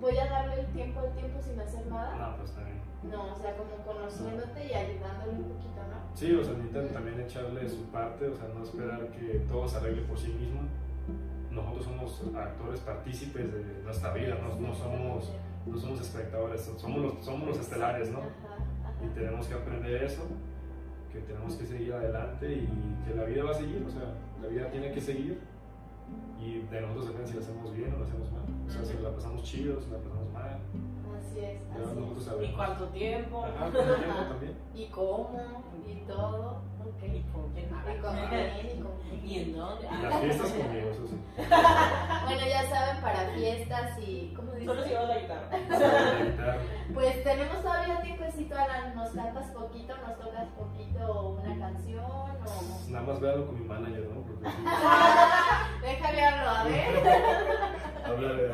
voy 0.00 0.16
a 0.18 0.26
darle 0.26 0.60
el 0.60 0.66
tiempo 0.68 1.00
al 1.00 1.12
tiempo 1.14 1.40
sin 1.40 1.60
hacer 1.60 1.86
nada, 1.86 2.16
No, 2.18 2.36
pues 2.38 2.50
también. 2.52 2.78
no, 3.08 3.32
o 3.32 3.36
sea, 3.38 3.56
como 3.56 3.70
conociéndote 3.86 4.66
y 4.66 4.72
ayudándole 4.74 5.32
un 5.32 5.44
poquito, 5.44 5.78
¿no? 5.90 6.16
Sí, 6.16 6.34
o 6.34 6.42
sea, 6.44 6.54
necesitan 6.54 6.88
también 6.88 7.20
echarle 7.20 7.68
su 7.68 7.84
parte, 7.92 8.26
o 8.26 8.34
sea, 8.34 8.48
no 8.48 8.64
esperar 8.64 9.06
que 9.12 9.44
todo 9.48 9.68
se 9.68 9.76
arregle 9.76 10.02
por 10.02 10.18
sí 10.18 10.28
mismo. 10.32 10.62
Nosotros 11.52 11.84
somos 11.84 12.22
actores 12.34 12.80
partícipes 12.80 13.52
de 13.52 13.82
nuestra 13.84 14.12
vida, 14.14 14.38
no, 14.40 14.58
no 14.58 14.74
somos, 14.74 15.32
no 15.66 15.78
somos 15.78 16.00
espectadores, 16.00 16.62
somos 16.78 17.02
los, 17.02 17.24
somos 17.24 17.48
los 17.48 17.58
estelares, 17.58 18.10
¿no? 18.10 18.20
Y 19.04 19.08
tenemos 19.14 19.46
que 19.46 19.54
aprender 19.54 20.02
eso, 20.04 20.22
que 21.12 21.20
tenemos 21.20 21.54
que 21.54 21.66
seguir 21.66 21.92
adelante 21.92 22.52
y 22.52 22.96
que 23.06 23.14
la 23.14 23.24
vida 23.24 23.44
va 23.44 23.50
a 23.50 23.54
seguir, 23.54 23.84
o 23.86 23.90
sea, 23.90 24.14
la 24.40 24.48
vida 24.48 24.70
tiene 24.70 24.92
que 24.92 25.00
seguir. 25.00 25.40
Y 26.40 26.60
de 26.60 26.80
nosotros 26.80 27.08
depende 27.08 27.28
si 27.28 27.34
lo 27.34 27.40
hacemos 27.40 27.76
bien 27.76 27.92
o 27.94 27.98
lo 27.98 28.04
hacemos 28.04 28.32
mal. 28.32 28.42
O 28.66 28.70
sea, 28.70 28.84
si 28.84 28.98
la 28.98 29.14
pasamos 29.14 29.42
chido, 29.42 29.80
si 29.80 29.90
la 29.90 29.98
pasamos 29.98 30.32
mal. 30.32 30.58
Así 31.18 31.38
es, 31.38 31.62
así 31.70 32.42
es. 32.42 32.50
¿Y 32.50 32.52
cuánto 32.52 32.88
tiempo? 32.88 33.44
Ajá, 33.44 33.66
el 33.66 33.72
tiempo 33.72 34.22
también. 34.28 34.56
Y 34.74 34.86
cómo, 34.86 35.62
y 35.88 36.04
todo, 36.06 36.62
ok. 36.80 37.02
¿Y 37.02 37.22
con 37.32 37.52
quién? 37.52 37.66
Y 37.66 38.00
con 38.00 38.16
quién, 38.28 38.78
y 38.78 38.82
con 38.82 38.92
quién. 39.00 39.26
¿Y 39.26 39.38
en 39.40 39.56
dónde? 39.56 39.86
Y 39.90 40.02
las 40.02 40.20
fiestas 40.20 40.50
conmigo, 40.52 40.90
eso 40.90 41.06
sí. 41.06 41.16
Bueno, 42.24 42.46
ya 42.48 42.62
saben, 42.68 43.02
para 43.02 43.26
fiestas 43.34 43.98
y. 43.98 44.32
¿Cómo 44.36 44.52
Solo 44.52 44.60
si 44.62 44.68
dices? 44.68 44.88
llevas 44.90 45.08
la 45.08 45.18
guitarra. 45.18 45.48
La 46.18 46.24
guitarra. 46.24 46.56
Pues 46.94 47.24
tenemos 47.24 47.62
todavía 47.62 48.00
tiempecito, 48.02 48.54
Alan. 48.56 48.94
Nos 48.94 49.10
cantas 49.10 49.46
poquito, 49.50 49.94
nos 49.96 50.18
tocas 50.18 50.48
poquito 50.58 51.30
una 51.42 51.58
canción 51.58 52.04
o. 52.04 52.90
Nada 52.90 53.04
más 53.06 53.20
véalo 53.20 53.46
con 53.46 53.60
mi 53.60 53.66
manager, 53.66 54.08
¿no? 54.08 54.22
Porque 54.22 54.48
Déjale 55.82 56.24
hablo, 56.24 56.50
a 56.50 56.64
ver. 56.64 56.84
habla 58.04 58.28
de. 58.32 58.48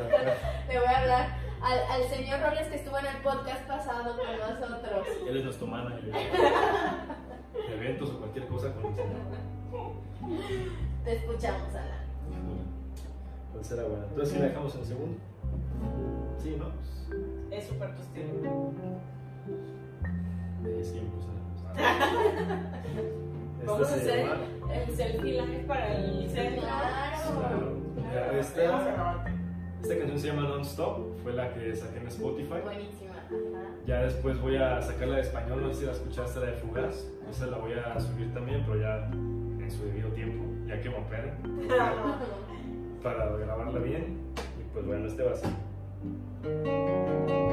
Le 0.68 0.78
voy 0.78 0.88
a 0.88 0.98
hablar 0.98 1.36
al, 1.62 1.78
al 1.90 2.08
señor 2.08 2.40
Robles 2.40 2.68
que 2.68 2.76
estuvo 2.76 2.98
en 2.98 3.06
el 3.06 3.16
podcast 3.22 3.66
pasado 3.66 4.16
con 4.16 4.38
nosotros. 4.38 5.06
Él 5.28 5.36
es 5.38 5.44
nuestro 5.44 5.66
manager. 5.66 6.12
Eventos 7.72 8.10
o 8.10 8.18
cualquier 8.18 8.46
cosa 8.46 8.72
con 8.74 8.86
el 8.86 8.94
señor. 8.94 9.16
Te 11.04 11.12
escuchamos, 11.16 11.74
Alan. 11.74 12.04
¿Cuál 13.52 13.64
será 13.64 13.82
bueno? 13.84 14.04
Entonces, 14.08 14.34
si 14.34 14.40
la 14.40 14.46
dejamos 14.48 14.74
en 14.76 14.84
segundo. 14.84 15.16
Sí, 16.38 16.56
¿no? 16.58 16.66
Es 17.54 17.66
súper 17.66 17.94
tu 17.94 18.02
estilo. 18.02 18.72
de 20.62 20.84
siempre, 20.84 21.12
pues, 21.14 21.28
Vamos 23.66 23.90
a 23.90 23.94
hacer 23.94 24.26
llama- 24.26 24.74
el 24.74 24.96
selfie 24.96 25.32
live 25.42 25.64
para 25.66 25.94
el 25.94 26.28
centro. 26.30 26.62
Claro. 26.62 27.76
Claro. 28.10 28.38
Esta, 28.38 29.98
canción 29.98 30.18
se 30.18 30.26
llama 30.28 30.42
Non-Stop, 30.48 31.18
fue 31.22 31.32
la 31.32 31.52
que 31.54 31.74
saqué 31.76 31.98
en 31.98 32.08
Spotify. 32.08 32.60
Buenísima. 32.64 33.14
Ya 33.88 34.02
después 34.02 34.38
voy 34.38 34.54
a 34.56 34.82
sacarla 34.82 35.16
de 35.16 35.22
español, 35.22 35.62
no 35.62 35.72
sé 35.72 35.80
si 35.80 35.86
la 35.86 35.92
escuchaste, 35.92 36.40
la 36.40 36.46
de 36.48 36.52
Fugaz. 36.52 37.06
Esa 37.30 37.46
la 37.46 37.56
voy 37.56 37.72
a 37.72 37.98
subir 37.98 38.34
también, 38.34 38.62
pero 38.66 38.78
ya 38.78 38.98
en 39.06 39.70
su 39.70 39.82
debido 39.82 40.10
tiempo, 40.10 40.44
ya 40.66 40.78
que 40.78 40.90
me 40.90 40.96
operen, 40.96 41.32
para 43.02 43.34
grabarla 43.34 43.80
bien. 43.80 44.18
Y 44.60 44.74
pues 44.74 44.84
bueno, 44.84 45.06
este 45.06 45.22
va 45.22 45.32
así. 45.32 45.48
Come 46.42 47.47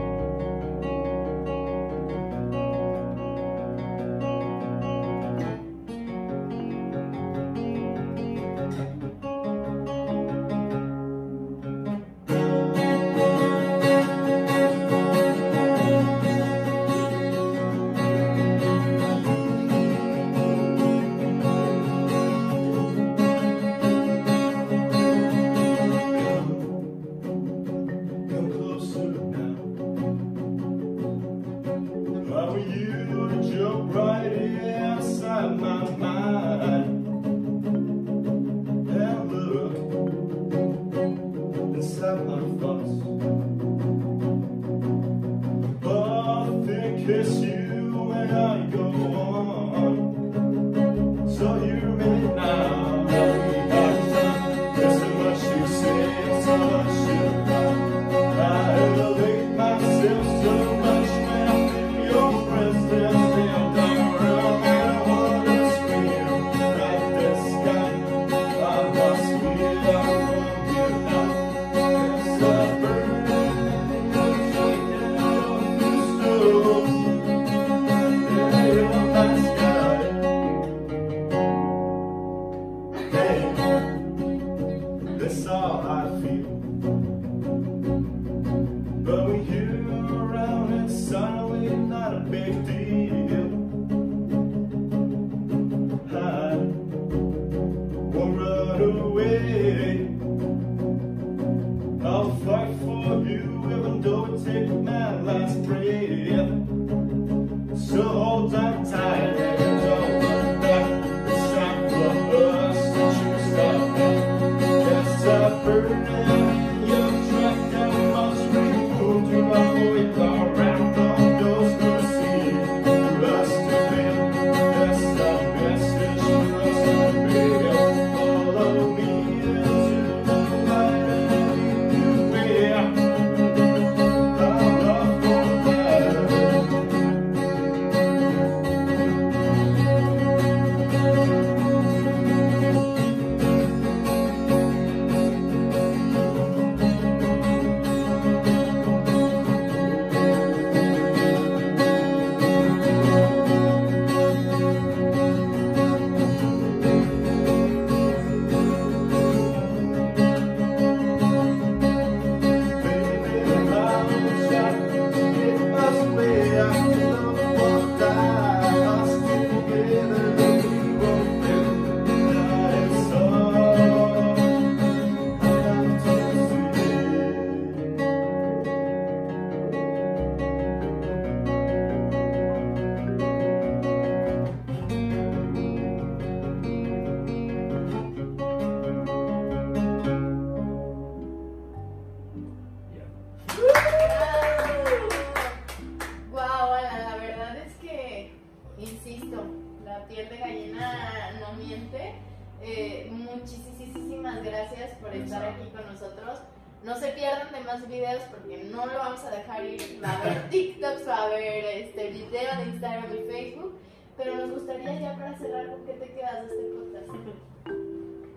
Instagram 212.75 213.05
y 213.13 213.31
Facebook. 213.31 213.73
Pero 214.17 214.35
nos 214.35 214.51
gustaría 214.51 214.99
ya 214.99 215.15
para 215.15 215.37
cerrar, 215.37 215.67
¿con 215.67 215.85
qué 215.85 215.93
te 215.93 216.11
quedas 216.13 216.47
de 216.47 216.55
este 216.55 216.73
podcast? 216.73 217.09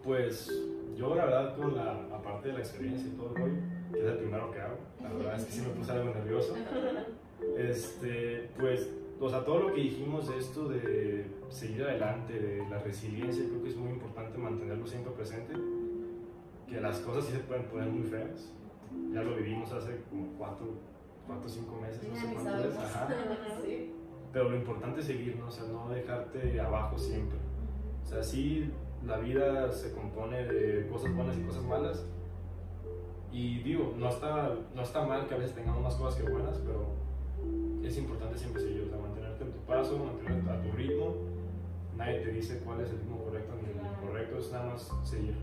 Pues 0.02 0.50
yo 0.96 1.14
la 1.14 1.24
verdad 1.26 1.56
con 1.56 1.76
la, 1.76 1.92
aparte 2.12 2.48
de 2.48 2.54
la 2.54 2.60
experiencia 2.60 3.06
y 3.06 3.10
todo 3.16 3.28
el 3.28 3.36
rollo, 3.36 3.60
que 3.92 4.00
es 4.00 4.04
el 4.06 4.18
primero 4.18 4.50
que 4.50 4.60
hago, 4.60 4.78
la 5.02 5.12
verdad 5.12 5.36
es 5.36 5.44
que 5.44 5.52
sí 5.52 5.60
me 5.60 5.68
puse 5.68 5.92
algo 5.92 6.14
nervioso. 6.14 6.54
Este, 7.56 8.50
pues, 8.58 8.90
o 9.20 9.28
sea, 9.28 9.44
todo 9.44 9.60
lo 9.60 9.74
que 9.74 9.82
dijimos 9.82 10.28
de 10.28 10.38
esto 10.38 10.68
de 10.68 11.26
seguir 11.50 11.84
adelante, 11.84 12.32
de 12.32 12.68
la 12.68 12.78
resiliencia, 12.78 13.44
creo 13.48 13.62
que 13.62 13.68
es 13.68 13.76
muy 13.76 13.90
importante 13.90 14.38
mantenerlo 14.38 14.86
siempre 14.86 15.12
presente, 15.12 15.54
que 16.68 16.80
las 16.80 16.98
cosas 16.98 17.26
sí 17.26 17.32
se 17.32 17.38
pueden 17.40 17.64
poner 17.66 17.88
muy 17.88 18.02
feas. 18.02 18.52
Ya 19.12 19.22
lo 19.22 19.36
vivimos 19.36 19.70
hace 19.70 20.00
como 20.10 20.26
cuatro, 20.38 20.66
cuatro 21.26 21.46
o 21.46 21.48
cinco 21.48 21.80
meses, 21.80 22.02
no 22.08 22.16
sé 22.16 22.34
cuántos 22.34 22.64
meses. 22.64 22.78
Ajá. 22.78 23.08
Sí. 23.64 23.92
Pero 24.32 24.50
lo 24.50 24.56
importante 24.56 25.00
es 25.00 25.06
seguir, 25.06 25.36
¿no? 25.36 25.46
O 25.46 25.50
sea, 25.50 25.64
no 25.64 25.88
dejarte 25.88 26.60
abajo 26.60 26.98
siempre. 26.98 27.38
O 28.02 28.06
sea, 28.06 28.22
sí, 28.22 28.72
la 29.04 29.18
vida 29.18 29.70
se 29.72 29.92
compone 29.92 30.44
de 30.44 30.86
cosas 30.88 31.14
buenas 31.14 31.36
y 31.38 31.42
cosas 31.42 31.64
malas. 31.64 32.06
Y 33.32 33.62
digo, 33.62 33.94
no 33.96 34.08
está, 34.08 34.54
no 34.74 34.82
está 34.82 35.04
mal 35.04 35.26
que 35.26 35.34
a 35.34 35.38
veces 35.38 35.54
tengamos 35.54 35.82
más 35.82 35.94
cosas 35.96 36.20
que 36.20 36.30
buenas, 36.30 36.58
pero 36.58 36.86
es 37.86 37.96
importante 37.98 38.38
siempre 38.38 38.62
seguir, 38.62 38.82
o 38.82 38.88
sea, 38.88 38.98
mantenerte 38.98 39.44
en 39.44 39.52
tu 39.52 39.58
paso, 39.60 39.98
mantenerte 39.98 40.50
a 40.50 40.62
tu 40.62 40.72
ritmo. 40.72 41.14
Nadie 41.96 42.20
te 42.20 42.32
dice 42.32 42.60
cuál 42.64 42.80
es 42.80 42.90
el 42.90 42.98
ritmo 42.98 43.24
correcto 43.24 43.54
ni 43.60 43.70
el 43.70 43.86
incorrecto, 43.86 44.38
es 44.38 44.52
nada 44.52 44.66
más 44.66 44.92
seguir. 45.04 45.36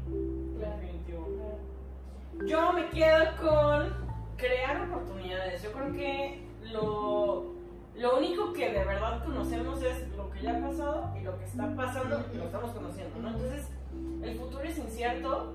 Definitivo. 0.58 1.60
Yo 2.46 2.74
me 2.74 2.90
quedo 2.90 3.26
con 3.42 3.94
crear 4.38 4.90
oportunidades. 4.90 5.64
Yo 5.64 5.72
creo 5.72 5.94
que 5.94 6.44
lo, 6.72 7.55
lo 7.98 8.18
único 8.18 8.54
que 8.54 8.72
de 8.72 8.84
verdad 8.84 9.24
conocemos 9.24 9.82
es 9.82 10.10
lo 10.16 10.30
que 10.30 10.42
ya 10.42 10.58
ha 10.58 10.62
pasado 10.62 11.14
y 11.18 11.24
lo 11.24 11.38
que 11.38 11.46
está 11.46 11.74
pasando 11.76 12.26
y 12.34 12.38
lo 12.38 12.46
estamos 12.46 12.72
conociendo, 12.72 13.20
¿no? 13.20 13.30
Entonces, 13.30 13.70
el 14.22 14.38
futuro 14.38 14.64
es 14.64 14.78
incierto 14.78 15.54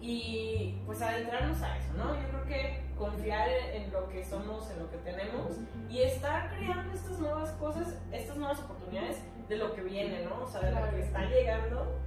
y 0.00 0.80
pues 0.86 1.02
adentrarnos 1.02 1.60
a 1.62 1.78
eso, 1.78 1.92
¿no? 1.94 2.14
Yo 2.14 2.28
creo 2.28 2.44
que 2.44 2.82
confiar 2.96 3.48
en, 3.48 3.92
lo 3.92 4.08
que 4.08 4.24
somos, 4.24 4.70
en 4.70 4.78
lo 4.80 4.90
que 4.90 4.98
tenemos 4.98 5.56
y 5.88 6.02
estar 6.02 6.54
creando 6.56 6.92
estas 6.92 7.18
nuevas 7.18 7.50
cosas, 7.52 7.98
estas 8.12 8.36
nuevas 8.36 8.60
oportunidades 8.60 9.22
de 9.48 9.56
lo 9.56 9.74
que 9.74 9.82
viene, 9.82 10.24
¿no? 10.24 10.44
O 10.44 10.46
sea, 10.46 10.60
de 10.60 10.72
lo 10.72 10.90
que 10.90 11.02
está 11.02 11.24
llegando 11.24 11.98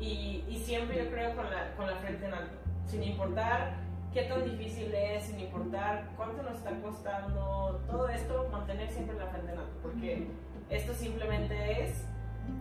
y, 0.00 0.44
y 0.48 0.62
siempre 0.64 1.04
yo 1.04 1.10
creo 1.10 1.36
con 1.36 1.48
la, 1.50 1.74
con 1.76 1.86
la 1.86 1.96
frente 1.96 2.26
en 2.26 2.34
alto, 2.34 2.56
sin 2.86 3.02
importar 3.04 3.74
qué 4.12 4.22
tan 4.24 4.44
difícil 4.44 4.94
es, 4.94 5.24
sin 5.24 5.40
importar 5.40 6.10
cuánto 6.16 6.42
nos 6.42 6.58
está 6.58 6.70
costando, 6.80 7.80
todo 7.90 8.08
esto, 8.08 8.48
mantener 8.50 8.90
siempre 8.90 9.16
la 9.16 9.26
frente 9.26 9.52
en 9.52 9.58
alto, 9.58 9.72
porque 9.82 10.28
esto 10.68 10.92
simplemente 10.94 11.84
es 11.84 12.04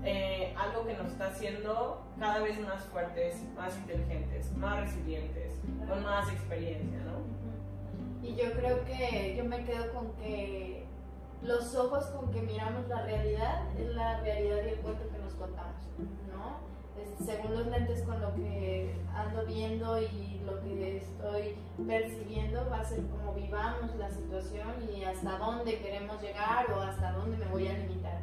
eh, 0.04 0.54
algo 0.58 0.86
que 0.86 0.94
nos 0.94 1.08
está 1.08 1.28
haciendo 1.28 2.06
cada 2.20 2.40
vez 2.40 2.60
más 2.60 2.84
fuertes, 2.86 3.44
más 3.56 3.76
inteligentes, 3.78 4.56
más 4.58 4.82
resilientes, 4.82 5.60
con 5.88 6.04
más 6.04 6.32
experiencia, 6.32 7.00
¿no? 7.00 7.22
Y 8.26 8.36
yo 8.36 8.52
creo 8.54 8.86
que 8.86 9.36
yo 9.36 9.44
me 9.44 9.64
quedo 9.64 9.94
con 9.94 10.14
que 10.14 10.86
los 11.42 11.76
ojos 11.76 12.06
con 12.08 12.32
que 12.32 12.42
miramos 12.42 12.88
la 12.88 13.04
realidad 13.04 13.64
es 13.78 13.88
la 13.96 14.22
realidad 14.22 14.58
y 14.66 14.70
el 14.70 14.80
cuento 14.80 15.10
que 15.10 15.18
nos 15.18 15.34
contamos, 15.34 15.82
¿no? 16.32 16.60
Según 17.26 17.56
los 17.56 17.68
lentes 17.68 18.04
con 18.04 18.22
lo 18.22 18.34
que 18.36 18.96
ando 19.16 19.46
viendo 19.46 20.00
y 20.00 20.42
lo 20.46 20.62
que 20.62 21.01
percibiendo 21.92 22.70
va 22.70 22.80
a 22.80 22.86
ser 22.86 23.02
como 23.08 23.34
vivamos 23.34 23.94
la 23.98 24.10
situación 24.10 24.76
y 24.96 25.04
hasta 25.04 25.38
dónde 25.38 25.78
queremos 25.80 26.22
llegar 26.22 26.72
o 26.72 26.80
hasta 26.80 27.12
dónde 27.12 27.36
me 27.36 27.46
voy 27.48 27.68
a 27.68 27.74
limitar. 27.74 28.22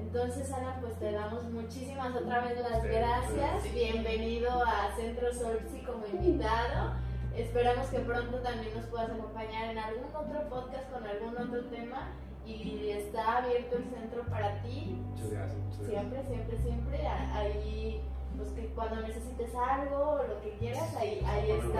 Entonces, 0.00 0.52
Ana, 0.52 0.78
pues 0.80 0.98
te 0.98 1.12
damos 1.12 1.44
muchísimas 1.44 2.16
otra 2.16 2.40
vez 2.40 2.58
las 2.58 2.82
gracias. 2.82 3.72
Bienvenido 3.72 4.50
a 4.50 4.92
Centro 4.96 5.32
Solsi 5.32 5.82
como 5.86 6.04
invitado. 6.04 6.94
Esperamos 7.36 7.86
que 7.86 8.00
pronto 8.00 8.38
también 8.38 8.74
nos 8.74 8.86
puedas 8.86 9.10
acompañar 9.10 9.70
en 9.70 9.78
algún 9.78 10.12
otro 10.12 10.48
podcast 10.48 10.90
con 10.90 11.06
algún 11.06 11.38
otro 11.38 11.64
tema 11.66 12.10
y 12.44 12.90
está 12.90 13.38
abierto 13.38 13.76
el 13.76 13.84
centro 13.84 14.24
para 14.24 14.62
ti 14.62 14.98
Muchas 15.10 15.30
gracias, 15.30 15.58
muchas 15.58 15.78
gracias. 15.78 16.00
siempre, 16.00 16.24
siempre, 16.24 16.58
siempre. 16.58 17.06
Ahí, 17.06 18.02
pues 18.36 18.50
que 18.50 18.66
cuando 18.74 18.96
necesites 19.00 19.50
algo 19.54 20.10
o 20.12 20.22
lo 20.26 20.40
que 20.42 20.50
quieras, 20.58 20.94
ahí, 20.96 21.24
ahí 21.26 21.50
eso. 21.50 21.72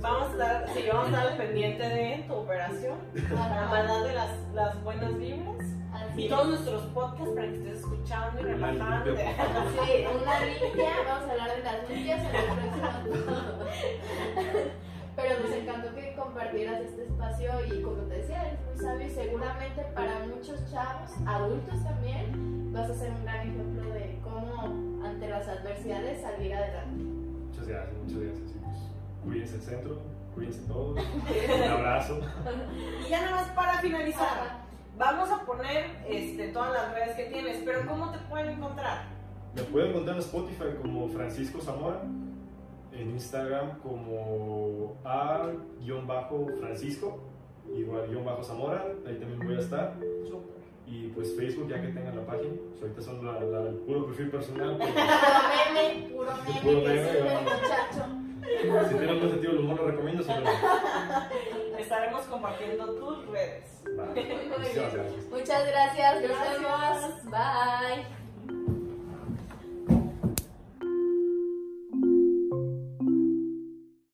Vamos 0.00 0.28
a 0.28 0.32
estar, 0.32 0.68
sí, 0.74 0.84
vamos 0.88 1.06
a 1.06 1.08
estar 1.10 1.26
al 1.28 1.36
pendiente 1.36 1.88
de 1.88 2.24
tu 2.28 2.34
operación, 2.34 2.98
para 3.34 3.62
Ajá, 3.62 3.70
mandarte 3.70 4.12
las, 4.14 4.30
las 4.54 4.82
buenas 4.84 5.16
vibras 5.18 5.66
así 5.92 6.22
y 6.22 6.24
es. 6.24 6.30
todos 6.30 6.48
nuestros 6.48 6.82
podcasts 6.88 7.34
para 7.34 7.46
que 7.48 7.56
estés 7.56 7.78
escuchando 7.80 8.40
y 8.40 8.54
favor. 8.54 9.16
Sí, 9.86 10.04
una 10.22 10.40
limpia, 10.40 10.90
vamos 11.06 11.28
a 11.28 11.32
hablar 11.32 11.56
de 11.56 11.62
las 11.62 11.88
limpias 11.90 12.20
en 12.20 12.34
el 12.36 12.44
próximo. 12.44 13.36
Pero 15.16 15.40
nos 15.40 15.50
encantó 15.52 15.94
que 15.94 16.14
compartieras 16.14 16.80
este 16.80 17.02
espacio 17.02 17.50
y 17.66 17.82
como 17.82 17.96
te 18.04 18.14
decía, 18.16 18.42
eres 18.48 18.60
muy 18.66 18.78
sabio 18.78 19.06
y 19.06 19.10
seguramente 19.10 19.82
para 19.94 20.20
muchos 20.26 20.70
chavos, 20.72 21.10
adultos 21.26 21.82
también, 21.84 22.72
vas 22.72 22.88
a 22.90 22.94
ser 22.94 23.10
un 23.10 23.24
gran 23.24 23.40
ejemplo 23.48 23.90
de 23.92 24.18
cómo 24.22 24.89
ante 25.04 25.28
las 25.28 25.46
adversidades 25.48 26.22
salir 26.22 26.54
adelante. 26.54 27.04
Muchas 27.04 27.66
gracias, 27.66 27.96
muchas 28.02 28.18
gracias. 28.18 28.50
Pues, 28.64 28.78
cuídense 29.24 29.56
el 29.56 29.62
centro, 29.62 29.98
cuídense 30.34 30.60
todos. 30.66 30.98
Un 30.98 31.70
abrazo. 31.70 32.20
Y 33.06 33.10
ya 33.10 33.20
nada 33.22 33.36
más 33.36 33.48
para 33.50 33.78
finalizar, 33.80 34.64
vamos 34.98 35.30
a 35.30 35.44
poner 35.44 35.84
este, 36.08 36.48
todas 36.48 36.72
las 36.72 36.92
redes 36.94 37.14
que 37.16 37.24
tienes, 37.24 37.58
pero 37.64 37.86
¿cómo 37.86 38.10
te 38.10 38.18
pueden 38.28 38.48
encontrar? 38.50 39.04
Me 39.54 39.62
pueden 39.62 39.90
encontrar 39.90 40.16
en 40.16 40.22
Spotify 40.22 40.64
como 40.80 41.08
Francisco 41.08 41.60
Zamora, 41.60 42.00
en 42.92 43.10
Instagram 43.10 43.78
como 43.80 44.96
a-francisco, 45.04 47.18
igual 47.74 48.08
guion 48.08 48.24
bajo 48.24 48.44
Zamora, 48.44 48.84
ahí 49.06 49.16
también 49.16 49.40
voy 49.40 49.56
a 49.56 49.60
estar. 49.60 49.94
Y 50.90 51.06
pues 51.14 51.36
Facebook, 51.36 51.68
ya 51.68 51.80
que 51.80 51.88
tengan 51.88 52.16
la 52.16 52.26
página, 52.26 52.50
pues 52.70 52.82
ahorita 52.82 53.02
son 53.02 53.24
la, 53.24 53.40
la- 53.40 53.68
el 53.68 53.74
puro 53.76 54.06
perfil 54.06 54.30
personal. 54.30 54.76
Puro 54.78 54.92
meme, 55.72 56.08
puro 56.12 56.32
meme, 56.42 57.10
que 57.10 58.66
muchacho. 58.66 58.88
si 58.88 58.94
tienen 58.96 59.18
buen 59.20 59.30
sentido 59.30 59.52
del 59.52 59.60
humor, 59.62 59.76
lo 59.80 59.86
recomiendo. 59.86 60.22
Estaremos 61.78 62.22
compartiendo 62.22 62.94
tus 62.94 63.26
redes. 63.28 63.64
Va. 63.98 64.06
Muchísimas 64.06 64.74
gracias. 64.94 65.26
Muchas 65.30 65.66
gracias, 65.66 66.22
nos 66.22 66.40
vemos. 66.40 67.24
Bye. 67.30 68.04